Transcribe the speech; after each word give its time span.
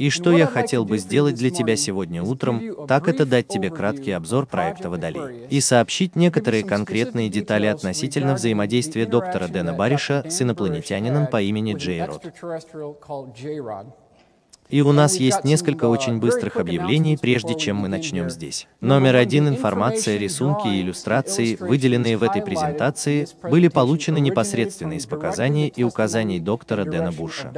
И 0.00 0.08
что 0.08 0.32
я 0.32 0.46
хотел 0.46 0.86
бы 0.86 0.96
сделать 0.96 1.34
для 1.34 1.50
тебя 1.50 1.76
сегодня 1.76 2.22
утром, 2.22 2.86
так 2.86 3.06
это 3.06 3.26
дать 3.26 3.48
тебе 3.48 3.68
краткий 3.68 4.12
обзор 4.12 4.46
проекта 4.46 4.88
Водолей 4.88 5.46
и 5.50 5.60
сообщить 5.60 6.16
некоторые 6.16 6.64
конкретные 6.64 7.28
детали 7.28 7.66
относительно 7.66 8.32
взаимодействия 8.32 9.04
доктора 9.04 9.46
Дэна 9.48 9.74
Бариша 9.74 10.24
с 10.26 10.40
инопланетянином 10.40 11.26
по 11.26 11.42
имени 11.42 11.74
Джей 11.74 12.02
Род. 12.02 12.22
И 14.70 14.82
у 14.82 14.92
нас 14.92 15.16
есть 15.16 15.44
несколько 15.44 15.86
очень 15.86 16.18
быстрых 16.18 16.56
объявлений, 16.56 17.16
прежде 17.20 17.54
чем 17.54 17.76
мы 17.76 17.88
начнем 17.88 18.30
здесь. 18.30 18.68
Номер 18.80 19.16
один– 19.16 19.48
информация, 19.50 20.16
рисунки 20.16 20.68
и 20.68 20.80
иллюстрации, 20.80 21.56
выделенные 21.58 22.16
в 22.16 22.22
этой 22.22 22.40
презентации, 22.40 23.26
были 23.42 23.68
получены 23.68 24.20
непосредственно 24.20 24.92
из 24.92 25.06
показаний 25.06 25.66
и 25.68 25.82
указаний 25.82 26.38
доктора 26.38 26.84
Дэна 26.84 27.10
Бурша. 27.10 27.52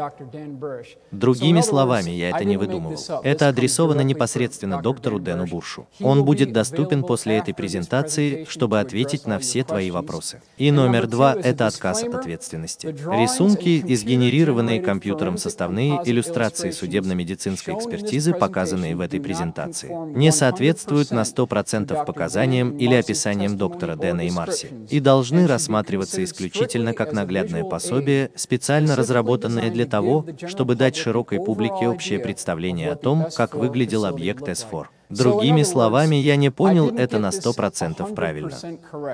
Другими 1.11 1.61
словами, 1.61 2.11
я 2.11 2.31
это 2.31 2.45
не 2.45 2.57
выдумывал. 2.57 2.99
Это 3.23 3.49
адресовано 3.49 4.01
непосредственно 4.01 4.81
доктору 4.81 5.19
Дэну 5.19 5.47
Буршу. 5.47 5.87
Он 6.01 6.25
будет 6.25 6.53
доступен 6.53 7.03
после 7.03 7.39
этой 7.39 7.53
презентации, 7.53 8.47
чтобы 8.49 8.81
ответить 8.81 9.27
на 9.27 9.39
все 9.39 9.65
твои 9.65 9.91
вопросы. 9.91 10.41
И 10.57 10.71
номер 10.71 11.07
два– 11.07 11.35
это 11.43 11.67
отказ 11.67 12.03
от 12.03 12.15
ответственности. 12.15 12.87
Рисунки 12.87 13.69
и 13.69 13.97
сгенерированные 13.97 14.81
компьютером 14.81 15.37
составные 15.37 16.01
иллюстрации 16.05 16.71
судебных 16.71 17.02
судебно-медицинской 17.03 17.75
экспертизы, 17.75 18.33
показанные 18.33 18.95
в 18.95 19.01
этой 19.01 19.21
презентации, 19.21 19.91
не 20.17 20.31
соответствуют 20.31 21.11
на 21.11 21.23
100% 21.23 22.05
показаниям 22.05 22.77
или 22.77 22.95
описаниям 22.95 23.57
доктора 23.57 23.97
Дэна 23.97 24.27
и 24.27 24.31
Марси 24.31 24.69
и 24.89 25.01
должны 25.01 25.47
рассматриваться 25.47 26.23
исключительно 26.23 26.95
как 26.95 27.13
наглядное 27.13 27.65
пособие, 27.65 28.31
специально 28.37 28.97
разработанное 28.97 29.71
для 29.71 29.87
того, 29.87 30.27
чтобы 30.47 30.77
дать 30.77 30.97
широкой 30.97 31.39
публике 31.45 31.89
общее 31.89 32.19
представление 32.19 32.93
о 32.93 32.97
том, 32.97 33.27
как 33.37 33.55
выглядел 33.55 34.05
объект 34.05 34.49
S4. 34.49 34.87
Другими 35.17 35.63
словами, 35.63 36.17
я 36.17 36.37
не 36.37 36.51
понял 36.51 36.89
это 36.89 37.19
на 37.19 37.29
100% 37.29 38.15
правильно. 38.15 38.59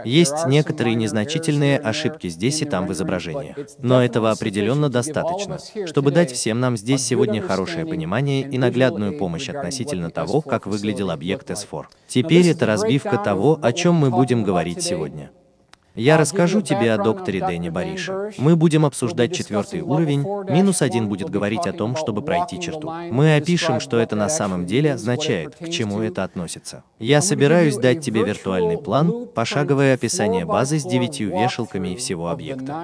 Есть 0.04 0.46
некоторые 0.46 0.94
незначительные 0.94 1.78
ошибки 1.78 2.28
здесь 2.28 2.62
и 2.62 2.64
там 2.64 2.86
в 2.86 2.92
изображениях, 2.92 3.56
но 3.78 4.02
этого 4.02 4.30
определенно 4.30 4.88
достаточно, 4.88 5.58
чтобы 5.86 6.10
дать 6.10 6.32
всем 6.32 6.60
нам 6.60 6.76
здесь 6.76 7.04
сегодня 7.04 7.42
хорошее 7.42 7.86
понимание 7.86 8.42
и 8.42 8.58
наглядную 8.58 9.19
помощь 9.19 9.48
относительно 9.48 10.10
того, 10.10 10.41
как 10.41 10.66
выглядел 10.66 11.10
объект 11.10 11.50
S4. 11.50 11.84
Теперь 12.06 12.48
это 12.48 12.66
разбивка 12.66 13.19
того, 13.19 13.58
о 13.60 13.72
чем 13.72 13.94
мы 13.94 14.10
будем 14.10 14.44
говорить 14.44 14.82
сегодня. 14.82 15.30
Я 15.98 16.16
расскажу 16.16 16.62
тебе 16.62 16.92
о 16.92 17.02
докторе 17.02 17.44
Дэне 17.44 17.72
Барише. 17.72 18.32
Мы 18.38 18.54
будем 18.54 18.86
обсуждать 18.86 19.34
четвертый 19.34 19.80
уровень, 19.80 20.24
минус 20.48 20.80
один 20.80 21.08
будет 21.08 21.28
говорить 21.28 21.66
о 21.66 21.72
том, 21.72 21.96
чтобы 21.96 22.22
пройти 22.22 22.60
черту. 22.60 22.88
Мы 23.10 23.34
опишем, 23.34 23.80
что 23.80 23.98
это 23.98 24.14
на 24.14 24.28
самом 24.28 24.64
деле 24.64 24.94
означает, 24.94 25.56
к 25.56 25.69
чему 25.69 26.00
это 26.00 26.22
относится. 26.22 26.84
Я 27.00 27.20
собираюсь 27.20 27.76
дать 27.76 28.00
тебе 28.00 28.22
виртуальный 28.22 28.78
план, 28.78 29.26
пошаговое 29.34 29.94
описание 29.94 30.44
базы 30.44 30.78
с 30.78 30.84
девятью 30.84 31.30
вешалками 31.30 31.88
и 31.88 31.96
всего 31.96 32.28
объекта. 32.28 32.76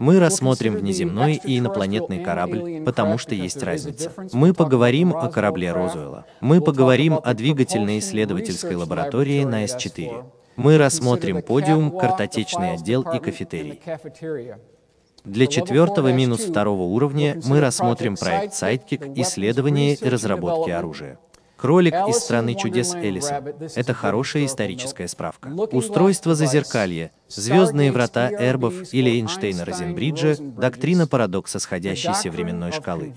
Мы 0.00 0.18
рассмотрим 0.18 0.76
внеземной 0.76 1.38
и 1.44 1.58
инопланетный 1.58 2.24
корабль, 2.24 2.82
потому 2.86 3.18
что 3.18 3.34
есть 3.34 3.62
разница. 3.62 4.10
Мы 4.32 4.54
поговорим 4.54 5.14
о 5.14 5.28
корабле 5.28 5.72
Розуэлла. 5.72 6.24
Мы 6.40 6.62
поговорим 6.62 7.20
о 7.22 7.34
двигательно-исследовательской 7.34 8.76
лаборатории 8.76 9.44
на 9.44 9.66
С-4. 9.66 10.24
Мы 10.56 10.78
рассмотрим 10.78 11.42
подиум, 11.42 11.98
картотечный 11.98 12.72
отдел 12.72 13.02
и 13.02 13.18
кафетерий. 13.18 13.78
Для 15.24 15.46
четвертого 15.46 16.12
минус 16.14 16.46
второго 16.46 16.84
уровня 16.84 17.38
мы 17.44 17.60
рассмотрим 17.60 18.16
проект 18.16 18.54
Sidekick 18.54 19.12
исследования 19.20 19.96
и 19.96 20.08
разработки 20.08 20.70
оружия. 20.70 21.18
Кролик 21.58 21.94
из 22.08 22.16
страны 22.16 22.54
чудес 22.54 22.94
Элиса. 22.94 23.44
Это 23.76 23.92
хорошая 23.92 24.46
историческая 24.46 25.06
справка. 25.08 25.48
Устройство 25.48 26.34
зазеркалья, 26.34 27.10
Звездные 27.30 27.92
врата 27.92 28.30
Эрбов 28.30 28.92
или 28.92 29.10
Эйнштейна 29.10 29.64
Розенбриджа– 29.64 30.34
доктрина 30.38 31.06
парадокса 31.06 31.58
сходящейся 31.58 32.30
временной 32.30 32.72
шкалы. 32.72 33.12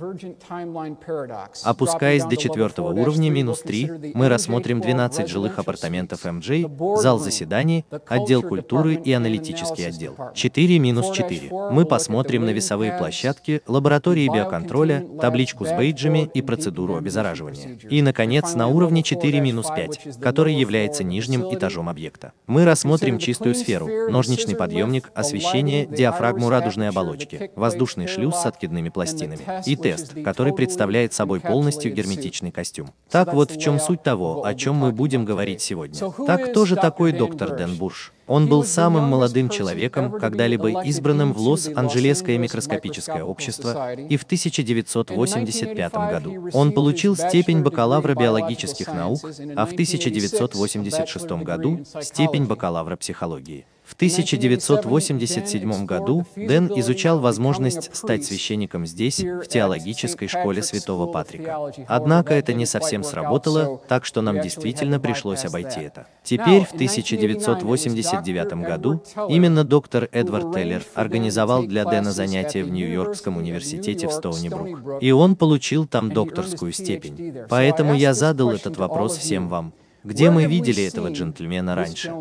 Опускаясь 1.63 2.23
до 2.23 2.37
четвертого 2.37 2.93
уровня, 2.93 3.29
минус 3.29 3.61
3, 3.61 4.13
мы 4.13 4.29
рассмотрим 4.29 4.81
12 4.81 5.27
жилых 5.27 5.57
апартаментов 5.57 6.25
МД, 6.25 6.69
зал 7.01 7.19
заседаний, 7.19 7.85
отдел 8.07 8.43
культуры 8.43 8.95
и 8.95 9.11
аналитический 9.11 9.87
отдел. 9.87 10.15
4 10.33 10.79
минус 10.79 11.09
4. 11.11 11.49
Мы 11.71 11.85
посмотрим 11.85 12.45
на 12.45 12.51
весовые 12.51 12.93
площадки, 12.93 13.61
лаборатории 13.67 14.27
биоконтроля, 14.27 15.05
табличку 15.19 15.65
с 15.65 15.71
бейджами 15.71 16.29
и 16.33 16.41
процедуру 16.41 16.95
обеззараживания. 16.95 17.79
И, 17.89 18.01
наконец, 18.01 18.53
на 18.53 18.67
уровне 18.67 19.01
4 19.01 19.39
минус 19.39 19.67
5, 19.75 20.19
который 20.21 20.53
является 20.53 21.03
нижним 21.03 21.51
этажом 21.53 21.89
объекта. 21.89 22.33
Мы 22.45 22.65
рассмотрим 22.65 23.17
чистую 23.17 23.55
сферу, 23.55 23.89
ножничный 24.09 24.55
подъемник, 24.55 25.11
освещение, 25.13 25.85
диафрагму 25.85 26.49
радужной 26.49 26.89
оболочки, 26.89 27.51
воздушный 27.55 28.07
шлюз 28.07 28.35
с 28.35 28.45
откидными 28.45 28.89
пластинами 28.89 29.41
и 29.65 29.75
тест, 29.75 30.13
который 30.23 30.53
представляет 30.53 31.13
собой 31.13 31.39
полностью 31.39 31.93
герметичный 31.93 32.51
костюм. 32.51 32.91
Так 33.09 33.33
вот 33.33 33.51
в 33.51 33.59
чем 33.59 33.79
суть 33.79 34.03
того, 34.03 34.45
о 34.45 34.53
чем 34.55 34.75
мы 34.75 34.91
будем 34.91 35.25
говорить 35.25 35.61
сегодня. 35.61 35.99
Так 36.25 36.51
кто 36.51 36.65
же 36.65 36.75
такой 36.75 37.11
доктор 37.11 37.55
Дэн 37.55 37.75
Бурш? 37.75 38.13
Он 38.25 38.47
был 38.47 38.63
самым 38.63 39.03
молодым 39.03 39.49
человеком, 39.49 40.11
когда-либо 40.11 40.83
избранным 40.83 41.33
в 41.33 41.39
Лос-Анджелесское 41.39 42.37
микроскопическое 42.37 43.23
общество, 43.23 43.93
и 43.95 44.15
в 44.15 44.23
1985 44.23 45.93
году 45.93 46.49
он 46.53 46.71
получил 46.71 47.15
степень 47.17 47.61
бакалавра 47.61 48.15
биологических 48.15 48.87
наук, 48.87 49.19
а 49.55 49.65
в 49.65 49.73
1986 49.73 51.25
году 51.43 51.83
степень 52.01 52.45
бакалавра 52.45 52.95
психологии. 52.95 53.65
В 53.83 53.95
1987 53.95 55.85
году 55.85 56.25
Дэн 56.35 56.71
изучал 56.79 57.19
возможность 57.19 57.93
стать 57.95 58.23
священником 58.25 58.85
здесь, 58.85 59.19
в 59.19 59.45
теологической 59.45 60.27
школе 60.27 60.63
Святого 60.63 61.11
Патрика. 61.11 61.71
Однако 61.87 62.33
это 62.33 62.53
не 62.53 62.65
совсем 62.65 63.03
сработало, 63.03 63.81
так 63.87 64.05
что 64.05 64.21
нам 64.21 64.41
действительно 64.41 64.99
пришлось 64.99 65.45
обойти 65.45 65.81
это. 65.81 66.07
Теперь, 66.23 66.63
в 66.63 66.73
1989 66.73 68.53
году, 68.65 69.03
именно 69.27 69.63
доктор 69.63 70.07
Эдвард 70.11 70.53
Теллер 70.53 70.83
организовал 70.95 71.63
для 71.63 71.83
Дэна 71.83 72.11
занятия 72.11 72.63
в 72.63 72.69
Нью-Йоркском 72.71 73.37
университете 73.37 74.07
в 74.07 74.11
Стоуни-Брук, 74.11 74.99
и 75.01 75.11
он 75.11 75.35
получил 75.35 75.85
там 75.85 76.09
докторскую 76.11 76.71
степень. 76.71 77.45
Поэтому 77.49 77.93
я 77.93 78.13
задал 78.13 78.51
этот 78.51 78.77
вопрос 78.77 79.17
всем 79.17 79.49
вам. 79.49 79.73
Где 80.03 80.29
мы 80.29 80.45
видели 80.45 80.85
этого 80.85 81.09
джентльмена 81.09 81.75
раньше? 81.75 82.13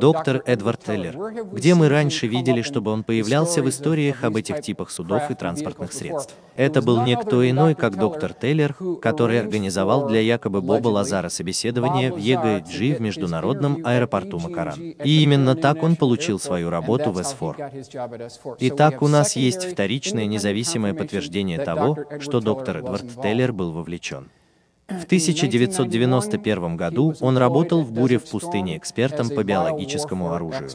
Доктор 0.00 0.42
Эдвард 0.44 0.82
Теллер. 0.84 1.16
Где 1.52 1.74
мы 1.74 1.88
раньше 1.88 2.26
видели, 2.26 2.62
чтобы 2.62 2.90
он 2.90 3.04
появлялся 3.04 3.62
в 3.62 3.68
историях 3.68 4.24
об 4.24 4.36
этих 4.36 4.60
типах 4.60 4.90
судов 4.90 5.30
и 5.30 5.34
транспортных 5.34 5.92
средств? 5.92 6.34
Это 6.56 6.82
был 6.82 7.02
никто 7.04 7.48
иной, 7.48 7.74
как 7.74 7.96
доктор 7.96 8.34
Теллер, 8.34 8.74
который 9.00 9.40
организовал 9.40 10.08
для 10.08 10.20
якобы 10.20 10.62
Боба 10.62 10.88
Лазара 10.88 11.28
собеседование 11.28 12.12
в 12.12 12.16
EG&G 12.16 12.96
в 12.96 13.00
международном 13.00 13.78
аэропорту 13.84 14.40
Маккаран. 14.40 14.80
И 14.80 15.22
именно 15.22 15.54
так 15.54 15.82
он 15.82 15.96
получил 15.96 16.40
свою 16.40 16.70
работу 16.70 17.12
в 17.12 17.18
S4. 17.18 18.56
Итак, 18.58 19.00
у 19.00 19.08
нас 19.08 19.36
есть 19.36 19.70
вторичное 19.70 20.26
независимое 20.26 20.92
подтверждение 20.92 21.58
того, 21.58 21.96
что 22.18 22.40
доктор 22.40 22.78
Эдвард 22.78 23.22
Теллер 23.22 23.52
был 23.52 23.70
вовлечен. 23.70 24.28
В 25.00 25.04
1991 25.04 26.76
году 26.76 27.14
он 27.20 27.38
работал 27.38 27.82
в 27.82 27.92
«Буре 27.92 28.18
в 28.18 28.24
пустыне» 28.24 28.76
экспертом 28.76 29.30
по 29.30 29.42
биологическому 29.42 30.32
оружию. 30.32 30.70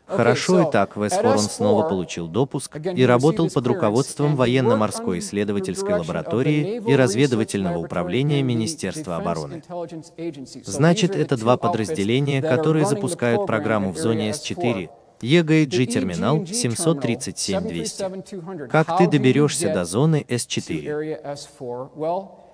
Хорошо 0.06 0.62
и 0.62 0.70
так, 0.70 0.96
в 0.96 1.02
S4 1.02 1.32
он 1.32 1.38
снова 1.38 1.88
получил 1.88 2.28
допуск 2.28 2.76
и 2.76 3.04
работал 3.04 3.50
под 3.50 3.66
руководством 3.66 4.36
военно-морской 4.36 5.18
исследовательской 5.18 5.94
лаборатории 5.94 6.80
и 6.86 6.94
разведывательного 6.94 7.78
управления 7.78 8.40
Министерства 8.42 9.16
обороны. 9.16 9.62
Значит, 10.64 11.16
это 11.16 11.36
два 11.36 11.56
подразделения, 11.56 12.40
которые 12.40 12.86
запускают 12.86 13.46
программу 13.46 13.90
в 13.92 13.98
зоне 13.98 14.30
С4, 14.30 14.88
EGG 15.20 15.86
терминал 15.86 16.42
737-200. 16.42 18.68
Как 18.68 18.98
ты 18.98 19.08
доберешься 19.08 19.72
до 19.72 19.84
зоны 19.84 20.24
С4? 20.28 21.18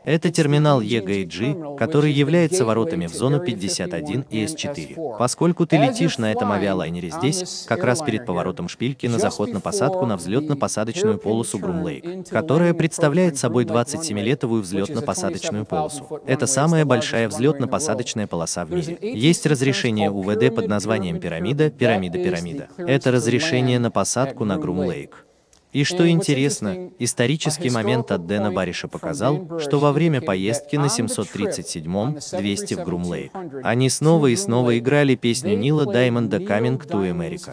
Это 0.04 0.30
терминал 0.30 0.80
EGG, 0.80 1.76
который 1.76 2.12
является 2.12 2.64
воротами 2.64 3.06
в 3.06 3.14
зону 3.14 3.40
51 3.40 4.26
и 4.30 4.44
С4. 4.44 5.16
Поскольку 5.18 5.66
ты 5.66 5.76
летишь 5.76 6.18
на 6.18 6.32
этом 6.32 6.50
авиалайнере 6.52 7.10
здесь, 7.10 7.64
как 7.68 7.84
раз 7.84 8.00
перед 8.00 8.26
поворотом 8.26 8.68
шпильки 8.68 9.06
на 9.06 9.18
заход 9.18 9.52
на 9.52 9.60
посадку 9.60 10.06
на 10.06 10.14
взлетно-посадочную 10.14 11.18
полосу 11.18 11.58
Грум-Лейк, 11.58 12.28
которая 12.28 12.74
представляет 12.74 13.38
собой 13.38 13.64
27-летовую 13.64 14.62
взлетно-посадочную 14.62 15.64
полосу. 15.64 16.20
Это 16.26 16.46
самая 16.46 16.84
большая 16.84 17.28
взлетно-посадочная 17.28 18.26
полоса 18.26 18.64
в 18.64 18.72
мире. 18.72 18.98
Есть 19.00 19.46
разрешение 19.46 20.10
УВД 20.10 20.54
под 20.54 20.68
названием 20.68 21.20
пирамида, 21.20 21.70
пирамида-пирамида. 21.70 22.68
Это 22.78 23.10
разрешение 23.10 23.78
на 23.78 23.90
посадку 23.90 24.44
на 24.44 24.58
Грум-Лейк. 24.58 25.26
И 25.72 25.84
что 25.84 26.08
интересно, 26.08 26.90
исторический 26.98 27.70
момент 27.70 28.12
от 28.12 28.26
Дэна 28.26 28.52
Бариша 28.52 28.88
показал, 28.88 29.58
что 29.58 29.78
во 29.78 29.92
время 29.92 30.20
поездки 30.20 30.76
на 30.76 30.86
737-м 30.86 32.18
200 32.38 32.74
в 32.74 32.84
Грумлейк 32.84 33.32
они 33.62 33.88
снова 33.88 34.26
и 34.26 34.36
снова 34.36 34.78
играли 34.78 35.14
песню 35.14 35.56
Нила 35.56 35.86
Даймонда 35.86 36.36
«Coming 36.38 36.78
to 36.78 37.10
America». 37.10 37.52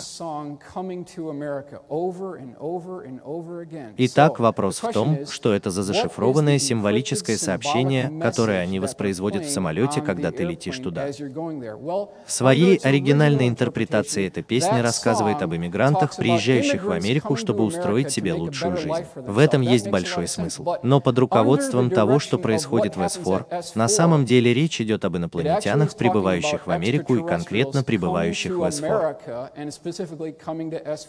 Итак, 3.97 4.39
вопрос 4.39 4.79
в 4.83 4.91
том, 4.91 5.25
что 5.25 5.53
это 5.53 5.71
за 5.71 5.83
зашифрованное 5.83 6.59
символическое 6.59 7.37
сообщение, 7.37 8.11
которое 8.21 8.59
они 8.59 8.81
воспроизводят 8.81 9.45
в 9.45 9.49
самолете, 9.49 10.01
когда 10.01 10.31
ты 10.31 10.43
летишь 10.43 10.79
туда. 10.79 11.07
В 11.07 12.31
своей 12.31 12.77
оригинальной 12.77 13.47
интерпретации 13.47 14.27
эта 14.27 14.41
песня 14.41 14.81
рассказывает 14.83 15.41
об 15.41 15.55
иммигрантах, 15.55 16.17
приезжающих 16.17 16.83
в 16.83 16.91
Америку, 16.91 17.37
чтобы 17.37 17.63
устроить 17.63 18.08
построить 18.09 18.13
себе 18.13 18.33
лучшую 18.33 18.77
жизнь. 18.77 19.05
В 19.15 19.37
этом 19.37 19.61
есть 19.61 19.89
большой 19.89 20.27
смысл. 20.27 20.75
Но 20.83 20.99
под 20.99 21.19
руководством 21.19 21.89
того, 21.89 22.19
что 22.19 22.37
происходит 22.37 22.95
в 22.95 23.01
S4, 23.01 23.71
на 23.75 23.87
самом 23.87 24.25
деле 24.25 24.53
речь 24.53 24.81
идет 24.81 25.05
об 25.05 25.17
инопланетянах, 25.17 25.95
прибывающих 25.95 26.67
в 26.67 26.71
Америку 26.71 27.15
и 27.15 27.25
конкретно 27.25 27.83
прибывающих 27.83 28.51
в 28.51 28.63
S4. 28.63 29.51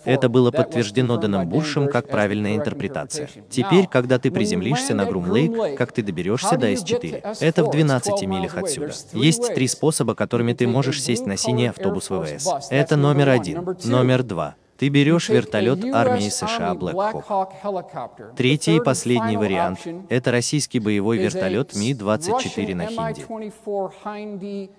Это 0.05 0.29
было 0.29 0.50
подтверждено 0.50 1.17
Дэном 1.17 1.49
Бушем 1.49 1.88
как 1.88 2.08
правильная 2.08 2.56
интерпретация. 2.56 3.29
Теперь, 3.49 3.87
когда 3.87 4.19
ты 4.19 4.31
приземлишься 4.31 4.94
на 4.94 5.06
Грум-Лейк, 5.06 5.76
как 5.76 5.93
ты 5.93 6.02
доберешься 6.02 6.56
до 6.56 6.70
S4? 6.73 7.37
Это 7.41 7.64
в 7.64 7.70
12 7.70 8.23
милях 8.23 8.56
отсюда. 8.56 8.93
Есть 9.12 9.55
три 9.55 9.67
способа, 9.67 10.14
которыми 10.14 10.52
ты 10.52 10.67
можешь 10.67 11.02
сесть 11.02 11.26
на 11.26 11.37
синий 11.37 11.69
автобус 11.69 12.11
ВВС. 12.11 12.49
Это 12.70 12.97
номер 12.97 13.31
один. 13.31 13.76
Номер 13.85 14.23
два. 14.23 14.55
Ты 14.80 14.88
берешь 14.88 15.28
вертолет 15.28 15.84
армии 15.92 16.30
США 16.30 16.72
Black 16.72 17.22
Hawk. 17.28 18.34
Третий 18.34 18.76
и 18.76 18.80
последний 18.80 19.36
вариант– 19.36 19.80
это 20.08 20.30
российский 20.32 20.80
боевой 20.80 21.18
вертолет 21.18 21.74
Ми-24 21.74 22.74
на 22.74 22.86
Хинди. 22.86 24.70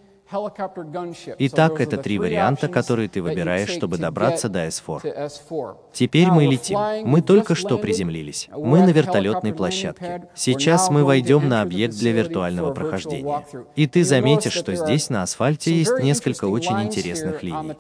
Итак, 1.37 1.81
это 1.81 1.97
три 1.97 2.17
варианта, 2.17 2.67
которые 2.67 3.09
ты 3.09 3.21
выбираешь, 3.21 3.69
чтобы 3.69 3.99
добраться 3.99 4.49
до 4.49 4.65
S4. 4.65 5.75
Теперь 5.93 6.31
мы 6.31 6.45
летим. 6.45 6.79
Мы 7.05 7.21
только 7.21 7.53
что 7.53 7.77
приземлились. 7.77 8.49
Мы 8.51 8.79
на 8.79 8.89
вертолетной 8.89 9.53
площадке. 9.53 10.29
Сейчас 10.33 10.89
мы 10.89 11.05
войдем 11.05 11.47
на 11.47 11.61
объект 11.61 11.93
для 11.93 12.11
виртуального 12.11 12.73
прохождения. 12.73 13.45
И 13.75 13.85
ты 13.85 14.03
заметишь, 14.03 14.53
что 14.53 14.73
здесь 14.73 15.11
на 15.11 15.21
асфальте 15.21 15.75
есть 15.75 15.99
несколько 15.99 16.45
очень 16.45 16.81
интересных 16.81 17.43
линий. 17.43 17.75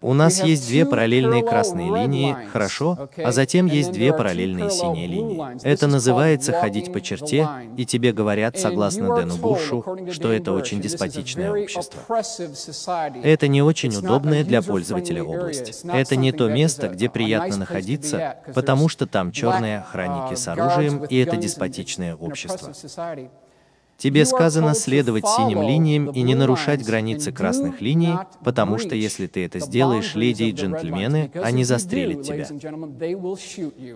У 0.00 0.14
нас 0.14 0.42
есть 0.42 0.68
две 0.68 0.86
параллельные 0.86 1.42
красные 1.42 1.92
линии, 1.92 2.36
хорошо, 2.52 3.08
а 3.16 3.32
затем 3.32 3.66
есть 3.66 3.90
две 3.90 4.12
параллельные 4.12 4.70
синие 4.70 5.06
линии. 5.06 5.64
Это 5.64 5.86
называется 5.88 6.52
ходить 6.52 6.92
по 6.92 7.00
черте, 7.00 7.48
и 7.76 7.84
тебе 7.84 8.12
говорят, 8.12 8.58
согласно 8.58 9.14
Дэну 9.16 9.36
Бушу, 9.36 9.84
что 10.12 10.32
это 10.32 10.52
очень 10.52 10.80
деспотичное 10.80 11.50
общество. 11.50 12.00
Это 13.22 13.48
не 13.48 13.62
очень 13.62 13.94
удобная 13.96 14.44
для 14.44 14.62
пользователя 14.62 15.24
область. 15.24 15.84
Это 15.84 16.16
не 16.16 16.32
то 16.32 16.48
место, 16.48 16.88
где 16.88 17.08
приятно 17.08 17.56
находиться, 17.56 18.36
потому 18.54 18.88
что 18.88 19.06
там 19.06 19.32
черные 19.32 19.78
охранники 19.78 20.34
с 20.34 20.46
оружием, 20.48 21.04
и 21.04 21.16
это 21.16 21.36
деспотичное 21.36 22.14
общество. 22.14 22.72
Тебе 23.98 24.24
сказано 24.24 24.74
следовать 24.74 25.26
синим 25.26 25.60
линиям 25.62 26.12
и 26.12 26.22
не 26.22 26.36
нарушать 26.36 26.84
границы 26.84 27.32
красных 27.32 27.80
линий, 27.80 28.14
потому 28.44 28.78
что 28.78 28.94
если 28.94 29.26
ты 29.26 29.44
это 29.44 29.58
сделаешь, 29.58 30.14
леди 30.14 30.44
и 30.44 30.52
джентльмены, 30.52 31.32
они 31.42 31.64
застрелят 31.64 32.22
тебя. 32.22 32.46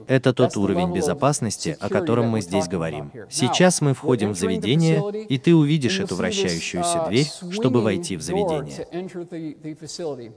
Это 0.08 0.32
тот 0.32 0.56
уровень 0.56 0.92
безопасности, 0.92 1.76
о 1.78 1.88
котором 1.88 2.30
мы 2.30 2.40
здесь 2.40 2.66
говорим. 2.66 3.12
Сейчас 3.30 3.80
мы 3.80 3.94
входим 3.94 4.32
в 4.32 4.36
заведение, 4.36 5.24
и 5.26 5.38
ты 5.38 5.54
увидишь 5.54 6.00
эту 6.00 6.16
вращающуюся 6.16 7.06
дверь, 7.08 7.28
чтобы 7.52 7.80
войти 7.80 8.16
в 8.16 8.22
заведение. 8.22 8.88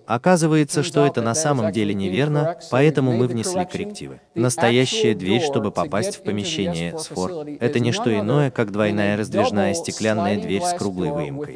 Оказывается, 0.05 0.83
что 0.83 1.07
это 1.07 1.23
на 1.23 1.33
самом 1.33 1.71
деле 1.71 1.95
неверно, 1.95 2.55
поэтому 2.69 3.13
мы 3.17 3.25
внесли 3.25 3.65
коррективы. 3.65 4.21
Настоящая 4.35 5.15
дверь, 5.15 5.41
чтобы 5.41 5.71
попасть 5.71 6.17
в 6.17 6.21
помещение 6.21 6.95
СФОР, 6.95 7.47
это 7.59 7.79
не 7.79 7.91
что 7.91 8.13
иное, 8.13 8.51
как 8.51 8.71
двойная 8.71 9.17
раздвижная 9.17 9.54
раздвижная 9.55 9.73
стеклянная 9.73 10.37
дверь 10.39 10.61
с 10.61 10.73
круглой 10.73 11.11
выемкой. 11.11 11.55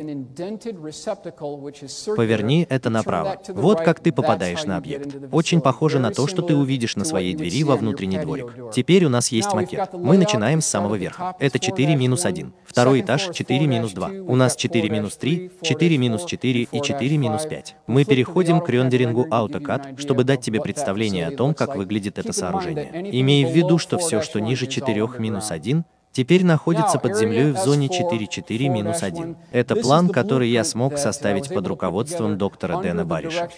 Поверни 2.16 2.66
это 2.70 2.90
направо. 2.90 3.42
Вот 3.50 3.82
как 3.82 4.00
ты 4.00 4.12
попадаешь 4.12 4.64
на 4.66 4.78
объект. 4.78 5.16
Очень 5.32 5.62
похоже 5.62 6.00
на 6.00 6.12
то, 6.12 6.28
что 6.28 6.42
ты 6.42 6.56
увидишь 6.56 6.96
на 6.96 7.06
своей 7.06 7.36
двери 7.36 7.64
во 7.64 7.76
внутренний 7.76 8.20
дворик. 8.20 8.54
Теперь 8.74 9.06
у 9.06 9.10
нас 9.10 9.30
есть 9.30 9.54
макет. 9.54 9.94
Мы 9.94 10.18
начинаем 10.18 10.62
с 10.62 10.66
самого 10.66 10.96
верха. 10.96 11.36
Это 11.40 11.60
4 11.60 11.96
минус 11.96 12.26
1. 12.26 12.54
Второй 12.66 13.02
этаж 13.02 13.30
4 13.34 13.68
минус 13.68 13.92
2. 13.94 14.10
У 14.28 14.36
нас 14.36 14.56
4 14.56 14.90
минус 14.90 15.18
3, 15.18 15.52
4 15.62 15.98
минус 15.98 16.26
4 16.26 16.68
и 16.72 16.82
4 16.82 17.18
минус 17.18 17.46
5. 17.46 17.76
Мы 17.88 18.06
переходим 18.06 18.62
к 18.62 18.70
рендерингу 18.70 19.28
AutoCAD, 19.30 20.00
чтобы 20.00 20.24
дать 20.24 20.42
тебе 20.42 20.62
представление 20.62 21.28
о 21.28 21.32
том, 21.36 21.54
как 21.54 21.76
выглядит 21.76 22.20
это 22.20 22.34
сооружение. 22.34 23.10
Имей 23.12 23.46
в 23.46 23.52
виду, 23.56 23.78
что 23.78 23.98
все, 23.98 24.22
что 24.22 24.40
ниже 24.40 24.68
4 24.68 25.08
минус 25.20 25.52
1, 25.52 25.84
теперь 26.12 26.46
находится 26.46 27.00
под 27.00 27.18
землей 27.18 27.52
в 27.52 27.58
зоне 27.58 27.88
4.4-1. 27.88 29.36
Это 29.52 29.76
план, 29.76 30.10
который 30.10 30.50
я 30.50 30.64
смог 30.64 30.98
составить 30.98 31.54
под 31.54 31.68
руководством 31.68 32.38
доктора 32.38 32.82
Дэна 32.82 33.06
Бариша. 33.06 33.50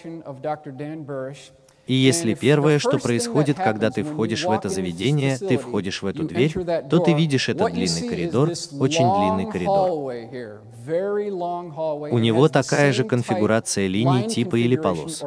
И 1.86 1.94
если 1.94 2.34
первое, 2.34 2.78
что 2.78 2.98
происходит, 2.98 3.56
когда 3.56 3.90
ты 3.90 4.04
входишь 4.04 4.44
в 4.44 4.50
это 4.50 4.68
заведение, 4.68 5.36
ты 5.36 5.56
входишь 5.58 6.02
в 6.02 6.06
эту 6.06 6.24
дверь, 6.24 6.52
то 6.88 7.00
ты 7.00 7.12
видишь 7.12 7.48
этот 7.48 7.72
длинный 7.72 8.08
коридор, 8.08 8.50
очень 8.78 9.08
длинный 9.18 9.50
коридор. 9.50 9.90
У 12.12 12.18
него 12.18 12.48
такая 12.48 12.92
же 12.92 13.04
конфигурация 13.04 13.88
линий 13.88 14.28
типа 14.28 14.56
или 14.56 14.76
полос. 14.76 15.24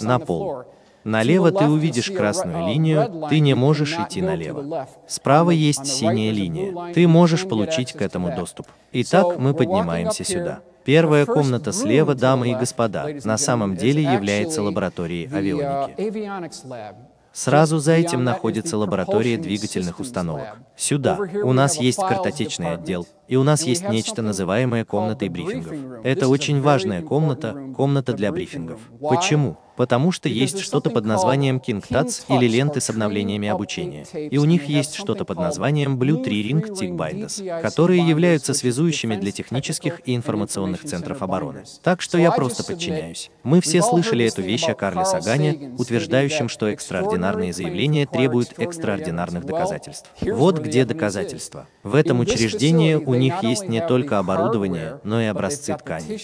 На 0.00 0.18
пол. 0.18 0.64
Налево 1.04 1.52
ты 1.52 1.64
увидишь 1.66 2.10
красную 2.10 2.66
линию, 2.66 3.26
ты 3.28 3.40
не 3.40 3.54
можешь 3.54 3.94
идти 3.98 4.22
налево. 4.22 4.88
Справа 5.06 5.50
есть 5.50 5.86
синяя 5.86 6.32
линия, 6.32 6.92
ты 6.92 7.06
можешь 7.06 7.46
получить 7.46 7.92
к 7.92 8.02
этому 8.02 8.34
доступ. 8.34 8.66
Итак, 8.92 9.38
мы 9.38 9.54
поднимаемся 9.54 10.24
сюда. 10.24 10.60
Первая 10.84 11.24
комната 11.24 11.72
слева, 11.72 12.14
дамы 12.14 12.50
и 12.50 12.54
господа, 12.54 13.08
на 13.24 13.38
самом 13.38 13.76
деле 13.76 14.02
является 14.02 14.62
лабораторией 14.62 15.28
авионики. 15.34 17.14
Сразу 17.34 17.80
за 17.80 17.92
этим 17.92 18.22
находится 18.22 18.78
лаборатория 18.78 19.36
двигательных 19.36 19.98
установок. 19.98 20.56
Сюда. 20.76 21.18
У 21.42 21.52
нас 21.52 21.80
есть 21.80 21.98
картотечный 21.98 22.74
отдел, 22.74 23.08
и 23.28 23.36
у 23.36 23.42
нас 23.42 23.62
есть 23.64 23.88
нечто 23.88 24.22
называемое 24.22 24.84
комнатой 24.84 25.28
брифингов. 25.28 26.04
Это 26.04 26.28
очень 26.28 26.60
важная 26.60 27.02
комната, 27.02 27.56
комната 27.76 28.12
для 28.12 28.32
брифингов. 28.32 28.80
Почему? 29.00 29.58
Потому 29.76 30.12
что 30.12 30.28
есть 30.28 30.60
что-то 30.60 30.90
под 30.90 31.04
названием 31.04 31.56
King 31.56 31.84
Tats 31.84 32.22
или 32.28 32.46
ленты 32.48 32.80
с 32.80 32.90
обновлениями 32.90 33.48
обучения. 33.48 34.06
И 34.14 34.38
у 34.38 34.44
них 34.44 34.66
есть 34.66 34.94
что-то 34.94 35.24
под 35.24 35.38
названием 35.38 35.98
Blue 35.98 36.22
Tree 36.24 36.48
Ring 36.48 36.64
Tick 36.68 36.96
Binders, 36.96 37.60
которые 37.60 38.06
являются 38.06 38.54
связующими 38.54 39.16
для 39.16 39.32
технических 39.32 40.00
и 40.04 40.14
информационных 40.14 40.84
центров 40.84 41.22
обороны. 41.22 41.64
Так 41.82 42.02
что 42.02 42.18
я 42.18 42.30
просто 42.30 42.62
подчиняюсь. 42.62 43.30
Мы 43.42 43.60
все 43.60 43.82
слышали 43.82 44.24
эту 44.24 44.42
вещь 44.42 44.68
о 44.68 44.74
Карле 44.74 45.04
Сагане, 45.04 45.74
утверждающем, 45.76 46.48
что 46.48 46.68
экстраординарные 46.68 47.52
заявления 47.52 48.06
требуют 48.06 48.54
экстраординарных 48.58 49.44
доказательств. 49.44 50.08
Вот 50.20 50.60
где 50.60 50.84
доказательства. 50.84 51.66
В 51.82 51.96
этом 51.96 52.20
учреждении 52.20 52.94
у 52.94 53.13
них 53.14 53.42
есть 53.42 53.68
не 53.68 53.86
только 53.86 54.18
оборудование, 54.18 55.00
но 55.04 55.20
и 55.20 55.26
образцы 55.26 55.74
тканей. 55.74 56.20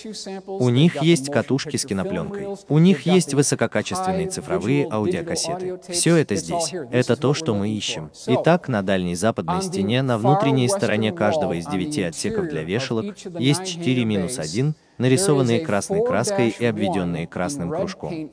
У 0.47 0.69
них 0.69 1.03
есть 1.03 1.31
катушки 1.31 1.77
с 1.77 1.85
кинопленкой. 1.85 2.49
У 2.69 2.79
них 2.79 3.07
есть 3.07 3.35
высококачественные 3.35 4.29
цифровые 4.29 4.89
аудиокассеты. 4.91 5.81
Все 5.89 6.17
это 6.17 6.37
здесь. 6.37 6.73
Это 6.91 7.17
то, 7.17 7.35
что 7.35 7.55
мы 7.55 7.71
ищем. 7.71 8.11
Итак, 8.27 8.69
на 8.69 8.83
дальней 8.83 9.15
западной 9.15 9.63
стене, 9.63 10.03
на 10.03 10.19
внутренней 10.19 10.69
стороне 10.69 11.13
каждого 11.13 11.55
из 11.55 11.67
девяти 11.67 12.03
отсеков 12.03 12.49
для 12.49 12.63
вешалок, 12.63 13.17
есть 13.39 13.63
4-1, 13.63 14.75
нарисованные 14.99 15.61
красной 15.61 16.05
краской 16.05 16.55
и 16.57 16.65
обведенные 16.65 17.27
красным 17.27 17.71
кружком. 17.71 18.31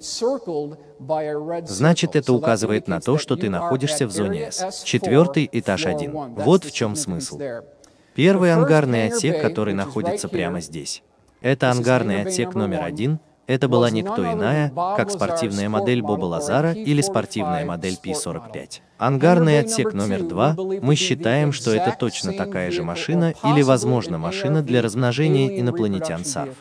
Значит, 1.66 2.16
это 2.16 2.34
указывает 2.34 2.88
на 2.88 3.00
то, 3.00 3.18
что 3.18 3.36
ты 3.36 3.50
находишься 3.50 4.06
в 4.08 4.12
зоне 4.12 4.52
С, 4.52 4.84
четвертый 4.84 5.50
этаж 5.52 5.86
1. 5.86 6.36
Вот 6.36 6.66
в 6.66 6.72
чем 6.72 6.96
смысл. 6.96 7.40
Первый 8.18 8.52
ангарный 8.52 9.10
отсек, 9.10 9.40
который 9.44 9.76
находится 9.76 10.28
прямо 10.28 10.60
здесь. 10.60 11.04
Это 11.40 11.70
ангарный 11.70 12.24
отсек 12.24 12.56
номер 12.56 12.82
один, 12.82 13.20
это 13.46 13.70
была 13.70 13.92
никто 13.92 14.26
иная, 14.26 14.74
как 14.98 15.12
спортивная 15.12 15.70
модель 15.70 16.02
Боба 16.02 16.26
Лазара 16.26 16.72
или 16.72 17.02
спортивная 17.02 17.64
модель 17.64 17.96
P-45. 18.02 18.82
Ангарный 18.98 19.60
отсек 19.60 19.94
номер 19.94 20.24
два, 20.24 20.56
мы 20.58 20.96
считаем, 20.96 21.52
что 21.52 21.72
это 21.72 21.96
точно 21.98 22.34
такая 22.34 22.72
же 22.72 22.82
машина 22.82 23.36
или, 23.44 23.62
возможно, 23.62 24.18
машина 24.18 24.64
для 24.64 24.82
размножения 24.82 25.60
инопланетян 25.60 26.26
САРФ. 26.26 26.58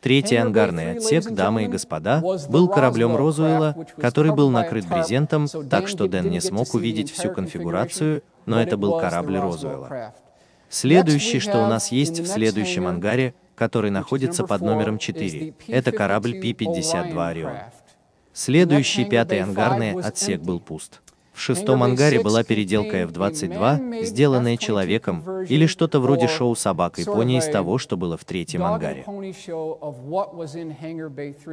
Третий 0.00 0.36
ангарный 0.36 0.92
отсек, 0.92 1.30
дамы 1.30 1.64
и 1.64 1.68
господа, 1.68 2.22
был 2.48 2.68
кораблем 2.68 3.14
Розуэлла, 3.14 3.76
который 4.00 4.34
был 4.34 4.48
накрыт 4.48 4.88
брезентом, 4.88 5.48
так 5.68 5.86
что 5.86 6.08
Дэн 6.08 6.30
не 6.30 6.40
смог 6.40 6.72
увидеть 6.72 7.12
всю 7.12 7.30
конфигурацию, 7.30 8.22
но 8.46 8.58
это 8.58 8.78
был 8.78 8.98
корабль 8.98 9.36
Розуэлла. 9.36 10.14
Следующее, 10.74 11.40
что 11.40 11.64
у 11.64 11.68
нас 11.68 11.92
есть 11.92 12.18
в 12.18 12.26
следующем 12.26 12.88
ангаре, 12.88 13.34
который 13.54 13.92
находится 13.92 14.42
под 14.42 14.60
номером 14.60 14.98
4. 14.98 15.54
Это 15.68 15.92
корабль 15.92 16.40
P-52 16.40 17.28
«Орион». 17.28 17.56
Следующий 18.32 19.04
пятый 19.04 19.40
ангарный 19.40 19.92
отсек 19.92 20.40
был 20.40 20.58
пуст. 20.58 21.00
В 21.34 21.40
шестом 21.40 21.82
ангаре 21.82 22.22
была 22.22 22.44
переделка 22.44 22.98
F-22, 22.98 24.04
сделанная 24.04 24.56
человеком, 24.56 25.24
или 25.48 25.66
что-то 25.66 25.98
вроде 26.00 26.28
шоу 26.28 26.54
собак 26.54 26.98
и 26.98 27.04
пони 27.04 27.38
из 27.38 27.46
того, 27.46 27.78
что 27.78 27.96
было 27.96 28.16
в 28.16 28.24
третьем 28.24 28.64
ангаре. 28.64 29.04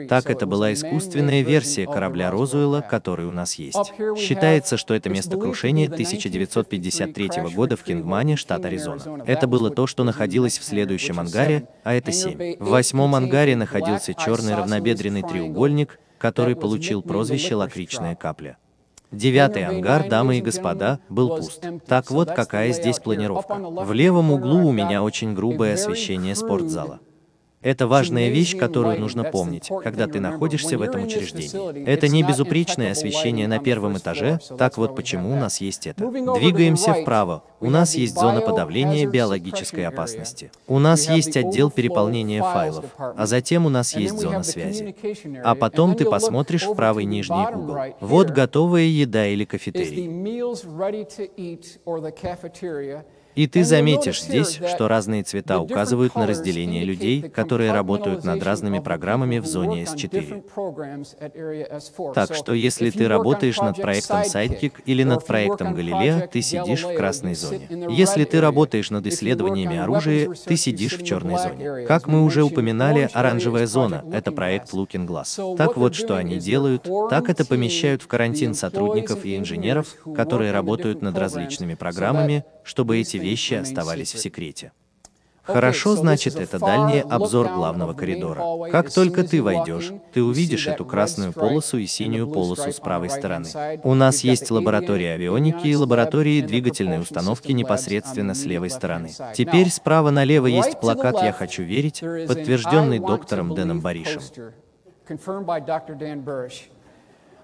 Так, 0.07 0.29
это 0.29 0.45
была 0.45 0.71
искусственная 0.73 1.41
версия 1.41 1.85
корабля 1.87 2.29
Розуэлла, 2.31 2.81
который 2.81 3.25
у 3.25 3.31
нас 3.31 3.55
есть. 3.55 3.91
Считается, 4.17 4.77
что 4.77 4.93
это 4.93 5.09
место 5.09 5.37
крушения 5.37 5.87
1953 5.87 7.29
года 7.53 7.75
в 7.75 7.83
Кингмане, 7.83 8.35
штат 8.35 8.63
Аризона. 8.65 9.23
Это 9.25 9.47
было 9.47 9.71
то, 9.71 9.87
что 9.87 10.03
находилось 10.03 10.59
в 10.59 10.63
следующем 10.63 11.19
ангаре, 11.19 11.67
а 11.83 11.93
это 11.93 12.11
7. 12.11 12.57
В 12.59 12.69
восьмом 12.69 13.15
ангаре 13.15 13.55
находился 13.55 14.13
черный 14.13 14.55
равнобедренный 14.55 15.23
треугольник, 15.23 15.99
который 16.19 16.55
получил 16.55 17.01
прозвище 17.01 17.55
«лакричная 17.55 18.15
капля». 18.15 18.57
Девятый 19.11 19.65
ангар, 19.65 20.07
дамы 20.07 20.37
и 20.37 20.41
господа, 20.41 20.99
был 21.09 21.35
пуст. 21.35 21.65
Так 21.85 22.09
вот, 22.11 22.31
какая 22.31 22.71
здесь 22.71 22.99
планировка. 22.99 23.55
В 23.55 23.91
левом 23.93 24.31
углу 24.31 24.67
у 24.67 24.71
меня 24.71 25.03
очень 25.03 25.33
грубое 25.33 25.73
освещение 25.73 26.35
спортзала. 26.35 26.99
Это 27.61 27.87
важная 27.87 28.29
вещь, 28.29 28.57
которую 28.57 28.99
нужно 28.99 29.23
помнить, 29.23 29.69
когда 29.83 30.07
ты 30.07 30.19
находишься 30.19 30.77
в 30.77 30.81
этом 30.81 31.03
учреждении. 31.03 31.85
Это 31.85 32.07
не 32.07 32.23
безупречное 32.23 32.91
освещение 32.91 33.47
на 33.47 33.59
первом 33.59 33.97
этаже, 33.97 34.39
так 34.57 34.77
вот 34.77 34.95
почему 34.95 35.31
у 35.31 35.35
нас 35.35 35.61
есть 35.61 35.85
это. 35.85 36.03
Двигаемся 36.05 36.93
вправо. 36.93 37.43
У 37.59 37.69
нас 37.69 37.93
есть 37.95 38.15
зона 38.15 38.41
подавления 38.41 39.05
биологической 39.05 39.85
опасности. 39.85 40.51
У 40.67 40.79
нас 40.79 41.07
есть 41.07 41.37
отдел 41.37 41.69
переполнения 41.69 42.41
файлов, 42.41 42.85
а 42.97 43.25
затем 43.27 43.65
у 43.65 43.69
нас 43.69 43.95
есть 43.95 44.17
зона 44.17 44.43
связи. 44.43 44.95
А 45.43 45.53
потом 45.53 45.95
ты 45.95 46.05
посмотришь 46.05 46.65
в 46.65 46.73
правый 46.73 47.05
нижний 47.05 47.45
угол. 47.53 47.77
Вот 47.99 48.31
готовая 48.31 48.83
еда 48.83 49.27
или 49.27 49.45
кафетерий. 49.45 50.07
И 53.35 53.47
ты 53.47 53.63
заметишь 53.63 54.21
здесь, 54.21 54.59
что 54.73 54.87
разные 54.87 55.23
цвета 55.23 55.59
указывают 55.59 56.15
на 56.15 56.27
разделение 56.27 56.83
людей, 56.83 57.21
которые 57.21 57.71
работают 57.71 58.23
над 58.23 58.43
разными 58.43 58.79
программами 58.79 59.39
в 59.39 59.45
зоне 59.45 59.83
S4. 59.83 60.43
Так 62.13 62.35
что 62.35 62.53
если 62.53 62.89
ты 62.89 63.07
работаешь 63.07 63.57
над 63.57 63.77
проектом 63.81 64.21
Sidekick 64.21 64.73
или 64.85 65.03
над 65.03 65.25
проектом 65.25 65.73
Галилео, 65.73 66.27
ты 66.27 66.41
сидишь 66.41 66.83
в 66.83 66.93
красной 66.95 67.35
зоне. 67.35 67.67
Если 67.89 68.25
ты 68.25 68.41
работаешь 68.41 68.89
над 68.89 69.07
исследованиями 69.07 69.77
оружия, 69.77 70.29
ты 70.45 70.55
сидишь 70.57 70.97
в 70.97 71.03
черной 71.03 71.37
зоне. 71.37 71.85
Как 71.87 72.07
мы 72.07 72.23
уже 72.23 72.43
упоминали, 72.43 73.09
оранжевая 73.13 73.67
зона— 73.67 74.03
это 74.11 74.31
проект 74.31 74.73
Looking 74.73 75.07
Glass. 75.07 75.55
Так 75.57 75.77
вот, 75.77 75.95
что 75.95 76.15
они 76.15 76.37
делают, 76.37 76.87
так 77.09 77.29
это 77.29 77.45
помещают 77.45 78.01
в 78.01 78.07
карантин 78.07 78.53
сотрудников 78.53 79.25
и 79.25 79.37
инженеров, 79.37 79.95
которые 80.15 80.51
работают 80.51 81.01
над 81.01 81.17
различными 81.17 81.75
программами, 81.75 82.43
чтобы 82.63 82.99
эти 82.99 83.17
вещи 83.21 83.53
оставались 83.53 84.13
в 84.13 84.19
секрете. 84.19 84.71
Хорошо, 85.43 85.95
значит, 85.95 86.35
это 86.35 86.59
дальний 86.59 87.01
обзор 87.01 87.47
главного 87.47 87.93
коридора. 87.93 88.69
Как 88.71 88.91
только 88.91 89.23
ты 89.23 89.41
войдешь, 89.41 89.91
ты 90.13 90.23
увидишь 90.23 90.67
эту 90.67 90.85
красную 90.85 91.33
полосу 91.33 91.77
и 91.77 91.87
синюю 91.87 92.29
полосу 92.29 92.71
с 92.71 92.79
правой 92.79 93.09
стороны. 93.09 93.49
У 93.83 93.93
нас 93.93 94.23
есть 94.23 94.51
лаборатория 94.51 95.13
авионики 95.13 95.67
и 95.67 95.75
лаборатории 95.75 96.41
двигательной 96.41 97.01
установки 97.01 97.51
непосредственно 97.51 98.35
с 98.35 98.45
левой 98.45 98.69
стороны. 98.69 99.11
Теперь 99.35 99.69
справа 99.69 100.11
налево 100.11 100.47
есть 100.47 100.79
плакат 100.79 101.21
«Я 101.23 101.33
хочу 101.33 101.63
верить», 101.63 102.01
подтвержденный 102.01 102.99
доктором 102.99 103.55
Дэном 103.55 103.81
Баришем. 103.81 104.21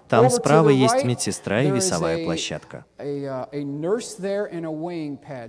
Там 0.08 0.30
справа 0.30 0.70
есть 0.70 1.04
медсестра 1.04 1.62
и 1.62 1.70
весовая 1.70 2.24
площадка. 2.24 2.84
Uh, 2.98 3.46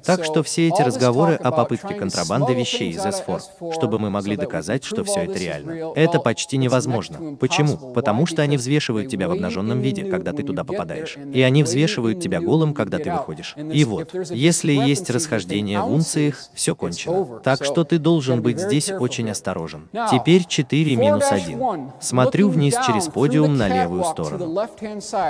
так 0.03 0.23
что 0.23 0.43
все 0.43 0.67
эти 0.67 0.81
разговоры 0.81 1.33
о 1.35 1.51
попытке 1.51 1.95
контрабанды 1.95 2.53
вещей 2.53 2.91
из 2.91 2.99
S4, 2.99 3.73
чтобы 3.73 3.99
мы 3.99 4.09
могли 4.09 4.35
доказать, 4.35 4.83
что 4.83 5.03
все 5.03 5.21
это 5.21 5.39
реально, 5.39 5.93
это 5.95 6.19
почти 6.19 6.57
невозможно. 6.57 7.35
Почему? 7.37 7.93
Потому 7.93 8.25
что 8.25 8.41
они 8.41 8.57
взвешивают 8.57 9.09
тебя 9.09 9.27
в 9.27 9.31
обнаженном 9.31 9.79
виде, 9.79 10.05
когда 10.05 10.33
ты 10.33 10.43
туда 10.43 10.63
попадаешь. 10.63 11.17
И 11.33 11.41
они 11.41 11.63
взвешивают 11.63 12.19
тебя 12.19 12.39
голым, 12.41 12.73
когда 12.73 12.99
ты 12.99 13.11
выходишь. 13.11 13.55
И 13.57 13.83
вот, 13.85 14.13
если 14.29 14.73
есть 14.73 15.09
расхождение 15.09 15.81
в 15.81 15.91
унциях, 15.91 16.35
все 16.53 16.75
кончено. 16.75 17.39
Так 17.43 17.63
что 17.63 17.83
ты 17.83 17.97
должен 17.97 18.41
быть 18.41 18.59
здесь 18.59 18.91
очень 18.91 19.29
осторожен. 19.31 19.89
Теперь 20.11 20.45
4 20.45 20.95
минус 20.95 21.25
1. 21.29 21.91
Смотрю 21.99 22.49
вниз 22.49 22.75
через 22.85 23.07
подиум 23.07 23.57
на 23.57 23.67
левую 23.67 24.03
сторону. 24.03 24.48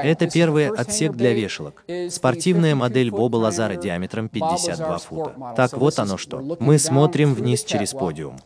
Это 0.04 0.30
первый 0.30 0.70
отсек 0.70 1.14
для 1.14 1.34
вешалок. 1.34 1.84
Спортивная 2.10 2.76
модель 2.76 3.12
Боба 3.12 3.38
Лазара 3.38 3.76
диаметром 3.76 4.30
52 4.30 4.98
фута. 5.00 5.54
Так 5.56 5.74
вот 5.74 6.00
оно 6.00 6.18
что. 6.18 6.58
Мы 6.60 6.78
смотрим 6.80 7.34
вниз 7.34 7.64
через 7.64 7.94
подиум. 7.94 8.38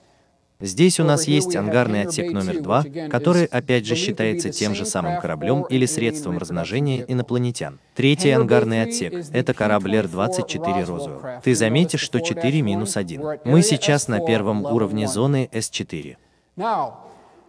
Здесь 0.63 0.97
у 1.01 1.03
нас 1.03 1.27
есть 1.27 1.57
ангарный 1.57 2.03
отсек 2.03 2.31
номер 2.31 2.61
два, 2.61 2.85
который 3.09 3.43
опять 3.45 3.85
же 3.85 3.95
считается 3.95 4.49
тем 4.49 4.73
же 4.73 4.85
самым 4.85 5.19
кораблем 5.19 5.63
или 5.63 5.85
средством 5.85 6.37
размножения 6.37 7.03
инопланетян. 7.05 7.79
Третий 7.95 8.31
ангарный 8.31 8.83
отсек– 8.83 9.13
это 9.33 9.53
корабль 9.53 9.97
Р-24 9.97 10.85
Розуэлл. 10.85 11.21
Ты 11.43 11.53
заметишь, 11.53 11.99
что 11.99 12.21
4 12.21 12.61
минус 12.61 12.95
1. 12.95 13.21
Мы 13.43 13.61
сейчас 13.61 14.07
на 14.07 14.21
первом 14.21 14.63
уровне 14.63 15.05
зоны 15.05 15.49
С4. 15.51 16.15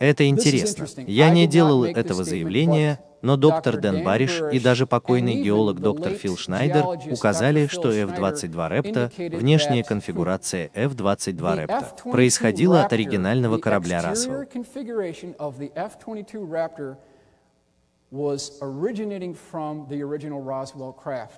Это 0.04 0.28
интересно. 0.28 0.87
Я 1.06 1.30
не 1.30 1.46
делал 1.46 1.84
этого 1.84 2.25
заявления, 2.25 3.00
но 3.23 3.38
доктор 3.38 3.78
Дэн 3.78 4.04
Бариш 4.04 4.42
и 4.52 4.61
даже 4.61 4.87
покойный 4.87 5.42
геолог 5.42 5.80
доктор 5.80 6.12
Фил 6.12 6.37
Шнайдер 6.37 6.84
указали, 7.11 7.66
что 7.68 7.90
F-22 7.90 8.68
Репта, 8.68 9.11
внешняя 9.16 9.82
конфигурация 9.82 10.70
F-22 10.75 11.62
Репта, 11.62 11.88
происходила 12.04 12.82
от 12.82 12.92
оригинального 12.92 13.56
корабля 13.56 14.02
Расвелл. 14.02 14.44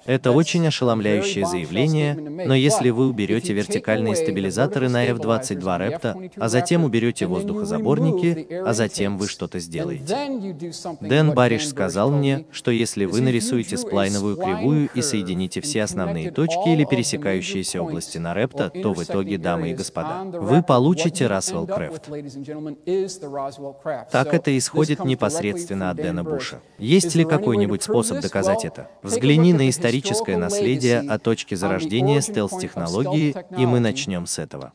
Это 0.05 0.33
очень 0.33 0.67
ошеломляющее 0.67 1.47
заявление, 1.47 2.15
но 2.15 2.55
если 2.55 2.91
вы 2.91 3.09
уберете 3.09 3.55
вертикальные 3.55 4.15
стабилизаторы 4.15 4.91
на 4.91 5.05
F-22 5.05 5.79
Репта, 5.79 6.19
а 6.37 6.49
затем 6.51 6.85
уберете 6.85 7.25
воздухозаборники, 7.27 8.47
а 8.53 8.75
затем 8.75 9.17
вы 9.17 9.27
что-то 9.27 9.59
сделаете. 9.59 10.15
Дэн 11.01 11.33
Бариш 11.33 11.67
сказал 11.67 12.11
мне, 12.11 12.45
что 12.53 12.71
если 12.71 13.07
вы 13.07 13.23
нарисуете 13.23 13.79
сплайновую 13.79 14.37
кривую 14.37 14.91
и 14.93 15.01
соедините 15.01 15.63
все 15.63 15.85
основные 15.85 16.31
точки 16.31 16.69
или 16.69 16.85
пересекающиеся 16.85 17.81
области 17.81 18.19
на 18.19 18.35
Репта, 18.35 18.69
то 18.69 18.93
в 18.93 19.03
итоге, 19.03 19.39
дамы 19.39 19.71
и 19.71 19.75
господа, 19.75 20.25
вы 20.25 20.63
получите 20.63 21.25
Roswell 21.25 21.67
Крафт. 21.67 22.11
Так 24.11 24.35
это 24.35 24.57
исходит 24.59 25.05
непосредственно 25.05 25.91
от 25.91 25.97
Дэна 25.97 26.23
Буша. 26.23 26.61
Есть 26.79 27.15
ли 27.15 27.25
какой-нибудь 27.25 27.83
способ 27.83 28.21
доказать 28.21 28.65
это? 28.65 28.91
Взгляни 29.03 29.53
на 29.53 29.69
историческое 29.69 30.37
наследие 30.37 31.01
о 31.01 31.19
точке 31.19 31.57
зарождения 31.57 32.21
стелс-технологии, 32.21 33.35
и 33.57 33.67
мы 33.67 33.81
начнем 33.81 34.27
с 34.27 34.39
этого. 34.39 34.73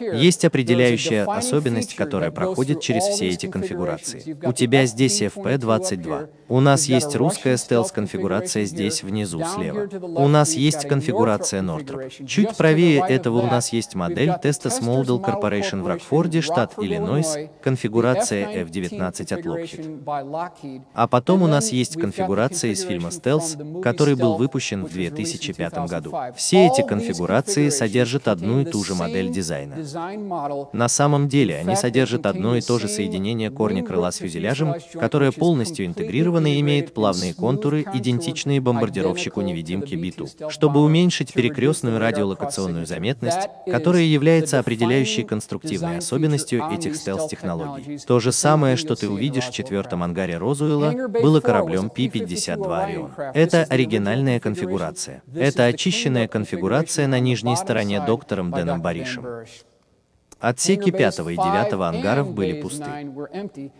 Есть 0.00 0.44
определяющая 0.44 1.24
особенность, 1.24 1.96
которая 1.96 2.30
проходит 2.30 2.80
через 2.80 3.04
все 3.04 3.28
эти 3.28 3.46
конфигурации. 3.46 4.36
У 4.44 4.52
тебя 4.52 4.86
здесь 4.86 5.20
FP22. 5.22 6.28
У 6.48 6.60
нас 6.60 6.86
есть 6.86 7.14
русская 7.16 7.56
стелс-конфигурация 7.56 8.64
здесь 8.64 9.02
внизу 9.02 9.42
слева. 9.44 9.88
У 10.16 10.28
нас 10.28 10.54
есть 10.54 10.86
конфигурация 10.88 11.62
Northrop. 11.62 12.26
Чуть 12.26 12.56
правее 12.56 13.04
этого 13.06 13.38
у 13.38 13.46
нас 13.46 13.72
есть 13.72 13.94
модель 13.94 14.30
Testos 14.42 14.80
Model 14.80 15.20
Corporation 15.20 15.82
в 15.82 15.86
Рокфорде, 15.86 16.40
штат 16.40 16.74
Иллинойс, 16.78 17.36
конфигурация 17.62 18.62
F-19 18.62 19.34
от 19.34 19.44
Lockheed. 19.44 20.82
А 20.98 21.06
потом 21.06 21.42
у 21.42 21.46
нас 21.46 21.70
есть 21.70 21.94
конфигурация 21.94 22.72
из 22.72 22.82
фильма 22.82 23.12
«Стелс», 23.12 23.56
который 23.84 24.16
был 24.16 24.34
выпущен 24.34 24.84
в 24.84 24.92
2005 24.92 25.86
году. 25.88 26.12
Все 26.34 26.66
эти 26.66 26.82
конфигурации 26.84 27.68
содержат 27.68 28.26
одну 28.26 28.62
и 28.62 28.64
ту 28.64 28.82
же 28.82 28.96
модель 28.96 29.30
дизайна. 29.30 29.76
На 30.72 30.88
самом 30.88 31.28
деле 31.28 31.58
они 31.58 31.76
содержат 31.76 32.26
одно 32.26 32.56
и 32.56 32.60
то 32.60 32.80
же 32.80 32.88
соединение 32.88 33.48
корня 33.48 33.84
крыла 33.84 34.10
с 34.10 34.16
фюзеляжем, 34.16 34.74
которое 34.94 35.30
полностью 35.30 35.86
интегрировано 35.86 36.52
и 36.52 36.58
имеет 36.58 36.92
плавные 36.92 37.32
контуры, 37.32 37.86
идентичные 37.94 38.60
бомбардировщику-невидимке 38.60 39.94
Биту, 39.94 40.26
чтобы 40.48 40.82
уменьшить 40.82 41.32
перекрестную 41.32 42.00
радиолокационную 42.00 42.86
заметность, 42.86 43.48
которая 43.70 44.02
является 44.02 44.58
определяющей 44.58 45.22
конструктивной 45.22 45.98
особенностью 45.98 46.68
этих 46.72 46.96
стелс-технологий. 46.96 48.00
То 48.04 48.18
же 48.18 48.32
самое, 48.32 48.74
что 48.74 48.96
ты 48.96 49.08
увидишь 49.08 49.46
в 49.46 49.52
четвертом 49.52 50.02
ангаре 50.02 50.38
Розуэлла, 50.78 51.08
было 51.08 51.40
кораблем 51.40 51.90
P-52 51.90 52.84
Орион. 52.84 53.12
Это 53.34 53.64
оригинальная 53.64 54.40
конфигурация. 54.40 55.22
Это 55.34 55.64
очищенная 55.66 56.28
конфигурация 56.28 57.06
на 57.06 57.20
нижней 57.20 57.56
стороне 57.56 58.00
доктором 58.04 58.50
Дэном 58.50 58.80
Баришем. 58.82 59.26
Отсеки 60.40 60.92
5 60.92 61.18
и 61.18 61.22
9 61.34 61.72
ангаров 61.72 62.32
были 62.32 62.60
пусты. 62.60 63.10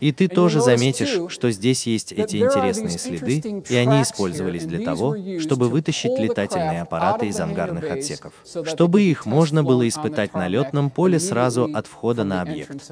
И 0.01 0.11
ты 0.11 0.27
тоже 0.27 0.61
заметишь, 0.61 1.31
что 1.31 1.53
здесь 1.53 1.87
есть 1.87 2.11
эти 2.11 2.39
интересные 2.39 2.99
следы, 2.99 3.63
и 3.69 3.77
они 3.77 4.03
использовались 4.03 4.65
для 4.65 4.85
того, 4.85 5.17
чтобы 5.39 5.69
вытащить 5.69 6.19
летательные 6.19 6.83
аппараты 6.83 7.27
из 7.27 7.39
ангарных 7.39 7.89
отсеков, 7.89 8.33
чтобы 8.65 9.03
их 9.03 9.25
можно 9.25 9.63
было 9.63 9.87
испытать 9.87 10.35
на 10.35 10.49
летном 10.49 10.91
поле 10.91 11.21
сразу 11.21 11.71
от 11.73 11.87
входа 11.87 12.25
на 12.25 12.43
объект. 12.43 12.91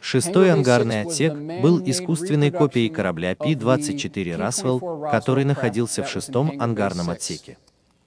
Шестой 0.00 0.50
ангарный 0.50 1.02
отсек 1.02 1.34
был 1.34 1.82
искусственной 1.84 2.50
копией 2.50 2.88
корабля 2.88 3.34
P-24 3.34 4.36
Расвелл, 4.36 4.80
который 5.10 5.44
находился 5.44 6.02
в 6.02 6.08
шестом 6.08 6.60
ангарном 6.60 7.10
отсеке. 7.10 7.58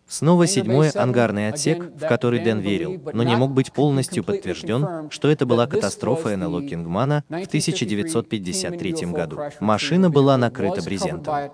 Снова 0.08 0.46
седьмой 0.46 0.90
ангарный 0.90 1.50
отсек, 1.50 1.92
в 1.96 2.08
который 2.08 2.40
Дэн 2.44 2.60
верил, 2.60 3.02
но 3.14 3.24
не 3.24 3.36
мог 3.36 3.52
быть 3.52 3.72
полностью 3.72 4.24
подтвержден, 4.24 5.10
что 5.10 5.30
это 5.30 5.46
была 5.46 5.66
катастрофа 5.66 6.36
НЛО 6.36 6.64
Кингмана 6.64 7.24
в 7.30 7.48
1953 7.48 8.94
году. 9.08 9.40
Машина 9.60 10.10
была 10.10 10.38
накрыта 10.38 10.82
брезентом. 10.84 11.52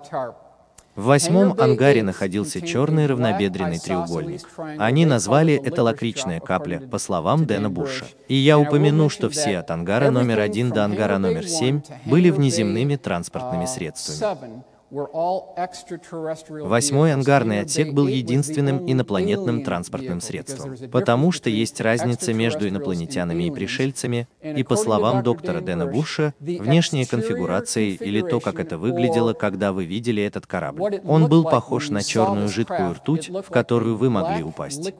В 0.96 1.04
восьмом 1.04 1.54
ангаре 1.58 2.02
находился 2.02 2.60
черный 2.60 3.06
равнобедренный 3.06 3.78
треугольник. 3.78 4.48
Они 4.78 5.06
назвали 5.06 5.54
это 5.54 5.82
лакричная 5.82 6.40
капля, 6.40 6.80
по 6.80 6.98
словам 6.98 7.46
Дэна 7.46 7.70
Буша. 7.70 8.06
И 8.28 8.34
я 8.34 8.58
упомяну, 8.58 9.08
что 9.08 9.30
все 9.30 9.58
от 9.58 9.70
ангара 9.70 10.10
номер 10.10 10.40
один 10.40 10.70
до 10.70 10.84
ангара 10.84 11.18
номер 11.18 11.46
семь 11.46 11.80
были 12.04 12.30
внеземными 12.30 12.96
транспортными 12.96 13.66
средствами. 13.66 14.62
Восьмой 14.90 17.12
ангарный 17.12 17.60
отсек 17.60 17.92
был 17.92 18.08
единственным 18.08 18.90
инопланетным 18.90 19.62
транспортным 19.62 20.20
средством, 20.20 20.74
потому 20.90 21.30
что 21.30 21.48
есть 21.48 21.80
разница 21.80 22.32
между 22.32 22.68
инопланетянами 22.68 23.44
и 23.44 23.50
пришельцами, 23.52 24.26
и 24.42 24.64
по 24.64 24.74
словам 24.74 25.22
доктора 25.22 25.60
Дэна 25.60 25.86
Буша, 25.86 26.34
внешняя 26.40 27.06
конфигурация 27.06 27.84
или 27.84 28.20
то, 28.20 28.40
как 28.40 28.58
это 28.58 28.78
выглядело, 28.78 29.32
когда 29.32 29.72
вы 29.72 29.84
видели 29.84 30.22
этот 30.22 30.46
корабль. 30.46 31.00
Он 31.04 31.28
был 31.28 31.44
похож 31.44 31.90
на 31.90 32.02
черную 32.02 32.48
жидкую 32.48 32.94
ртуть, 32.94 33.30
в 33.30 33.50
которую 33.50 33.96
вы 33.96 34.10
могли 34.10 34.42
упасть. 34.42 34.92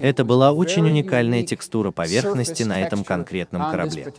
Это 0.00 0.24
была 0.24 0.52
очень 0.52 0.86
уникальная 0.86 1.44
текстура 1.44 1.92
поверхности 1.92 2.62
на 2.62 2.82
этом 2.82 3.04
конкретном 3.04 3.70
корабле. 3.70 4.12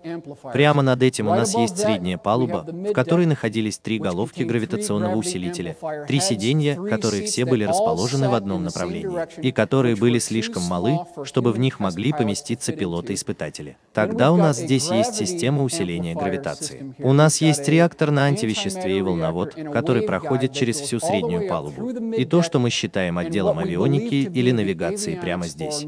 Прямо 0.52 0.82
над 0.82 1.02
этим 1.02 1.26
у 1.26 1.34
нас 1.34 1.56
есть 1.56 1.76
средняя 1.76 2.18
палуба, 2.18 2.64
в 2.64 2.92
которой 2.92 3.26
находились 3.26 3.78
три 3.78 3.98
головки 3.98 4.44
гравитационного 4.44 5.16
усилителя, 5.16 5.76
три 6.06 6.20
сиденья, 6.20 6.76
которые 6.76 7.24
все 7.26 7.44
были 7.44 7.64
расположены 7.64 8.28
в 8.28 8.34
одном 8.34 8.62
направлении, 8.62 9.26
и 9.42 9.50
которые 9.50 9.96
были 9.96 10.20
слишком 10.20 10.62
малы, 10.62 11.00
чтобы 11.24 11.50
в 11.50 11.58
них 11.58 11.80
могли 11.80 12.12
поместиться 12.12 12.72
пилоты-испытатели. 12.72 13.76
Тогда 13.92 14.30
у 14.30 14.36
нас 14.36 14.58
здесь 14.58 14.88
есть 14.88 15.16
система 15.16 15.64
усиления 15.64 16.14
гравитации. 16.14 16.94
У 17.00 17.12
нас 17.12 17.40
есть 17.40 17.68
реактор 17.68 18.12
на 18.12 18.26
антивеществе 18.26 18.98
и 18.98 19.02
волновод, 19.02 19.56
который 19.72 20.02
проходит 20.02 20.52
через 20.52 20.76
всю 20.76 21.00
среднюю 21.00 21.48
палубу. 21.48 22.12
И 22.12 22.24
то, 22.24 22.42
что 22.42 22.60
мы 22.60 22.70
считаем 22.70 23.18
отделом 23.18 23.47
авионики 23.56 24.28
или 24.28 24.50
навигации 24.50 25.14
прямо 25.14 25.46
здесь. 25.46 25.86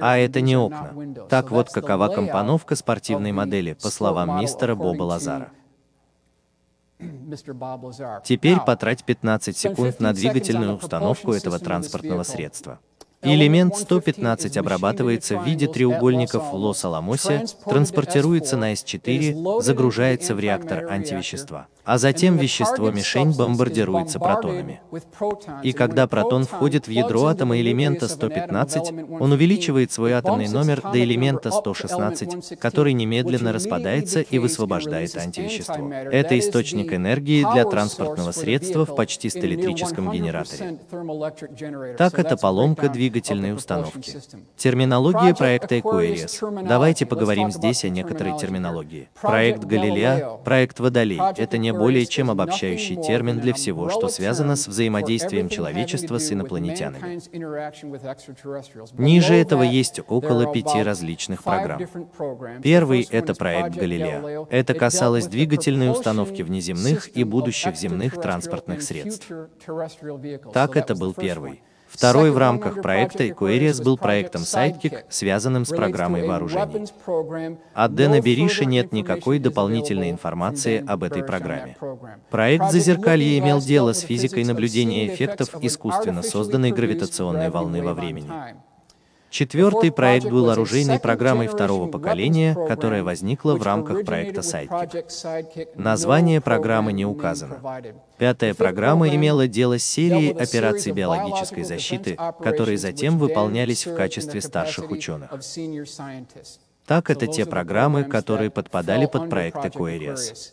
А 0.00 0.16
это 0.18 0.40
не 0.40 0.56
окна. 0.56 0.94
Так 1.28 1.50
вот, 1.50 1.70
какова 1.70 2.08
компоновка 2.08 2.76
спортивной 2.76 3.32
модели, 3.32 3.74
по 3.74 3.90
словам 3.90 4.40
мистера 4.40 4.74
Боба 4.74 5.02
Лазара. 5.02 5.50
Теперь 8.24 8.58
потрать 8.60 9.04
15 9.04 9.56
секунд 9.56 10.00
на 10.00 10.12
двигательную 10.12 10.76
установку 10.76 11.32
этого 11.32 11.58
транспортного 11.58 12.22
средства. 12.22 12.80
Элемент 13.24 13.76
115 13.76 14.56
обрабатывается 14.56 15.38
в 15.38 15.46
виде 15.46 15.68
треугольников 15.68 16.50
в 16.50 16.54
Лос-Аламосе, 16.54 17.44
транспортируется 17.64 18.56
на 18.56 18.72
С4, 18.72 19.62
загружается 19.62 20.34
в 20.34 20.40
реактор 20.40 20.90
антивещества 20.90 21.68
а 21.84 21.98
затем 21.98 22.36
вещество-мишень 22.36 23.36
бомбардируется 23.36 24.18
протонами. 24.18 24.80
И 25.62 25.72
когда 25.72 26.06
протон 26.06 26.44
входит 26.44 26.86
в 26.86 26.90
ядро 26.90 27.26
атома 27.26 27.60
элемента 27.60 28.08
115, 28.08 28.92
он 29.20 29.32
увеличивает 29.32 29.90
свой 29.90 30.12
атомный 30.12 30.48
номер 30.48 30.80
до 30.80 31.02
элемента 31.02 31.50
116, 31.50 32.58
который 32.58 32.92
немедленно 32.92 33.52
распадается 33.52 34.20
и 34.20 34.38
высвобождает 34.38 35.16
антивещество. 35.16 35.92
Это 35.92 36.38
источник 36.38 36.92
энергии 36.92 37.46
для 37.52 37.64
транспортного 37.64 38.32
средства 38.32 38.86
в 38.86 38.94
почти 38.94 39.28
электрическом 39.28 40.10
генераторе. 40.10 40.78
Так 41.96 42.18
это 42.18 42.36
поломка 42.36 42.88
двигательной 43.12 43.54
установки. 43.54 44.18
Терминология 44.56 45.34
проекта 45.34 45.76
Aquarius. 45.76 46.66
Давайте 46.66 47.06
поговорим 47.06 47.50
здесь 47.50 47.84
о 47.84 47.88
некоторой 47.88 48.38
терминологии. 48.38 49.08
Проект 49.20 49.64
Галилео, 49.64 50.38
проект 50.38 50.80
Водолей— 50.80 51.20
это 51.36 51.58
не 51.58 51.72
более 51.72 52.06
чем 52.06 52.30
обобщающий 52.30 52.96
термин 52.96 53.40
для 53.40 53.52
всего, 53.52 53.90
что 53.90 54.08
связано 54.08 54.56
с 54.56 54.66
взаимодействием 54.66 55.48
человечества 55.48 56.18
с 56.18 56.32
инопланетянами. 56.32 57.20
Ниже 58.98 59.34
этого 59.34 59.62
есть 59.62 60.00
около 60.06 60.52
пяти 60.52 60.82
различных 60.82 61.42
программ. 61.42 61.82
Первый— 62.62 63.06
это 63.10 63.34
проект 63.34 63.76
Галилео. 63.76 64.46
Это 64.50 64.74
касалось 64.74 65.26
двигательной 65.26 65.90
установки 65.90 66.42
внеземных 66.42 67.14
и 67.16 67.24
будущих 67.24 67.76
земных 67.76 68.20
транспортных 68.20 68.82
средств. 68.82 69.30
Так 70.52 70.76
это 70.76 70.94
был 70.94 71.12
первый. 71.12 71.62
Второй 71.92 72.30
в 72.30 72.38
рамках 72.38 72.80
проекта 72.80 73.24
Aquarius 73.24 73.82
был 73.82 73.98
проектом 73.98 74.42
Sidekick, 74.42 75.04
связанным 75.10 75.66
с 75.66 75.68
программой 75.68 76.26
вооружений. 76.26 76.86
От 77.74 77.94
Дэна 77.94 78.20
Бериша 78.20 78.64
нет 78.64 78.92
никакой 78.92 79.38
дополнительной 79.38 80.10
информации 80.10 80.82
об 80.86 81.02
этой 81.04 81.22
программе. 81.22 81.76
Проект 82.30 82.70
Зазеркалье 82.70 83.38
имел 83.38 83.60
дело 83.60 83.92
с 83.92 84.00
физикой 84.00 84.44
наблюдения 84.44 85.06
эффектов 85.06 85.50
искусственно 85.60 86.22
созданной 86.22 86.72
гравитационной 86.72 87.50
волны 87.50 87.82
во 87.82 87.92
времени. 87.92 88.30
Четвертый 89.32 89.90
проект 89.90 90.26
был 90.26 90.50
оружейной 90.50 91.00
программой 91.00 91.48
второго 91.48 91.88
поколения, 91.88 92.54
которая 92.68 93.02
возникла 93.02 93.54
в 93.54 93.62
рамках 93.62 94.04
проекта 94.04 94.42
Sidekick. 94.42 95.68
Название 95.74 96.42
программы 96.42 96.92
не 96.92 97.06
указано. 97.06 97.58
Пятая 98.18 98.52
программа 98.52 99.08
имела 99.08 99.48
дело 99.48 99.78
с 99.78 99.84
серией 99.84 100.32
операций 100.32 100.92
биологической 100.92 101.64
защиты, 101.64 102.18
которые 102.44 102.76
затем 102.76 103.18
выполнялись 103.18 103.86
в 103.86 103.96
качестве 103.96 104.42
старших 104.42 104.90
ученых. 104.90 105.30
Так 106.86 107.08
это 107.08 107.26
те 107.26 107.46
программы, 107.46 108.04
которые 108.04 108.50
подпадали 108.50 109.06
под 109.06 109.30
проект 109.30 109.64
Aquarius. 109.64 110.52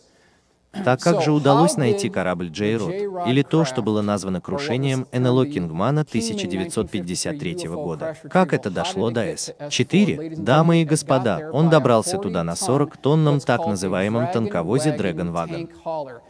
Так 0.72 1.00
как 1.00 1.22
же 1.22 1.32
удалось 1.32 1.76
найти 1.76 2.08
корабль 2.08 2.48
Джей 2.48 2.76
Рот, 2.76 2.92
или 3.26 3.42
то, 3.42 3.64
что 3.64 3.82
было 3.82 4.02
названо 4.02 4.40
крушением 4.40 5.06
НЛО 5.12 5.46
Кингмана 5.46 6.02
1953 6.02 7.68
года? 7.68 8.16
Как 8.30 8.52
это 8.54 8.70
дошло 8.70 9.10
до 9.10 9.24
С-4? 9.24 10.36
Дамы 10.36 10.82
и 10.82 10.84
господа, 10.84 11.50
он 11.52 11.70
добрался 11.70 12.18
туда 12.18 12.44
на 12.44 12.52
40-тонном 12.52 13.40
так 13.40 13.66
называемом 13.66 14.28
танковозе 14.28 14.96
Dragon 14.96 15.32
Wagon. 15.32 15.68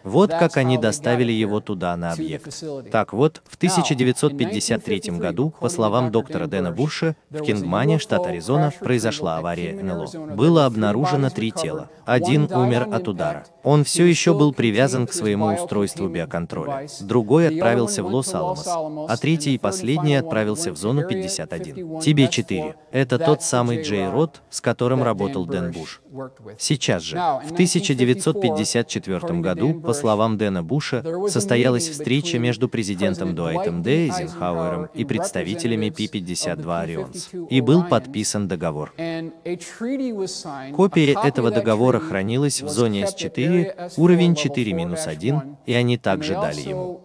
Вот 0.04 0.30
как 0.30 0.56
они 0.56 0.78
доставили 0.78 1.32
его 1.32 1.60
туда 1.60 1.96
на 1.96 2.12
объект. 2.12 2.62
Так 2.90 3.12
вот, 3.12 3.42
в 3.46 3.56
1953 3.56 5.00
году, 5.18 5.52
по 5.60 5.68
словам 5.68 6.10
доктора 6.10 6.46
Дэна 6.46 6.70
Бёриша, 6.72 7.14
в 7.28 7.42
Кингмане, 7.42 7.98
штат 7.98 8.26
Аризона, 8.26 8.72
произошла 8.80 9.36
авария 9.36 9.74
НЛО. 9.80 10.34
Было 10.34 10.64
обнаружено 10.66 11.28
три 11.30 11.50
тела. 11.50 11.90
Один 12.06 12.50
умер 12.50 12.88
от 12.90 13.06
удара. 13.06 13.44
Он 13.62 13.84
все 13.84 14.04
еще 14.04 14.29
был 14.34 14.52
привязан 14.52 15.06
к 15.06 15.12
своему 15.12 15.46
устройству 15.46 16.08
биоконтроля. 16.08 16.86
Другой 17.00 17.48
отправился 17.48 18.02
в 18.02 18.06
Лос-Аламос, 18.06 18.66
а 18.66 19.16
третий 19.16 19.54
и 19.54 19.58
последний 19.58 20.14
отправился 20.14 20.72
в 20.72 20.76
зону 20.76 21.06
51. 21.06 22.00
Тебе-4. 22.00 22.74
Это 22.92 23.18
тот 23.18 23.42
самый 23.42 23.82
J-Rod, 23.82 24.42
с 24.50 24.60
которым 24.60 25.02
работал 25.02 25.46
Дэн 25.46 25.72
Бёриш. 25.72 26.02
Сейчас 26.58 27.02
же, 27.02 27.16
в 27.16 27.52
1954 27.52 29.40
году, 29.40 29.80
по 29.80 29.92
словам 29.92 30.38
Дэна 30.38 30.62
Буша, 30.62 31.04
состоялась 31.28 31.88
встреча 31.88 32.38
между 32.38 32.68
президентом 32.68 33.34
Дуайтом 33.34 33.82
Д. 33.82 34.06
Эйзенхауэром 34.06 34.88
и 34.94 35.04
представителями 35.04 35.90
Пи-52 35.90 36.80
Орионс, 36.80 37.30
и 37.48 37.60
был 37.60 37.84
подписан 37.84 38.48
договор. 38.48 38.92
Копия 40.74 41.16
этого 41.22 41.50
договора 41.50 41.98
хранилась 42.00 42.62
в 42.62 42.68
зоне 42.68 43.04
С4, 43.04 43.92
уровень 44.20 44.34
4-1, 44.34 45.56
и 45.66 45.74
они 45.74 45.96
также 45.96 46.34
дали 46.34 46.60
ему. 46.60 47.00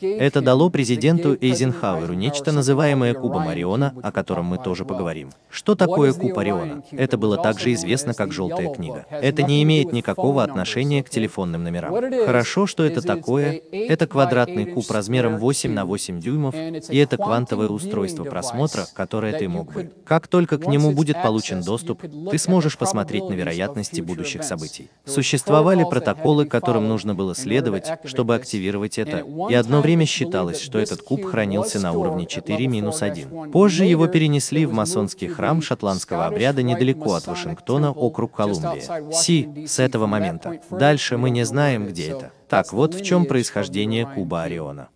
Это 0.00 0.40
дало 0.40 0.70
президенту 0.70 1.36
Эйзенхауэру 1.40 2.14
нечто 2.14 2.52
называемое 2.52 3.14
кубом 3.14 3.48
Ориона, 3.48 3.94
о 4.02 4.12
котором 4.12 4.46
мы 4.46 4.58
тоже 4.58 4.84
поговорим. 4.84 5.30
Что 5.50 5.74
такое 5.74 6.12
куб 6.12 6.36
Ориона? 6.38 6.82
Это 6.90 7.16
было 7.16 7.36
также 7.36 7.72
известно 7.74 8.14
как 8.14 8.32
«желтая 8.32 8.72
книга». 8.72 9.06
Это 9.10 9.42
не 9.42 9.62
имеет 9.62 9.92
никакого 9.92 10.42
отношения 10.42 11.02
к 11.02 11.10
телефонным 11.10 11.64
номерам. 11.64 11.94
Хорошо, 12.24 12.66
что 12.66 12.84
это 12.84 13.02
такое. 13.02 13.60
Это 13.70 14.06
квадратный 14.06 14.66
куб 14.66 14.90
размером 14.90 15.38
8 15.38 15.72
на 15.72 15.84
8 15.84 16.20
дюймов, 16.20 16.54
и 16.54 16.96
это 16.96 17.16
квантовое 17.16 17.68
устройство 17.68 18.24
просмотра, 18.24 18.86
которое 18.94 19.32
ты 19.38 19.48
мог 19.48 19.72
бы. 19.72 19.92
Как 20.04 20.28
только 20.28 20.58
к 20.58 20.66
нему 20.66 20.92
будет 20.92 21.22
получен 21.22 21.62
доступ, 21.62 22.02
ты 22.30 22.38
сможешь 22.38 22.76
посмотреть 22.78 23.28
на 23.28 23.34
вероятности 23.34 24.00
будущих 24.00 24.44
событий. 24.44 24.88
Существовали 25.04 25.84
протоколы, 25.84 26.46
которым 26.46 26.88
нужно 26.88 27.14
было 27.14 27.34
следовать, 27.34 27.86
чтобы 28.04 28.34
активировать 28.34 28.98
это, 28.98 29.24
и 29.50 29.54
одно 29.54 29.80
время 29.84 30.06
считалось, 30.06 30.60
что 30.60 30.78
этот 30.78 31.02
куб 31.02 31.24
хранился 31.24 31.78
на 31.78 31.92
уровне 31.92 32.24
4-1. 32.24 33.50
Позже 33.52 33.84
его 33.84 34.06
перенесли 34.06 34.66
в 34.66 34.72
масонский 34.72 35.28
храм 35.28 35.62
шотландского 35.62 36.26
обряда 36.26 36.62
недалеко 36.62 37.14
от 37.14 37.26
Вашингтона, 37.26 37.92
округ 37.92 38.34
Колумбия. 38.34 39.12
Си, 39.12 39.66
с 39.66 39.78
этого 39.78 40.06
момента. 40.06 40.58
Дальше 40.70 41.18
мы 41.18 41.30
не 41.30 41.44
знаем, 41.44 41.86
где 41.86 42.08
это. 42.08 42.32
Так 42.48 42.72
вот 42.72 42.94
в 42.94 43.04
чем 43.04 43.26
происхождение 43.26 44.06
куба 44.06 44.42
Ориона. 44.42 44.88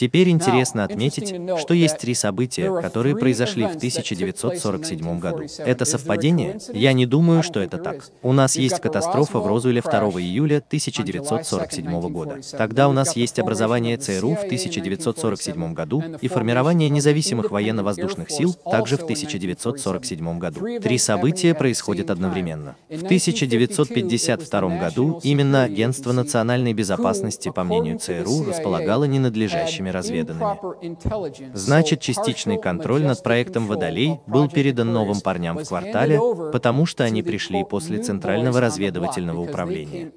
Теперь 0.00 0.30
интересно 0.30 0.84
отметить, 0.84 1.28
что 1.58 1.74
есть 1.74 1.98
три 1.98 2.14
события, 2.14 2.80
которые 2.80 3.14
произошли 3.14 3.64
в 3.64 3.76
1947 3.76 5.18
году. 5.18 5.42
Это 5.58 5.84
совпадение? 5.84 6.58
Я 6.72 6.94
не 6.94 7.04
думаю, 7.04 7.42
что 7.42 7.60
это 7.60 7.76
так. 7.76 8.08
У 8.22 8.32
нас 8.32 8.56
есть 8.56 8.80
катастрофа 8.80 9.40
в 9.40 9.46
Розуэле 9.46 9.82
2 9.82 9.92
июля 10.22 10.64
1947 10.66 12.00
года. 12.08 12.38
Тогда 12.56 12.88
у 12.88 12.92
нас 12.92 13.14
есть 13.14 13.38
образование 13.40 13.98
ЦРУ 13.98 14.36
в 14.36 14.44
1947 14.44 15.74
году 15.74 16.02
и 16.22 16.28
формирование 16.28 16.88
независимых 16.88 17.50
военно-воздушных 17.50 18.30
сил 18.30 18.54
также 18.54 18.96
в 18.96 19.02
1947 19.02 20.38
году. 20.38 20.80
Три 20.80 20.96
события 20.96 21.54
происходят 21.54 22.08
одновременно. 22.10 22.74
В 22.88 23.04
1952 23.04 24.78
году 24.78 25.20
именно 25.22 25.64
Агентство 25.64 26.12
национальной 26.12 26.72
безопасности, 26.72 27.50
по 27.50 27.64
мнению 27.64 27.98
ЦРУ, 27.98 28.46
располагало 28.46 29.04
ненадлежащими 29.04 29.89
разведанными. 29.92 31.54
Значит, 31.54 32.00
частичный 32.00 32.58
контроль 32.60 33.04
над 33.04 33.22
проектом 33.22 33.66
«Водолей» 33.66 34.20
был 34.26 34.48
передан 34.48 34.92
новым 34.92 35.20
парням 35.20 35.58
в 35.58 35.68
квартале, 35.68 36.20
потому 36.52 36.86
что 36.86 37.04
они 37.04 37.22
пришли 37.22 37.64
после 37.64 37.98
Центрального 37.98 38.60
разведывательного 38.60 39.40
управления. 39.40 40.12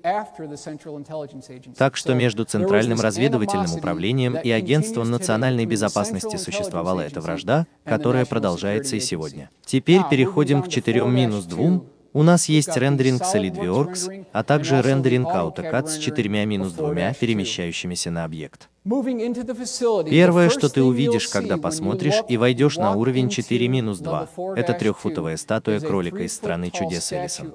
Так 1.77 1.97
что 1.97 2.13
между 2.13 2.45
Центральным 2.45 2.99
разведывательным 2.99 3.73
управлением 3.75 4.35
и 4.35 4.51
Агентством 4.51 5.11
национальной 5.11 5.65
безопасности 5.65 6.37
существовала 6.37 7.01
эта 7.01 7.21
вражда, 7.21 7.67
которая 7.83 8.25
продолжается 8.25 8.95
и 8.95 8.99
сегодня. 8.99 9.49
Теперь 9.65 10.01
переходим 10.09 10.61
к 10.61 10.69
4 10.69 11.01
минус 11.05 11.45
2, 11.45 11.81
у 12.15 12.21
нас 12.21 12.47
есть 12.47 12.77
рендеринг 12.77 13.23
SolidWorks, 13.23 14.27
а 14.31 14.43
также 14.43 14.81
рендеринг 14.81 15.27
AutoCAD 15.27 15.87
с 15.87 15.97
четырьмя 15.97 16.45
минус 16.45 16.73
двумя 16.73 17.13
перемещающимися 17.13 18.11
на 18.11 18.23
объект. 18.23 18.69
Первое, 18.85 20.49
что 20.49 20.67
ты 20.67 20.83
увидишь, 20.83 21.29
когда 21.29 21.57
посмотришь 21.57 22.21
и 22.27 22.35
войдешь 22.35 22.75
на 22.75 22.91
уровень 22.91 23.27
4-2, 23.27 24.55
это 24.57 24.73
трехфутовая 24.73 25.37
статуя 25.37 25.79
кролика 25.79 26.23
из 26.23 26.33
страны 26.33 26.69
чудес 26.69 27.13
Элисон. 27.13 27.53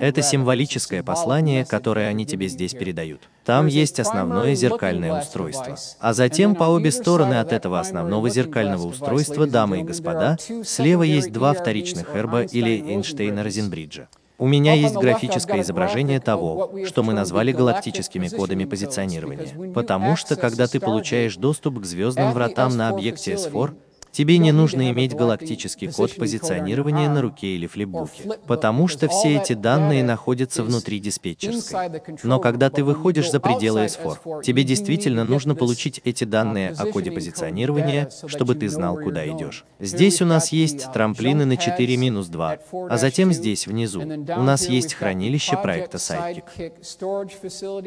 Это 0.00 0.22
символическое 0.22 1.02
послание, 1.02 1.64
которое 1.64 2.06
они 2.06 2.26
тебе 2.26 2.46
здесь 2.46 2.74
передают. 2.74 3.28
Там 3.44 3.66
есть 3.66 3.98
основное 3.98 4.54
зеркальное 4.54 5.20
устройство. 5.20 5.76
А 5.98 6.12
затем 6.12 6.54
по 6.54 6.64
обе 6.64 6.92
стороны 6.92 7.40
от 7.40 7.52
этого 7.52 7.80
основного 7.80 8.30
зеркального 8.30 8.86
устройства, 8.86 9.48
дамы 9.48 9.80
и 9.80 9.82
господа, 9.82 10.36
слева 10.64 11.02
есть 11.02 11.32
два 11.32 11.54
вторичных 11.54 12.14
эрба 12.14 12.42
или 12.42 12.80
Эйнштейна 12.88 13.42
Розенбриджа. 13.42 14.08
У 14.38 14.46
меня 14.46 14.72
есть 14.74 14.94
графическое 14.94 15.62
изображение 15.62 16.20
того, 16.20 16.70
что 16.86 17.02
мы 17.02 17.12
назвали 17.12 17.50
галактическими 17.50 18.28
кодами 18.28 18.64
позиционирования. 18.64 19.72
Потому 19.72 20.14
что, 20.14 20.36
когда 20.36 20.68
ты 20.68 20.78
получаешь 20.78 21.36
доступ 21.36 21.80
к 21.80 21.84
звездным 21.84 22.32
вратам 22.32 22.76
на 22.76 22.88
объекте 22.88 23.34
S4, 23.34 23.74
Тебе 24.12 24.38
не 24.38 24.52
нужно 24.52 24.90
иметь 24.90 25.14
галактический 25.14 25.92
код 25.92 26.16
позиционирования 26.16 27.08
на 27.08 27.22
руке 27.22 27.48
или 27.48 27.66
флипбуке, 27.66 28.24
потому 28.46 28.88
что 28.88 29.08
все 29.08 29.36
эти 29.36 29.52
данные 29.52 30.02
находятся 30.02 30.62
внутри 30.62 30.98
диспетчерской. 30.98 31.90
Но 32.22 32.40
когда 32.40 32.70
ты 32.70 32.82
выходишь 32.82 33.30
за 33.30 33.38
пределы 33.38 33.84
S4, 33.84 34.42
тебе 34.42 34.64
действительно 34.64 35.24
нужно 35.24 35.54
получить 35.54 36.00
эти 36.04 36.24
данные 36.24 36.74
о 36.76 36.86
коде 36.86 37.10
позиционирования, 37.10 38.10
чтобы 38.26 38.54
ты 38.54 38.68
знал, 38.68 38.96
куда 38.96 39.26
идешь. 39.28 39.64
Здесь 39.78 40.20
у 40.22 40.24
нас 40.24 40.52
есть 40.52 40.92
трамплины 40.92 41.44
на 41.44 41.54
4-2, 41.54 42.58
а 42.90 42.96
затем 42.96 43.32
здесь 43.32 43.66
внизу 43.66 44.00
у 44.00 44.42
нас 44.42 44.68
есть 44.68 44.94
хранилище 44.94 45.56
проекта 45.56 45.98
Sidekick. 45.98 46.72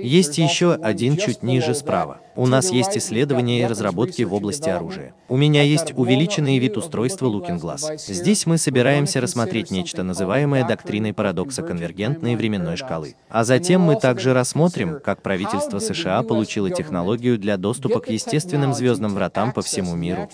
Есть 0.01 0.37
еще 0.37 0.73
один 0.73 1.17
чуть 1.17 1.43
ниже 1.43 1.75
справа. 1.75 2.21
У 2.35 2.47
нас 2.47 2.71
есть 2.71 2.97
исследования 2.97 3.61
и 3.61 3.65
разработки 3.65 4.21
в 4.23 4.33
области 4.33 4.69
оружия. 4.69 5.13
У 5.27 5.35
меня 5.35 5.63
есть 5.63 5.93
увеличение 5.95 6.10
увеличенный 6.11 6.57
вид 6.57 6.77
устройства 6.77 7.27
Looking 7.27 7.59
Glass. 7.59 7.97
Здесь 7.97 8.45
мы 8.45 8.57
собираемся 8.57 9.21
рассмотреть 9.21 9.71
нечто, 9.71 10.03
называемое 10.03 10.67
доктриной 10.67 11.13
парадокса 11.13 11.63
конвергентной 11.63 12.35
временной 12.35 12.75
шкалы. 12.75 13.15
А 13.29 13.43
затем 13.43 13.81
мы 13.81 13.95
также 13.95 14.33
рассмотрим, 14.33 14.99
как 14.99 15.21
правительство 15.21 15.79
США 15.79 16.21
получило 16.23 16.69
технологию 16.69 17.37
для 17.37 17.57
доступа 17.57 17.99
к 17.99 18.09
естественным 18.09 18.73
звездным 18.73 19.13
вратам 19.13 19.53
по 19.53 19.61
всему 19.61 19.95
миру. 19.95 20.29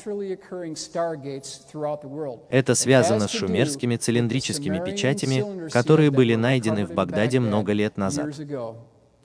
Это 2.50 2.76
связано 2.76 3.28
с 3.28 3.32
шумерскими 3.32 3.96
цилиндрическими 3.98 4.84
печатями, 4.84 5.70
которые 5.70 6.12
были 6.12 6.36
найдены 6.36 6.86
в 6.86 6.94
Багдаде 6.94 7.40
много 7.40 7.74
лет 7.74 7.98
назад. 7.98 8.34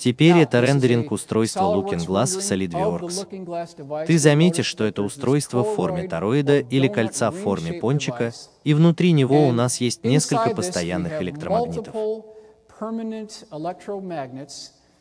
Теперь 0.02 0.38
это 0.38 0.60
рендеринг 0.60 1.12
устройства 1.12 1.60
Looking 1.60 2.04
Glass 2.04 2.36
в 2.36 2.40
SolidWorks. 2.40 4.04
Ты 4.04 4.18
заметишь, 4.18 4.66
что 4.66 4.82
это 4.82 5.00
устройство 5.00 5.62
в 5.62 5.76
форме 5.76 6.08
тороида 6.08 6.58
или 6.58 6.88
кольца 6.88 7.30
в 7.30 7.36
форме 7.36 7.74
пончика, 7.74 8.32
и 8.64 8.74
внутри 8.74 9.12
него 9.12 9.46
у 9.46 9.52
нас 9.52 9.80
есть 9.80 10.02
несколько 10.02 10.50
постоянных 10.56 11.22
электромагнитов. 11.22 11.94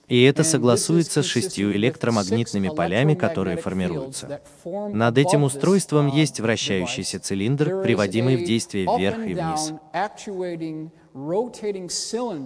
И 0.07 0.21
это 0.23 0.43
согласуется 0.43 1.23
с 1.23 1.25
шестью 1.25 1.71
электромагнитными 1.71 2.69
полями, 2.69 3.15
которые 3.15 3.57
формируются. 3.57 4.41
Над 4.65 5.17
этим 5.17 5.43
устройством 5.43 6.09
есть 6.09 6.39
вращающийся 6.39 7.19
цилиндр, 7.19 7.81
приводимый 7.81 8.35
в 8.35 8.45
действие 8.45 8.85
вверх 8.85 9.17
и 9.25 9.33
вниз. 9.33 9.73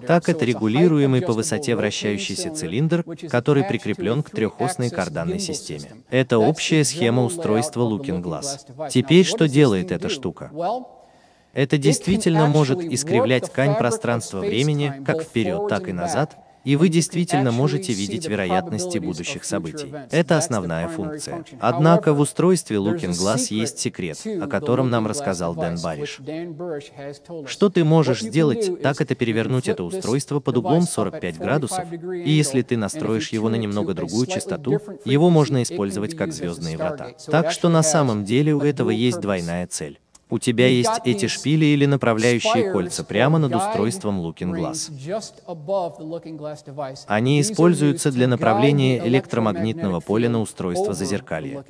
Так 0.07 0.29
это 0.29 0.45
регулируемый 0.45 1.21
по 1.21 1.33
высоте 1.33 1.75
вращающийся 1.75 2.51
цилиндр, 2.51 3.03
который 3.29 3.63
прикреплен 3.63 4.23
к 4.23 4.29
трехосной 4.29 4.89
карданной 4.89 5.39
системе. 5.39 6.03
Это 6.09 6.39
общая 6.39 6.83
схема 6.83 7.23
устройства 7.23 7.81
Looking 7.81 8.21
Glass. 8.21 8.89
Теперь 8.89 9.25
что 9.25 9.47
делает 9.47 9.91
эта 9.91 10.09
штука? 10.09 10.51
Это 11.53 11.77
действительно 11.77 12.47
может 12.47 12.81
искривлять 12.81 13.45
ткань 13.45 13.75
пространства-времени 13.75 15.01
как 15.05 15.23
вперед, 15.23 15.69
так 15.69 15.87
и 15.87 15.93
назад, 15.93 16.35
и 16.65 16.75
вы 16.75 16.89
действительно 16.89 17.51
можете 17.51 17.93
видеть 17.93 18.27
вероятности 18.27 18.97
будущих 18.97 19.45
событий. 19.45 19.93
Это 20.11 20.37
основная 20.37 20.87
функция. 20.87 21.45
Однако 21.59 22.13
в 22.13 22.19
устройстве 22.19 22.77
Looking 22.77 23.11
Glass 23.11 23.47
есть 23.49 23.79
секрет, 23.79 24.19
о 24.25 24.47
котором 24.47 24.89
нам 24.89 25.07
рассказал 25.07 25.55
Дэн 25.55 25.77
Бариш. 25.81 26.19
Что 27.47 27.69
ты 27.69 27.83
можешь 27.83 28.21
сделать, 28.21 28.81
так 28.81 28.99
это 28.99 29.15
перевернуть 29.15 29.67
это 29.67 29.83
устройство 29.83 30.39
под 30.39 30.57
углом 30.57 30.81
45 30.83 31.37
градусов, 31.37 31.85
и 31.91 32.31
если 32.31 32.61
ты 32.63 32.77
настроишь 32.77 33.29
его 33.29 33.49
на 33.49 33.55
немного 33.55 33.93
другую 33.93 34.25
частоту, 34.25 34.79
его 35.05 35.29
можно 35.29 35.61
использовать 35.63 36.15
как 36.15 36.33
звездные 36.33 36.77
врата. 36.77 37.11
Так 37.27 37.51
что 37.51 37.69
на 37.69 37.83
самом 37.83 38.25
деле 38.25 38.53
у 38.53 38.61
этого 38.61 38.89
есть 38.89 39.19
двойная 39.19 39.67
цель. 39.67 39.99
У 40.29 40.39
тебя 40.39 40.67
есть 40.67 40.89
эти 41.05 41.27
шпили 41.27 41.65
или 41.65 41.85
направляющие 41.85 42.71
кольца 42.71 43.03
прямо 43.03 43.37
над 43.37 43.53
устройством 43.55 44.21
Looking 44.21 44.53
Glass. 44.53 44.91
Они 47.07 47.41
используются 47.41 48.11
для 48.11 48.27
направления 48.27 49.05
электромагнитного 49.05 49.99
поля 49.99 50.29
на 50.29 50.41
устройство 50.41 50.93
зазеркалья. 50.93 51.63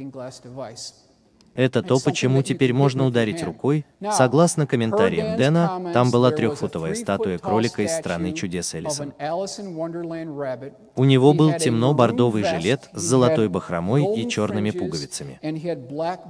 Это 1.56 1.82
то, 1.82 2.00
почему 2.04 2.44
теперь 2.44 2.74
можно 2.74 3.06
ударить 3.06 3.42
рукой. 3.42 3.86
Согласно 4.12 4.68
комментариям 4.68 5.38
Дэна, 5.38 5.92
там 5.94 6.12
была 6.12 6.32
трехфутовая 6.32 6.96
статуя 6.96 7.38
кролика 7.38 7.82
из 7.82 7.92
страны 7.96 8.34
чудес 8.34 8.76
Элисон. 8.76 9.14
У 10.96 11.04
него 11.06 11.34
был 11.34 11.54
темно-бордовый 11.54 12.44
жилет 12.44 12.90
с 12.94 13.02
золотой 13.02 13.48
бахромой 13.48 14.20
и 14.20 14.30
черными 14.30 14.72
пуговицами. 14.72 15.40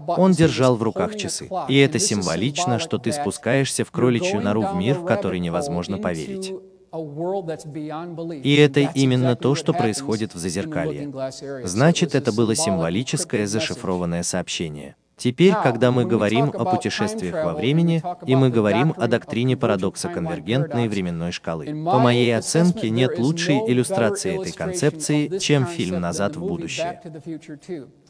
Он 0.08 0.32
держал 0.32 0.76
в 0.76 0.84
руках 0.84 1.16
часы. 1.16 1.50
И 1.68 1.78
это 1.78 1.98
символично, 1.98 2.78
что 2.80 3.00
ты 3.00 3.12
спускаешься 3.12 3.84
в 3.84 3.92
кроличью 3.92 4.42
нору 4.42 4.62
в 4.62 4.76
мир, 4.76 5.00
в 5.00 5.06
который 5.06 5.40
невозможно 5.40 5.98
поверить. 5.98 6.54
И 8.44 8.56
это 8.56 8.80
именно 8.80 9.36
то, 9.36 9.56
что 9.56 9.74
происходит 9.74 10.34
в 10.34 10.38
Зазеркалье. 10.38 11.12
Значит, 11.64 12.16
это 12.16 12.32
было 12.32 12.56
символическое 12.56 13.48
зашифрованное 13.48 14.24
сообщение. 14.24 14.96
Теперь, 15.18 15.54
когда 15.64 15.92
мы 15.92 16.06
говорим 16.06 16.52
о 16.54 16.66
путешествиях 16.66 17.46
во 17.46 17.54
времени, 17.54 18.04
и 18.26 18.36
мы 18.36 18.50
говорим 18.50 18.94
о 18.98 19.08
доктрине 19.08 19.56
парадокса 19.56 20.10
конвергентной 20.10 20.88
временной 20.88 21.32
шкалы, 21.32 21.66
по 21.66 22.00
моей 22.00 22.36
оценке 22.36 22.90
нет 22.90 23.18
лучшей 23.18 23.60
иллюстрации 23.68 24.40
этой 24.42 24.52
концепции, 24.52 25.40
чем 25.40 25.66
фильм 25.66 26.02
«Назад 26.02 26.36
в 26.36 26.40
будущее». 26.40 27.02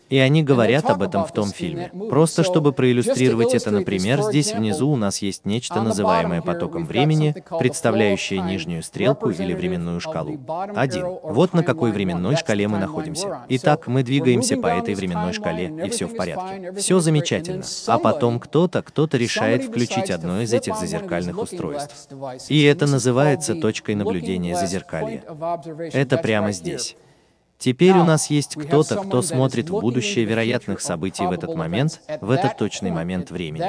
И 0.10 0.18
они 0.18 0.44
говорят 0.44 0.90
об 0.90 1.02
этом 1.02 1.26
в 1.26 1.32
том 1.32 1.50
фильме. 1.50 1.92
Просто 2.10 2.44
чтобы 2.44 2.74
проиллюстрировать 2.74 3.54
это, 3.54 3.72
например, 3.72 4.22
здесь 4.22 4.54
внизу 4.54 4.90
у 4.90 4.96
нас 4.96 5.20
есть 5.20 5.46
нечто, 5.46 5.82
называемое 5.82 6.42
потоком 6.42 6.86
времени, 6.86 7.36
представляющее 7.60 8.42
нижнюю 8.42 8.84
стрелку 8.84 9.30
или 9.30 9.54
временную 9.54 10.00
шкалу. 10.00 10.40
Один. 10.76 11.06
Вот 11.24 11.54
на 11.54 11.64
какой 11.64 11.92
временной 11.92 12.36
шкале 12.36 12.68
мы 12.68 12.78
находимся. 12.78 13.46
Итак, 13.50 13.88
мы 13.88 14.04
двигаемся 14.04 14.58
по 14.58 14.68
этой 14.68 14.96
временной 14.96 15.34
шкале, 15.34 15.74
и 15.86 15.90
все 15.90 16.08
в 16.08 16.16
порядке. 16.16 16.74
Все 16.78 17.00
замечательно. 17.00 17.64
А 17.88 17.98
потом 17.98 18.40
кто-то, 18.40 18.82
кто-то 18.82 19.18
решает 19.18 19.64
включить 19.64 20.12
одно 20.12 20.42
из 20.42 20.54
этих 20.54 20.76
зазеркальных 20.78 21.38
устройств. 21.38 22.10
И 22.50 22.64
это 22.64 22.86
называется 22.88 23.56
точкой 23.56 23.96
наблюдения 23.96 24.56
зазеркалья. 24.56 25.24
Это 25.94 26.18
прямо 26.18 26.52
здесь. 26.52 26.96
Теперь 27.66 27.94
у 27.94 28.04
нас 28.04 28.30
есть 28.30 28.54
кто-то, 28.54 28.98
кто 28.98 29.24
смотрит 29.24 29.72
в 29.72 29.80
будущее 29.80 30.24
вероятных 30.24 30.82
событий 30.82 31.26
в 31.26 31.32
этот 31.32 31.56
момент, 31.56 32.00
в 32.22 32.30
этот 32.30 32.60
точный 32.60 32.92
момент 32.92 33.32
времени. 33.32 33.66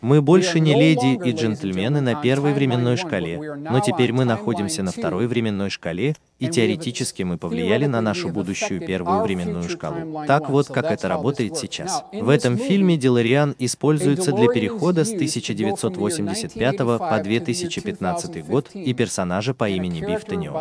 Мы 0.00 0.22
больше 0.22 0.58
не 0.58 0.74
леди 0.74 1.20
и 1.22 1.32
джентльмены 1.32 2.00
на 2.00 2.14
первой 2.14 2.54
временной 2.54 2.96
шкале, 2.96 3.56
но 3.56 3.80
теперь 3.80 4.14
мы 4.14 4.24
находимся 4.24 4.82
на 4.82 4.90
второй 4.90 5.26
временной 5.26 5.68
шкале, 5.68 6.16
и 6.38 6.48
теоретически 6.48 7.22
мы 7.22 7.36
повлияли 7.36 7.86
на 7.86 8.00
нашу 8.00 8.30
будущую 8.30 8.80
первую 8.80 9.22
временную 9.22 9.68
шкалу. 9.68 10.24
Так 10.26 10.48
вот, 10.48 10.68
как 10.68 10.90
это 10.90 11.08
работает 11.08 11.58
сейчас. 11.58 12.04
В 12.10 12.30
этом 12.30 12.56
фильме 12.56 12.96
Делариан 12.96 13.54
используется 13.58 14.32
для 14.32 14.48
перехода 14.48 15.04
с 15.04 15.12
1985 15.12 16.78
по 16.78 17.20
2015 17.22 18.46
год 18.46 18.70
и 18.72 18.94
персонажа 18.94 19.52
по 19.52 19.68
имени 19.68 20.00
Биф 20.00 20.24
Таньон. 20.24 20.54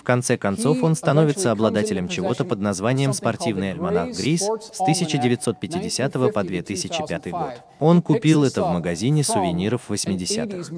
В 0.00 0.02
конце 0.02 0.38
концов, 0.38 0.82
он 0.82 0.94
становится 0.94 1.50
обладателем 1.50 2.08
чего-то 2.08 2.46
под 2.46 2.58
названием 2.58 3.12
«Спортивный 3.12 3.72
альманах 3.72 4.16
Грис» 4.16 4.40
с 4.40 4.80
1950 4.80 6.32
по 6.32 6.42
2005 6.42 7.30
год. 7.30 7.62
Он 7.80 8.00
купил 8.00 8.44
это 8.44 8.62
в 8.64 8.72
магазине 8.72 9.22
сувениров 9.22 9.90
80-х. 9.90 10.74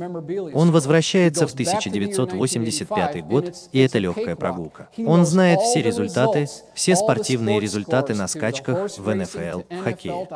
Он 0.59 0.73
возвращается 0.73 1.47
в 1.47 1.53
1985 1.53 3.25
год, 3.25 3.55
и 3.71 3.79
это 3.79 4.01
легкая 4.01 4.35
прогулка. 4.35 4.89
Он 5.07 5.25
знает 5.25 5.61
все 5.61 5.83
результаты, 5.83 6.49
все 6.75 6.97
спортивные 6.97 7.61
результаты 7.61 8.15
на 8.15 8.27
скачках 8.27 8.91
в 8.99 9.15
НФЛ, 9.15 9.61
в 9.71 9.85
хоккее. 9.85 10.27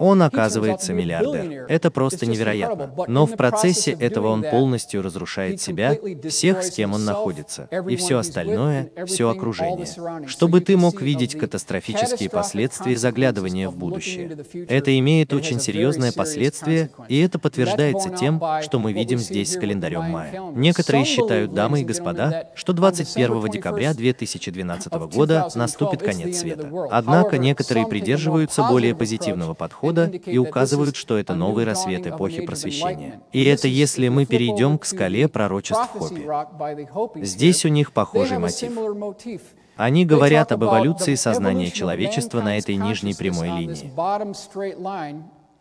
Он 0.00 0.20
оказывается 0.20 0.92
миллиардер. 0.92 1.66
Это 1.68 1.92
просто 1.92 2.26
невероятно. 2.26 2.92
Но 3.06 3.24
в 3.24 3.36
процессе 3.36 3.92
этого 3.92 4.30
он 4.30 4.42
полностью 4.42 5.00
разрушает 5.00 5.60
себя, 5.60 5.96
всех, 6.28 6.64
с 6.64 6.72
кем 6.72 6.92
он 6.94 7.04
находится, 7.04 7.68
и 7.88 7.94
все 7.94 8.18
остальное 8.22 8.90
все 9.06 9.28
окружение, 9.28 9.86
чтобы 10.26 10.60
ты 10.60 10.76
мог 10.76 11.00
видеть 11.00 11.38
катастрофические 11.38 12.30
последствия 12.30 12.96
заглядывания 12.96 13.68
в 13.68 13.76
будущее. 13.76 14.38
Это 14.68 14.98
имеет 14.98 15.32
очень 15.32 15.60
серьезное 15.60 16.12
последствие, 16.12 16.90
и 17.08 17.20
это 17.20 17.38
подтверждается 17.38 18.10
тем, 18.10 18.42
что 18.62 18.78
мы 18.78 18.92
видим 18.92 19.18
здесь 19.18 19.52
с 19.52 19.56
календарем 19.56 20.04
мая. 20.04 20.40
Некоторые 20.54 21.04
считают, 21.04 21.54
дамы 21.54 21.82
и 21.82 21.84
господа, 21.84 22.48
что 22.54 22.72
21 22.72 23.50
декабря 23.50 23.94
2012 23.94 24.92
года 25.14 25.48
наступит 25.54 26.02
конец 26.02 26.38
света. 26.38 26.70
Однако 26.90 27.38
некоторые 27.38 27.86
придерживаются 27.86 28.62
более 28.62 28.94
позитивного 28.94 29.54
подхода 29.54 30.06
и 30.06 30.38
указывают, 30.38 30.96
что 30.96 31.18
это 31.18 31.34
новый 31.34 31.64
рассвет 31.64 32.06
эпохи 32.06 32.42
просвещения. 32.46 33.20
И 33.32 33.44
это 33.44 33.68
если 33.68 34.08
мы 34.08 34.26
перейдем 34.26 34.78
к 34.78 34.84
скале 34.84 35.28
пророчеств 35.28 35.82
Хопи. 35.92 37.24
Здесь 37.24 37.64
у 37.64 37.68
них 37.68 37.92
похоже 37.92 38.11
похожий 38.12 38.38
мотив. 38.38 39.42
Они 39.76 40.04
говорят 40.04 40.52
об 40.52 40.64
эволюции 40.64 41.14
сознания 41.14 41.70
человечества 41.70 42.42
на 42.42 42.58
этой 42.58 42.76
нижней 42.76 43.14
прямой 43.14 43.48
линии. 43.48 43.90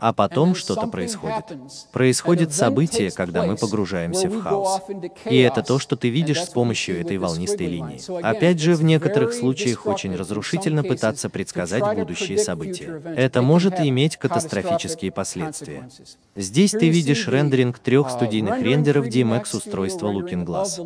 А 0.02 0.14
потом 0.14 0.56
что-то 0.56 0.88
происходит. 0.88 1.46
Происходит 1.92 2.54
событие, 2.56 3.12
когда 3.12 3.46
мы 3.46 3.56
погружаемся 3.56 4.30
в 4.30 4.42
хаос. 4.42 4.82
И 5.26 5.38
это 5.38 5.62
то, 5.62 5.78
что 5.78 5.96
ты 5.96 6.10
видишь 6.10 6.44
с 6.44 6.50
помощью 6.50 7.00
этой 7.00 7.20
волнистой 7.20 7.68
линии. 7.68 8.02
Опять 8.24 8.60
же, 8.60 8.74
в 8.74 8.84
некоторых 8.84 9.32
случаях 9.32 9.86
очень 9.86 10.16
разрушительно 10.16 10.84
пытаться 10.84 11.30
предсказать 11.30 11.84
будущие 11.96 12.40
события. 12.40 13.00
Это 13.16 13.44
может 13.44 13.80
иметь 13.80 14.18
катастрофические 14.18 15.12
последствия. 15.12 15.88
Здесь 16.36 16.72
ты 16.72 16.90
видишь 16.90 17.28
рендеринг 17.28 17.78
трех 17.78 18.10
студийных 18.10 18.60
рендеров 18.60 19.06
DMX 19.06 19.56
устройства 19.56 20.08
Looking 20.08 20.46
Glass. 20.46 20.80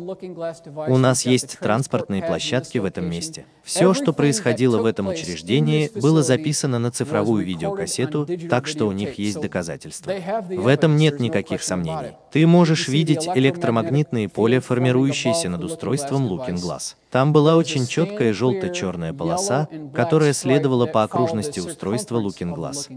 У 0.90 0.98
нас 0.98 1.24
есть 1.24 1.58
транспортные 1.58 2.22
площадки 2.22 2.76
в 2.76 2.84
этом 2.84 3.08
месте. 3.08 3.46
Все, 3.64 3.94
что 3.94 4.12
происходило 4.12 4.82
в 4.82 4.84
этом 4.84 5.08
учреждении, 5.08 5.90
было 5.94 6.22
записано 6.22 6.78
на 6.78 6.90
цифровую 6.90 7.46
видеокассету, 7.46 8.28
так 8.50 8.66
что 8.66 8.86
у 8.86 8.92
них 8.92 9.05
них 9.06 9.18
есть 9.18 9.40
доказательства. 9.40 10.12
В 10.48 10.66
этом 10.66 10.96
нет 10.96 11.20
никаких 11.20 11.62
сомнений. 11.62 12.16
Ты 12.30 12.46
можешь 12.46 12.88
видеть 12.88 13.26
электромагнитные 13.26 14.28
поля, 14.28 14.60
формирующиеся 14.60 15.48
над 15.48 15.64
устройством 15.64 16.26
Looking 16.26 16.56
Glass. 16.56 16.94
Там 17.10 17.32
была 17.32 17.56
очень 17.56 17.86
четкая 17.86 18.32
желто-черная 18.32 19.12
полоса, 19.12 19.68
которая 19.94 20.32
следовала 20.32 20.86
по 20.86 21.02
окружности 21.02 21.60
устройства 21.60 22.20
Looking 22.20 22.54
Glass. 22.54 22.88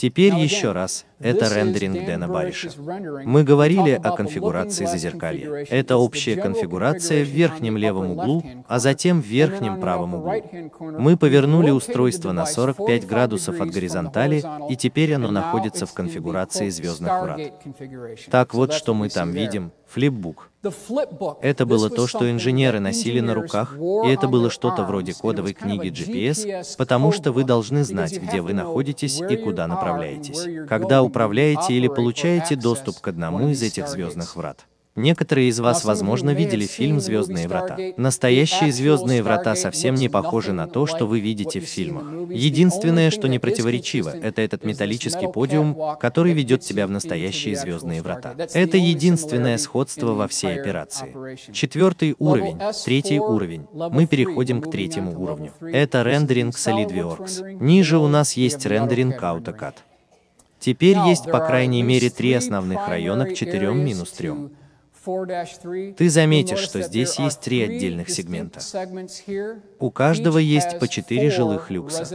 Теперь 0.00 0.34
еще 0.34 0.72
раз, 0.72 1.04
это 1.18 1.54
рендеринг 1.54 2.06
Дэна 2.06 2.26
Бариша. 2.26 2.70
Мы 3.26 3.44
говорили 3.44 3.90
о 3.90 4.12
конфигурации 4.16 4.86
зазеркалья. 4.86 5.66
Это 5.68 5.98
общая 5.98 6.36
конфигурация 6.36 7.22
в 7.22 7.28
верхнем 7.28 7.76
левом 7.76 8.12
углу, 8.12 8.42
а 8.66 8.78
затем 8.78 9.20
в 9.20 9.26
верхнем 9.26 9.78
правом 9.78 10.14
углу. 10.14 10.32
Мы 10.80 11.18
повернули 11.18 11.70
устройство 11.70 12.32
на 12.32 12.46
45 12.46 13.06
градусов 13.06 13.60
от 13.60 13.68
горизонтали, 13.68 14.42
и 14.70 14.76
теперь 14.76 15.12
оно 15.12 15.30
находится 15.30 15.84
в 15.84 15.92
конфигурации 15.92 16.70
звездных 16.70 17.20
врат. 17.20 17.40
Так 18.30 18.54
вот, 18.54 18.72
что 18.72 18.94
мы 18.94 19.10
там 19.10 19.32
видим, 19.32 19.70
флипбук. 19.86 20.49
Это 20.62 21.64
было 21.64 21.88
то, 21.88 22.06
что 22.06 22.30
инженеры 22.30 22.80
носили 22.80 23.20
на 23.20 23.34
руках, 23.34 23.74
и 23.76 24.08
это 24.08 24.28
было 24.28 24.50
что-то 24.50 24.84
вроде 24.84 25.14
кодовой 25.14 25.54
книги 25.54 25.88
GPS, 25.88 26.76
потому 26.76 27.12
что 27.12 27.32
вы 27.32 27.44
должны 27.44 27.82
знать, 27.84 28.20
где 28.20 28.40
вы 28.42 28.52
находитесь 28.52 29.20
и 29.20 29.36
куда 29.36 29.66
направляетесь, 29.66 30.68
когда 30.68 31.02
управляете 31.02 31.72
или 31.74 31.88
получаете 31.88 32.56
доступ 32.56 33.00
к 33.00 33.08
одному 33.08 33.48
из 33.48 33.62
этих 33.62 33.88
звездных 33.88 34.36
врат. 34.36 34.66
Некоторые 35.00 35.48
из 35.48 35.58
вас, 35.60 35.84
возможно, 35.84 36.30
видели 36.30 36.66
фильм 36.66 37.00
«Звездные 37.00 37.48
врата». 37.48 37.76
Настоящие 37.96 38.70
«Звездные 38.70 39.22
врата» 39.22 39.56
совсем 39.56 39.94
не 39.94 40.08
похожи 40.08 40.52
на 40.52 40.66
то, 40.66 40.86
что 40.86 41.06
вы 41.06 41.20
видите 41.20 41.60
в 41.60 41.64
фильмах. 41.64 42.30
Единственное, 42.30 43.10
что 43.10 43.26
не 43.26 43.38
противоречиво, 43.38 44.10
это 44.10 44.42
этот 44.42 44.64
металлический 44.64 45.26
подиум, 45.32 45.76
который 45.98 46.34
ведет 46.34 46.60
тебя 46.60 46.86
в 46.86 46.90
настоящие 46.90 47.56
«Звездные 47.56 48.02
врата». 48.02 48.34
Это 48.52 48.76
единственное 48.76 49.56
сходство 49.56 50.12
во 50.12 50.28
всей 50.28 50.60
операции. 50.60 51.38
Четвертый 51.52 52.14
уровень, 52.18 52.58
третий 52.84 53.18
уровень. 53.18 53.66
Мы 53.72 54.06
переходим 54.06 54.60
к 54.60 54.70
третьему 54.70 55.18
уровню. 55.18 55.52
Это 55.60 56.02
рендеринг 56.02 56.54
SolidWorks. 56.54 57.58
Ниже 57.60 57.96
у 57.96 58.08
нас 58.08 58.34
есть 58.34 58.66
рендеринг 58.66 59.22
AutoCAD. 59.22 59.74
Теперь 60.60 60.98
есть 60.98 61.24
по 61.24 61.40
крайней 61.40 61.82
мере 61.82 62.10
три 62.10 62.34
основных 62.34 62.86
района 62.86 63.24
к 63.24 63.34
4 63.34 63.72
минус 63.72 64.10
3. 64.12 64.32
Ты 65.02 66.10
заметишь, 66.10 66.58
что 66.58 66.82
здесь 66.82 67.18
есть 67.18 67.40
три 67.40 67.62
отдельных 67.62 68.10
сегмента. 68.10 68.60
У 69.78 69.90
каждого 69.90 70.36
есть 70.36 70.78
по 70.78 70.88
четыре 70.88 71.30
жилых 71.30 71.70
люкса. 71.70 72.06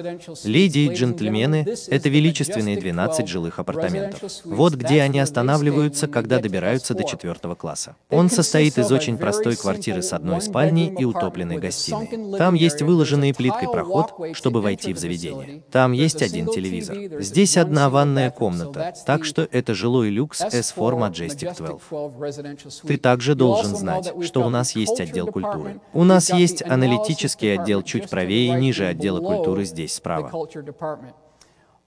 Леди 0.44 0.80
и 0.80 0.94
джентльмены— 0.94 1.66
это 1.88 2.10
величественные 2.10 2.78
12 2.78 3.28
жилых 3.28 3.58
апартаментов. 3.58 4.22
Вот 4.44 4.76
где 4.76 5.02
они 5.02 5.20
останавливаются, 5.20 6.08
когда 6.08 6.40
добираются 6.40 6.94
до 6.94 7.04
четвертого 7.04 7.56
класса. 7.56 7.96
Он 8.10 8.30
состоит 8.30 8.78
из 8.78 8.92
очень 8.92 9.18
простой 9.18 9.56
квартиры 9.56 10.04
с 10.04 10.14
одной 10.14 10.42
спальней 10.42 10.94
и 10.96 11.06
утопленной 11.06 11.58
гостиной. 11.58 12.38
Там 12.38 12.54
есть 12.54 12.84
выложенный 12.84 13.34
плиткой 13.34 13.70
проход, 13.70 14.14
чтобы 14.34 14.62
войти 14.62 14.94
в 14.94 15.00
заведение. 15.00 15.64
Там 15.72 15.92
есть 15.92 16.22
один 16.22 16.48
телевизор. 16.48 16.98
Здесь 17.20 17.58
одна 17.58 17.90
ванная 17.90 18.30
комната, 18.30 18.94
так 19.08 19.26
что 19.26 19.48
это 19.52 19.74
жилой 19.74 20.10
люкс 20.10 20.42
S4 20.42 21.10
Majestic 21.10 21.56
12. 21.58 22.75
Ты 22.84 22.98
также 22.98 23.36
должен 23.36 23.76
знать, 23.76 24.12
что 24.24 24.42
у 24.42 24.50
нас 24.50 24.76
есть 24.76 25.00
отдел 25.00 25.28
культуры. 25.28 25.80
У 25.94 26.04
нас 26.04 26.32
есть 26.32 26.62
аналитический 26.64 27.58
отдел 27.58 27.82
чуть 27.82 28.10
правее 28.10 28.54
и 28.54 28.60
ниже 28.60 28.86
отдела 28.86 29.20
культуры 29.20 29.66
здесь 29.66 29.94
справа. 29.94 30.32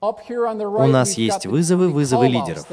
У 0.01 0.87
нас 0.87 1.15
есть 1.15 1.47
вызовы, 1.47 1.89
вызовы 1.89 2.29
лидеров. 2.29 2.65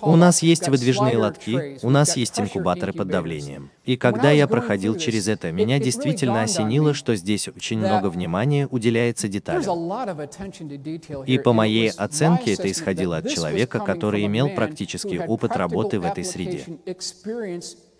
У 0.00 0.14
нас 0.14 0.42
есть 0.42 0.68
выдвижные 0.68 1.18
лотки, 1.18 1.78
у 1.82 1.90
нас 1.90 2.16
есть 2.16 2.38
инкубаторы 2.38 2.92
под 2.92 3.08
давлением. 3.08 3.70
И 3.84 3.96
когда 3.96 4.30
я 4.30 4.46
проходил 4.46 4.96
через 4.96 5.26
это, 5.26 5.50
меня 5.50 5.80
действительно 5.80 6.42
осенило, 6.42 6.94
что 6.94 7.16
здесь 7.16 7.48
очень 7.48 7.78
много 7.78 8.10
внимания 8.10 8.68
уделяется 8.70 9.26
деталям. 9.26 9.62
И 11.26 11.38
по 11.38 11.52
моей 11.52 11.90
оценке 11.90 12.54
это 12.54 12.70
исходило 12.70 13.16
от 13.16 13.28
человека, 13.28 13.80
который 13.80 14.24
имел 14.26 14.50
практический 14.50 15.18
опыт 15.18 15.56
работы 15.56 15.98
в 15.98 16.04
этой 16.04 16.24
среде. 16.24 16.64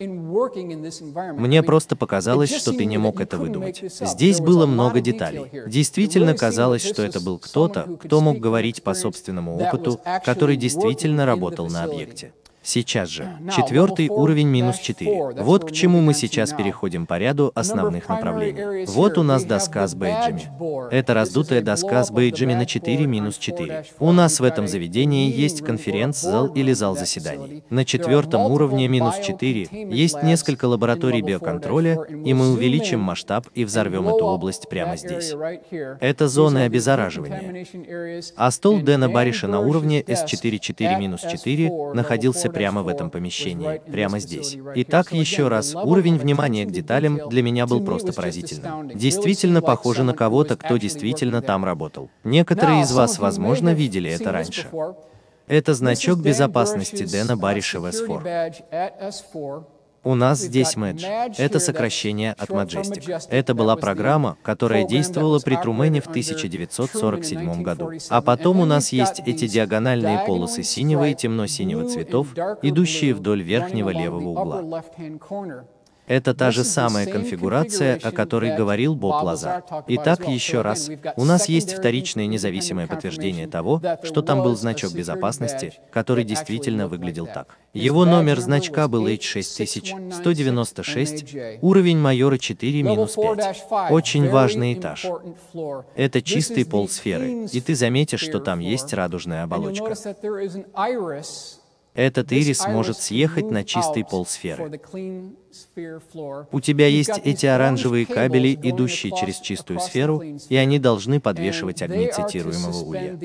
Мне 0.00 1.62
просто 1.62 1.96
показалось, 1.96 2.54
что 2.54 2.72
ты 2.72 2.84
не 2.84 2.98
мог 2.98 3.20
это 3.20 3.36
выдумать. 3.36 3.82
Здесь 4.00 4.40
было 4.40 4.66
много 4.66 5.00
деталей. 5.00 5.50
Действительно 5.66 6.34
казалось, 6.34 6.82
что 6.86 7.02
это 7.02 7.20
был 7.20 7.38
кто-то, 7.38 7.98
кто 8.00 8.20
мог 8.20 8.38
говорить 8.38 8.82
по 8.82 8.94
собственному 8.94 9.56
опыту, 9.56 10.00
который 10.24 10.56
действительно 10.56 11.26
работал 11.26 11.68
на 11.68 11.84
объекте. 11.84 12.32
Сейчас 12.68 13.08
же. 13.08 13.26
Четвертый 13.56 14.10
уровень 14.10 14.48
минус 14.48 14.76
4. 14.76 15.36
Вот 15.38 15.64
к 15.64 15.72
чему 15.72 16.02
мы 16.02 16.12
сейчас 16.12 16.52
переходим 16.52 17.06
по 17.06 17.16
ряду 17.16 17.50
основных 17.54 18.10
направлений. 18.10 18.84
Вот 18.84 19.16
у 19.16 19.22
нас 19.22 19.44
доска 19.44 19.86
с 19.86 19.94
бейджами. 19.94 20.50
Это 20.90 21.14
раздутая 21.14 21.62
доска 21.62 22.04
с 22.04 22.10
бейджами 22.10 22.52
на 22.52 22.66
4 22.66 23.06
минус 23.06 23.38
4. 23.38 23.86
У 23.98 24.12
нас 24.12 24.38
в 24.38 24.44
этом 24.44 24.68
заведении 24.68 25.34
есть 25.34 25.64
конференц-зал 25.64 26.48
или 26.48 26.74
зал 26.74 26.94
заседаний. 26.94 27.64
На 27.70 27.86
четвертом 27.86 28.42
уровне 28.42 28.86
минус 28.86 29.14
4 29.18 29.68
есть 29.90 30.22
несколько 30.22 30.66
лабораторий 30.66 31.22
биоконтроля, 31.22 32.04
и 32.10 32.34
мы 32.34 32.52
увеличим 32.52 33.00
масштаб 33.00 33.46
и 33.54 33.64
взорвем 33.64 34.08
эту 34.08 34.26
область 34.26 34.68
прямо 34.68 34.98
здесь. 34.98 35.34
Это 36.00 36.28
зоны 36.28 36.64
обеззараживания. 36.64 37.64
А 38.36 38.50
стол 38.50 38.80
Дэна 38.80 39.08
Бариша 39.08 39.48
на 39.48 39.60
уровне 39.60 40.02
S4-4 40.02 40.98
минус 40.98 41.22
4 41.22 41.94
находился 41.94 42.50
прямо 42.58 42.82
в 42.82 42.88
этом 42.88 43.10
помещении, 43.10 43.80
прямо 43.90 44.18
здесь. 44.18 44.58
Итак, 44.74 45.12
еще 45.12 45.48
раз, 45.48 45.74
уровень 45.74 46.18
внимания 46.18 46.66
к 46.66 46.72
деталям 46.72 47.28
для 47.28 47.42
меня 47.42 47.66
был 47.66 47.84
просто 47.84 48.12
поразительным. 48.12 48.90
Действительно 48.94 49.62
похоже 49.62 50.02
на 50.02 50.12
кого-то, 50.12 50.56
кто 50.56 50.76
действительно 50.76 51.40
там 51.40 51.64
работал. 51.64 52.10
Некоторые 52.24 52.82
из 52.82 52.92
вас, 52.92 53.18
возможно, 53.18 53.72
видели 53.72 54.10
это 54.10 54.32
раньше. 54.32 54.66
Это 55.46 55.72
значок 55.74 56.18
безопасности 56.18 57.04
Дэна 57.06 57.36
Бариша 57.36 57.80
в 57.80 57.86
S4. 57.86 59.64
У 60.04 60.14
нас 60.14 60.38
здесь 60.40 60.76
Мэдж. 60.76 61.04
Это 61.38 61.58
сокращение 61.58 62.32
от 62.32 62.50
Majestic. 62.50 63.26
Это 63.30 63.54
была 63.54 63.76
программа, 63.76 64.36
которая 64.42 64.86
действовала 64.86 65.38
при 65.38 65.56
Трумене 65.56 66.00
в 66.00 66.06
1947 66.06 67.62
году. 67.62 67.90
А 68.08 68.22
потом 68.22 68.60
у 68.60 68.64
нас 68.64 68.92
есть 68.92 69.20
эти 69.26 69.46
диагональные 69.46 70.24
полосы 70.26 70.62
синего 70.62 71.08
и 71.08 71.14
темно-синего 71.14 71.88
цветов, 71.88 72.28
идущие 72.62 73.14
вдоль 73.14 73.42
верхнего 73.42 73.90
левого 73.90 74.28
угла. 74.28 74.84
Это 76.08 76.34
та 76.34 76.50
же 76.50 76.64
самая 76.64 77.06
конфигурация, 77.06 77.98
о 78.02 78.10
которой 78.10 78.56
говорил 78.56 78.94
Боб 78.94 79.22
Лазар. 79.22 79.62
Итак, 79.88 80.26
еще 80.26 80.62
раз, 80.62 80.90
у 81.16 81.24
нас 81.24 81.48
есть 81.48 81.74
вторичное 81.74 82.26
независимое 82.26 82.86
подтверждение 82.86 83.46
того, 83.46 83.82
что 84.02 84.22
там 84.22 84.42
был 84.42 84.56
значок 84.56 84.92
безопасности, 84.92 85.74
который 85.92 86.24
действительно 86.24 86.88
выглядел 86.88 87.26
так. 87.26 87.58
Его 87.74 88.06
номер 88.06 88.40
значка 88.40 88.88
был 88.88 89.06
H6196, 89.06 91.58
уровень 91.60 91.98
майора 91.98 92.36
4-5. 92.36 93.90
Очень 93.90 94.30
важный 94.30 94.72
этаж. 94.74 95.06
Это 95.94 96.22
чистый 96.22 96.64
пол 96.64 96.88
сферы, 96.88 97.46
и 97.52 97.60
ты 97.60 97.74
заметишь, 97.74 98.20
что 98.20 98.40
там 98.40 98.60
есть 98.60 98.94
радужная 98.94 99.42
оболочка. 99.42 99.92
Этот 101.94 102.32
ирис 102.32 102.66
может 102.66 102.98
съехать 102.98 103.50
на 103.50 103.64
чистый 103.64 104.04
пол 104.04 104.24
сферы. 104.24 104.80
У 106.52 106.60
тебя 106.60 106.86
есть 106.86 107.20
эти 107.24 107.46
оранжевые 107.46 108.06
кабели, 108.06 108.58
идущие 108.62 109.12
через 109.16 109.38
чистую 109.38 109.80
сферу, 109.80 110.22
и 110.22 110.56
они 110.56 110.78
должны 110.78 111.20
подвешивать 111.20 111.82
огни 111.82 112.10
цитируемого 112.10 112.84
улья. 112.84 113.18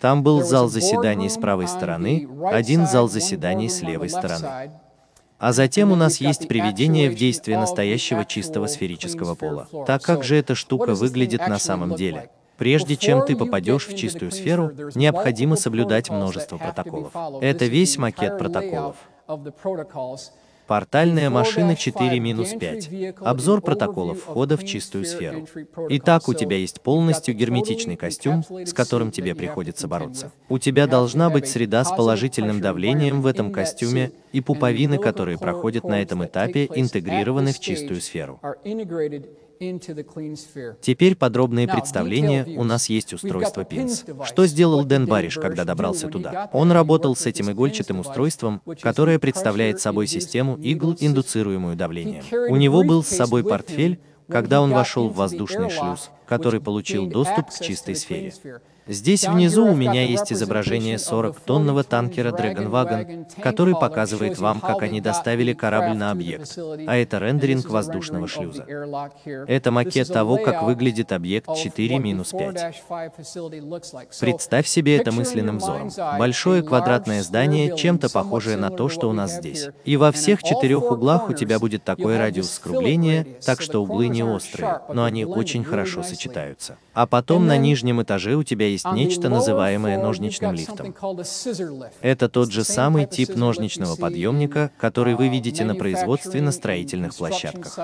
Там 0.00 0.22
был 0.22 0.42
зал 0.42 0.68
заседаний 0.68 1.28
с 1.28 1.36
правой 1.36 1.68
стороны, 1.68 2.28
один 2.50 2.86
зал 2.86 3.08
заседаний 3.08 3.68
с 3.68 3.82
левой 3.82 4.08
стороны. 4.08 4.70
А 5.38 5.52
затем 5.52 5.90
у 5.90 5.96
нас 5.96 6.18
есть 6.18 6.48
приведение 6.48 7.08
в 7.08 7.14
действие 7.14 7.58
настоящего 7.58 8.26
чистого 8.26 8.66
сферического 8.66 9.34
пола. 9.34 9.66
Так 9.86 10.02
как 10.02 10.22
же 10.22 10.36
эта 10.36 10.54
штука 10.54 10.94
выглядит 10.94 11.46
на 11.48 11.58
самом 11.58 11.94
деле? 11.96 12.30
Прежде 12.58 12.94
чем 12.96 13.24
ты 13.24 13.36
попадешь 13.36 13.88
в 13.88 13.96
чистую 13.96 14.32
сферу, 14.32 14.70
необходимо 14.94 15.56
соблюдать 15.56 16.10
множество 16.10 16.58
протоколов. 16.58 17.10
Это 17.40 17.64
весь 17.64 17.96
макет 17.96 18.36
протоколов. 18.36 18.96
Портальная 20.70 21.30
машина 21.30 21.72
4-5. 21.72 23.16
Обзор 23.22 23.60
протоколов 23.60 24.20
входа 24.20 24.56
в 24.56 24.64
чистую 24.64 25.04
сферу. 25.04 25.44
Итак, 25.88 26.28
у 26.28 26.34
тебя 26.34 26.58
есть 26.58 26.80
полностью 26.80 27.34
герметичный 27.34 27.96
костюм, 27.96 28.44
с 28.48 28.72
которым 28.72 29.10
тебе 29.10 29.34
приходится 29.34 29.88
бороться. 29.88 30.30
У 30.48 30.60
тебя 30.60 30.86
должна 30.86 31.28
быть 31.28 31.48
среда 31.48 31.82
с 31.82 31.90
положительным 31.90 32.60
давлением 32.60 33.20
в 33.20 33.26
этом 33.26 33.50
костюме, 33.50 34.12
и 34.30 34.40
пуповины, 34.40 34.98
которые 34.98 35.38
проходят 35.38 35.82
на 35.82 36.00
этом 36.00 36.24
этапе, 36.24 36.68
интегрированы 36.72 37.52
в 37.52 37.58
чистую 37.58 38.00
сферу. 38.00 38.40
Теперь 39.60 41.16
подробные 41.16 41.68
представления, 41.68 42.46
у 42.56 42.64
нас 42.64 42.88
есть 42.88 43.12
устройство 43.12 43.60
PINS. 43.60 44.24
Что 44.24 44.46
сделал 44.46 44.84
Дэн 44.84 45.04
Бариш, 45.04 45.34
когда 45.34 45.64
добрался 45.64 46.08
туда? 46.08 46.48
Он 46.54 46.72
работал 46.72 47.14
с 47.14 47.26
этим 47.26 47.50
игольчатым 47.50 48.00
устройством, 48.00 48.62
которое 48.80 49.18
представляет 49.18 49.78
собой 49.78 50.06
систему 50.06 50.56
игл, 50.56 50.96
индуцируемую 50.98 51.76
давлением. 51.76 52.24
У 52.48 52.56
него 52.56 52.82
был 52.84 53.04
с 53.04 53.08
собой 53.08 53.44
портфель, 53.44 54.00
когда 54.28 54.62
он 54.62 54.70
вошел 54.70 55.10
в 55.10 55.16
воздушный 55.16 55.68
шлюз, 55.68 56.10
который 56.26 56.60
получил 56.60 57.06
доступ 57.06 57.50
к 57.50 57.60
чистой 57.60 57.96
сфере. 57.96 58.32
Здесь 58.90 59.24
внизу 59.24 59.66
у 59.66 59.74
меня 59.76 60.04
есть 60.04 60.32
изображение 60.32 60.96
40-тонного 60.96 61.84
танкера 61.84 62.32
Dragon 62.32 62.68
Wagon, 62.68 63.24
который 63.40 63.74
показывает 63.74 64.36
вам, 64.38 64.60
как 64.60 64.82
они 64.82 65.00
доставили 65.00 65.52
корабль 65.52 65.96
на 65.96 66.10
объект, 66.10 66.58
а 66.58 66.96
это 66.96 67.20
рендеринг 67.20 67.70
воздушного 67.70 68.26
шлюза. 68.26 68.66
Это 69.24 69.70
макет 69.70 70.08
того, 70.08 70.38
как 70.38 70.64
выглядит 70.64 71.12
объект 71.12 71.48
4-5. 71.48 72.74
Представь 74.18 74.66
себе 74.66 74.96
это 74.96 75.12
мысленным 75.12 75.58
взором. 75.58 75.90
Большое 76.18 76.64
квадратное 76.64 77.22
здание, 77.22 77.76
чем-то 77.76 78.10
похожее 78.10 78.56
на 78.56 78.70
то, 78.70 78.88
что 78.88 79.08
у 79.08 79.12
нас 79.12 79.36
здесь. 79.36 79.68
И 79.84 79.96
во 79.96 80.10
всех 80.10 80.42
четырех 80.42 80.90
углах 80.90 81.28
у 81.28 81.32
тебя 81.32 81.60
будет 81.60 81.84
такой 81.84 82.18
радиус 82.18 82.50
скругления, 82.50 83.24
так 83.44 83.60
что 83.60 83.84
углы 83.84 84.08
не 84.08 84.24
острые, 84.24 84.80
но 84.92 85.04
они 85.04 85.24
очень 85.24 85.62
хорошо 85.62 86.02
сочетаются. 86.02 86.76
А 86.92 87.06
потом 87.06 87.46
на 87.46 87.56
нижнем 87.56 88.02
этаже 88.02 88.34
у 88.34 88.42
тебя 88.42 88.66
есть 88.66 88.84
нечто, 88.92 89.28
называемое 89.28 90.02
ножничным 90.02 90.54
лифтом. 90.54 90.94
Это 92.00 92.28
тот 92.28 92.50
же 92.50 92.64
самый 92.64 93.06
тип 93.06 93.36
ножничного 93.36 93.96
подъемника, 93.96 94.70
который 94.78 95.14
вы 95.14 95.28
видите 95.28 95.64
на 95.64 95.74
производстве 95.74 96.42
на 96.42 96.52
строительных 96.52 97.14
площадках. 97.14 97.78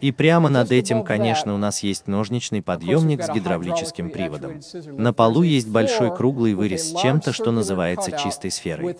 И 0.00 0.12
прямо 0.12 0.48
над 0.48 0.72
этим, 0.72 1.04
конечно, 1.04 1.54
у 1.54 1.58
нас 1.58 1.82
есть 1.82 2.06
ножничный 2.06 2.62
подъемник 2.62 3.22
с 3.22 3.28
гидравлическим 3.30 4.10
приводом. 4.10 4.60
На 4.96 5.12
полу 5.12 5.42
есть 5.42 5.68
большой 5.68 6.14
круглый 6.14 6.54
вырез 6.54 6.90
с 6.90 7.00
чем-то, 7.00 7.32
что 7.32 7.52
называется 7.52 8.12
чистой 8.12 8.50
сферой. 8.50 8.96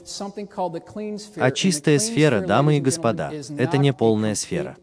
А 1.37 1.51
чистая 1.51 1.99
сфера, 1.99 2.41
дамы 2.41 2.79
и 2.79 2.81
господа, 2.81 3.33
это 3.59 3.79
не 3.79 3.93
полная 3.93 4.35
сфера. 4.35 4.77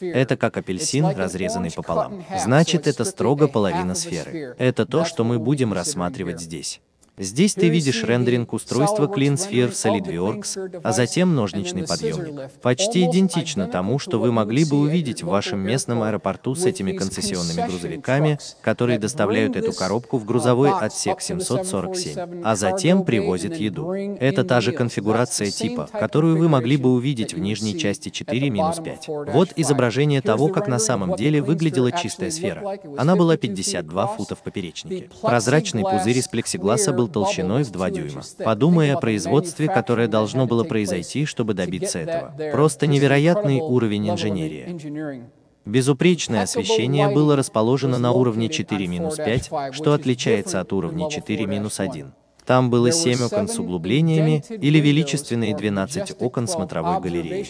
Это 0.00 0.36
как 0.36 0.56
апельсин, 0.56 1.06
разрезанный 1.06 1.70
пополам. 1.70 2.24
Значит, 2.38 2.86
это 2.86 3.04
строго 3.04 3.48
половина 3.48 3.94
сферы. 3.94 4.54
Это 4.58 4.86
то, 4.86 5.04
что 5.04 5.24
мы 5.24 5.38
будем 5.38 5.72
рассматривать 5.72 6.40
здесь. 6.40 6.80
Здесь 7.18 7.54
ты 7.54 7.68
видишь 7.68 8.02
рендеринг 8.02 8.52
устройства 8.52 9.06
CleanSphere 9.06 9.68
в 9.68 9.72
SolidWorks, 9.72 10.80
а 10.82 10.92
затем 10.92 11.34
ножничный 11.34 11.86
подъемник. 11.86 12.50
Почти 12.62 13.04
идентично 13.04 13.66
тому, 13.66 13.98
что 13.98 14.18
вы 14.18 14.32
могли 14.32 14.64
бы 14.64 14.78
увидеть 14.78 15.22
в 15.22 15.26
вашем 15.26 15.60
местном 15.60 16.02
аэропорту 16.02 16.54
с 16.54 16.64
этими 16.64 16.92
концессионными 16.92 17.66
грузовиками, 17.66 18.38
которые 18.62 18.98
доставляют 18.98 19.56
эту 19.56 19.72
коробку 19.72 20.18
в 20.18 20.24
грузовой 20.24 20.70
отсек 20.70 21.20
747, 21.20 22.42
а 22.42 22.56
затем 22.56 23.04
привозят 23.04 23.56
еду. 23.56 23.92
Это 23.92 24.44
та 24.44 24.60
же 24.60 24.72
конфигурация 24.72 25.50
типа, 25.50 25.88
которую 25.92 26.38
вы 26.38 26.48
могли 26.48 26.76
бы 26.76 26.92
увидеть 26.92 27.34
в 27.34 27.38
нижней 27.38 27.78
части 27.78 28.08
4-5. 28.08 29.32
Вот 29.32 29.50
изображение 29.56 30.22
того, 30.22 30.48
как 30.48 30.68
на 30.68 30.78
самом 30.78 31.16
деле 31.16 31.42
выглядела 31.42 31.92
чистая 31.92 32.30
сфера. 32.30 32.78
Она 32.96 33.16
была 33.16 33.36
52 33.36 34.06
фута 34.06 34.34
в 34.34 34.42
поперечнике. 34.42 35.10
Прозрачный 35.20 35.82
пузырь 35.82 36.18
из 36.18 36.28
плексигласа 36.28 36.92
был 36.92 37.09
толщиной 37.12 37.64
в 37.64 37.70
2 37.70 37.90
дюйма. 37.90 38.22
Подумай 38.44 38.92
о 38.92 38.98
производстве, 38.98 39.68
которое 39.68 40.08
должно 40.08 40.46
было 40.46 40.64
произойти, 40.64 41.24
чтобы 41.26 41.54
добиться 41.54 41.98
этого. 41.98 42.34
Просто 42.52 42.86
невероятный 42.86 43.60
уровень 43.60 44.10
инженерии. 44.10 45.30
Безупречное 45.66 46.42
освещение 46.42 47.08
было 47.08 47.36
расположено 47.36 47.98
на 47.98 48.12
уровне 48.12 48.46
4-5, 48.48 49.72
что 49.72 49.92
отличается 49.92 50.60
от 50.60 50.72
уровня 50.72 51.08
4-1. 51.08 52.12
Там 52.50 52.68
было 52.68 52.90
семь 52.90 53.22
окон 53.22 53.46
с 53.46 53.60
углублениями 53.60 54.42
или 54.48 54.80
величественные 54.80 55.54
12 55.54 56.16
окон 56.18 56.48
смотровой 56.48 57.00
галереи. 57.00 57.46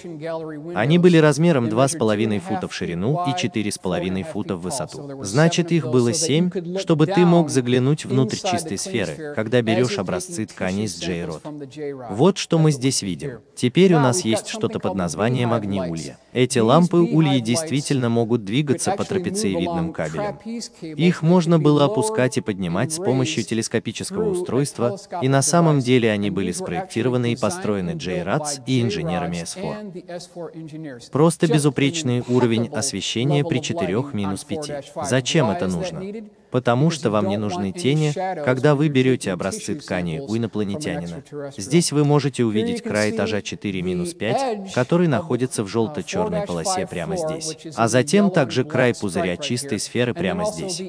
Они 0.76 0.98
были 0.98 1.16
размером 1.16 1.68
2,5 1.68 2.38
фута 2.40 2.68
в 2.68 2.74
ширину 2.74 3.24
и 3.26 3.30
4,5 3.30 4.24
фута 4.30 4.56
в 4.56 4.60
высоту. 4.60 5.24
Значит, 5.24 5.72
их 5.72 5.90
было 5.90 6.12
семь, 6.12 6.50
чтобы 6.78 7.06
ты 7.06 7.24
мог 7.24 7.48
заглянуть 7.48 8.04
внутрь 8.04 8.36
чистой 8.36 8.76
сферы, 8.76 9.32
когда 9.34 9.62
берешь 9.62 9.98
образцы 9.98 10.44
тканей 10.44 10.86
с 10.86 10.98
J-Rod. 10.98 12.08
Вот 12.10 12.36
что 12.36 12.58
мы 12.58 12.70
здесь 12.70 13.00
видим. 13.00 13.38
Теперь 13.56 13.94
у 13.94 14.00
нас 14.00 14.20
есть 14.20 14.48
что-то 14.48 14.80
под 14.80 14.96
названием 14.96 15.54
огни 15.54 15.80
улья. 15.80 16.18
Эти 16.32 16.58
лампы 16.58 16.98
ульи 16.98 17.40
действительно 17.40 18.08
могут 18.08 18.44
двигаться 18.44 18.92
по 18.92 19.04
трапециевидным 19.04 19.92
кабелям. 19.92 20.38
Их 20.80 21.22
можно 21.22 21.58
было 21.58 21.86
опускать 21.86 22.38
и 22.38 22.40
поднимать 22.40 22.92
с 22.92 22.96
помощью 22.96 23.44
телескопического 23.44 24.30
устройства, 24.30 24.98
и 25.22 25.28
на 25.28 25.42
самом 25.42 25.80
деле 25.80 26.10
они 26.10 26.30
были 26.30 26.52
спроектированы 26.52 27.32
и 27.32 27.36
построены 27.36 27.90
JRATS 27.90 28.62
и 28.66 28.82
инженерами 28.82 29.42
S4. 29.44 31.10
Просто 31.10 31.46
безупречный 31.46 32.22
уровень 32.28 32.68
освещения 32.68 33.44
при 33.44 33.60
4-5. 33.60 35.06
Зачем 35.08 35.50
это 35.50 35.66
нужно? 35.66 36.02
Потому 36.50 36.90
что 36.90 37.10
вам 37.10 37.28
не 37.28 37.36
нужны 37.36 37.72
тени, 37.72 38.12
когда 38.44 38.74
вы 38.74 38.88
берете 38.88 39.32
образцы 39.32 39.76
ткани 39.76 40.20
у 40.20 40.36
инопланетянина. 40.36 41.22
Здесь 41.56 41.92
вы 41.92 42.04
можете 42.04 42.44
увидеть 42.44 42.82
край 42.82 43.10
этажа 43.10 43.38
4-5, 43.38 44.72
который 44.74 45.08
находится 45.08 45.62
в 45.62 45.68
желто-черной 45.68 46.46
полосе 46.46 46.86
прямо 46.86 47.16
здесь. 47.16 47.56
А 47.76 47.88
затем 47.88 48.30
также 48.30 48.64
край 48.64 48.94
пузыря 48.94 49.36
чистой 49.36 49.78
сферы 49.78 50.14
прямо 50.14 50.44
здесь. 50.44 50.82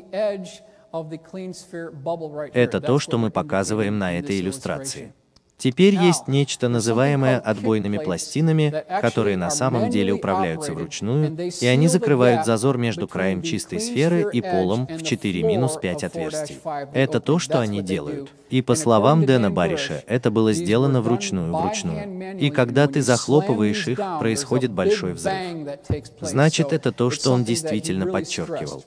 Это 2.53 2.81
то, 2.81 2.99
что 2.99 3.17
мы 3.17 3.31
показываем 3.31 3.97
на 3.97 4.17
этой 4.17 4.39
иллюстрации. 4.39 5.13
Теперь 5.61 5.93
есть 5.93 6.27
нечто 6.27 6.69
называемое 6.69 7.37
отбойными 7.37 7.99
пластинами, 7.99 8.83
которые 8.99 9.37
на 9.37 9.51
самом 9.51 9.91
деле 9.91 10.11
управляются 10.13 10.73
вручную, 10.73 11.51
и 11.61 11.67
они 11.67 11.87
закрывают 11.87 12.47
зазор 12.47 12.79
между 12.79 13.07
краем 13.07 13.43
чистой 13.43 13.79
сферы 13.79 14.27
и 14.33 14.41
полом 14.41 14.87
в 14.87 15.03
4-5 15.03 16.03
отверстий. 16.03 16.57
Это 16.93 17.19
то, 17.19 17.37
что 17.37 17.59
они 17.59 17.83
делают. 17.83 18.31
И 18.49 18.63
по 18.63 18.73
словам 18.73 19.27
Дэна 19.27 19.51
Бариша, 19.51 20.03
это 20.07 20.31
было 20.31 20.51
сделано 20.51 21.01
вручную 21.01 21.55
вручную. 21.55 22.39
И 22.39 22.49
когда 22.49 22.87
ты 22.87 23.03
захлопываешь 23.03 23.87
их, 23.87 24.01
происходит 24.19 24.71
большой 24.71 25.13
взрыв. 25.13 25.77
Значит, 26.21 26.73
это 26.73 26.91
то, 26.91 27.11
что 27.11 27.31
он 27.31 27.43
действительно 27.43 28.07
подчеркивал. 28.07 28.83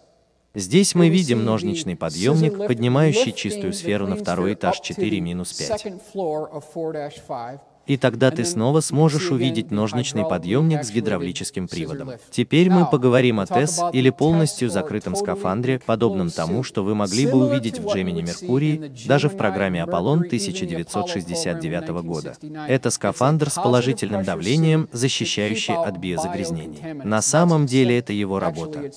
Здесь 0.54 0.94
мы 0.94 1.08
видим 1.08 1.44
ножничный 1.44 1.96
подъемник, 1.96 2.66
поднимающий 2.66 3.32
чистую 3.32 3.72
сферу 3.72 4.06
на 4.06 4.14
второй 4.14 4.54
этаж 4.54 4.80
4-5. 4.80 7.58
И 7.86 7.98
тогда 7.98 8.30
ты 8.30 8.44
снова 8.44 8.80
сможешь 8.80 9.30
увидеть 9.30 9.70
ножничный 9.70 10.22
подъемник 10.22 10.84
с 10.84 10.90
гидравлическим 10.90 11.68
приводом. 11.68 12.12
Теперь 12.30 12.70
мы 12.70 12.86
поговорим 12.86 13.40
о 13.40 13.46
ТЭС 13.46 13.80
или 13.92 14.10
полностью 14.10 14.70
закрытом 14.70 15.16
скафандре, 15.16 15.80
подобном 15.84 16.30
тому, 16.30 16.62
что 16.62 16.82
вы 16.82 16.94
могли 16.94 17.26
бы 17.26 17.46
увидеть 17.46 17.78
в 17.78 17.92
Джемине 17.92 18.22
Меркурии, 18.22 18.92
даже 19.06 19.28
в 19.28 19.36
программе 19.36 19.82
Аполлон 19.82 20.20
1969 20.20 21.88
года. 22.02 22.36
Это 22.68 22.90
скафандр 22.90 23.50
с 23.50 23.56
положительным 23.56 24.24
давлением, 24.24 24.88
защищающий 24.92 25.74
от 25.74 25.98
биозагрязнений. 25.98 27.04
На 27.04 27.20
самом 27.20 27.66
деле 27.66 27.98
это 27.98 28.12
его 28.12 28.38
работа. 28.38 28.90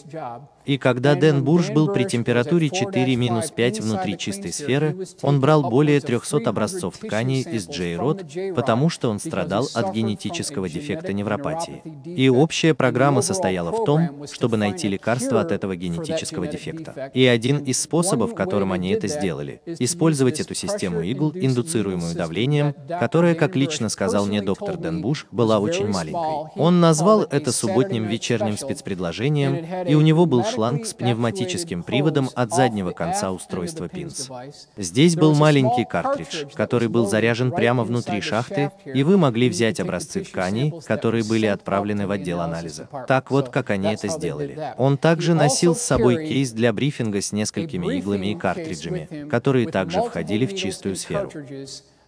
И 0.67 0.77
когда 0.77 1.15
Дэн 1.15 1.43
Бурж 1.43 1.69
был 1.69 1.93
при 1.93 2.03
температуре 2.03 2.67
4-5 2.67 3.81
внутри 3.81 4.17
чистой 4.17 4.51
сферы, 4.51 4.97
он 5.21 5.39
брал 5.39 5.69
более 5.69 6.01
300 6.01 6.49
образцов 6.49 6.97
тканей 6.97 7.41
из 7.41 7.67
J-Rod, 7.67 8.53
потому 8.53 8.89
что 8.89 9.09
он 9.09 9.19
страдал 9.19 9.67
от 9.73 9.93
генетического 9.93 10.67
дефекта 10.67 11.13
невропатии. 11.13 11.81
И 12.05 12.27
общая 12.29 12.73
программа 12.73 13.21
состояла 13.21 13.71
в 13.71 13.85
том, 13.85 14.25
чтобы 14.31 14.57
найти 14.57 14.89
лекарство 14.89 15.39
от 15.39 15.53
этого 15.53 15.75
генетического 15.77 16.47
дефекта. 16.47 17.11
И 17.13 17.25
один 17.25 17.59
из 17.59 17.81
способов, 17.81 18.35
которым 18.35 18.73
они 18.73 18.89
это 18.89 19.07
сделали, 19.07 19.61
использовать 19.79 20.41
эту 20.41 20.53
систему 20.53 21.01
игл, 21.01 21.31
индуцируемую 21.33 22.13
давлением, 22.13 22.75
которая, 22.99 23.35
как 23.35 23.55
лично 23.55 23.87
сказал 23.87 24.25
мне 24.25 24.41
доктор 24.41 24.75
Дэн 24.75 25.01
Буш, 25.01 25.27
была 25.31 25.59
очень 25.59 25.87
маленькой. 25.87 26.51
Он 26.57 26.81
назвал 26.81 27.23
это 27.23 27.53
субботним 27.53 28.05
вечерним 28.05 28.57
спецпредложением, 28.57 29.85
и 29.87 29.95
у 29.95 30.01
него 30.01 30.25
был 30.25 30.43
шланг 30.57 30.87
с 30.87 30.95
пневматическим 30.95 31.83
приводом 31.83 32.31
от 32.33 32.51
заднего 32.51 32.89
конца 32.91 33.31
устройства 33.31 33.85
PINS. 33.85 34.31
Здесь 34.75 35.15
был 35.15 35.35
маленький 35.35 35.85
картридж, 35.85 36.45
который 36.55 36.87
был 36.87 37.05
заряжен 37.07 37.51
прямо 37.51 37.83
внутри 37.83 38.21
шахты, 38.21 38.71
и 38.85 39.03
вы 39.03 39.17
могли 39.17 39.49
взять 39.49 39.79
образцы 39.79 40.23
тканей, 40.23 40.73
которые 40.87 41.23
были 41.23 41.45
отправлены 41.45 42.07
в 42.07 42.11
отдел 42.11 42.41
анализа. 42.41 42.89
Так 43.07 43.29
вот, 43.29 43.49
как 43.49 43.69
они 43.69 43.93
это 43.93 44.07
сделали. 44.07 44.73
Он 44.77 44.97
также 44.97 45.35
носил 45.35 45.75
с 45.75 45.81
собой 45.81 46.27
кейс 46.27 46.51
для 46.51 46.73
брифинга 46.73 47.21
с 47.21 47.31
несколькими 47.31 47.95
иглами 47.97 48.31
и 48.31 48.35
картриджами, 48.35 49.29
которые 49.29 49.67
также 49.67 50.01
входили 50.01 50.47
в 50.47 50.55
чистую 50.55 50.95
сферу. 50.95 51.29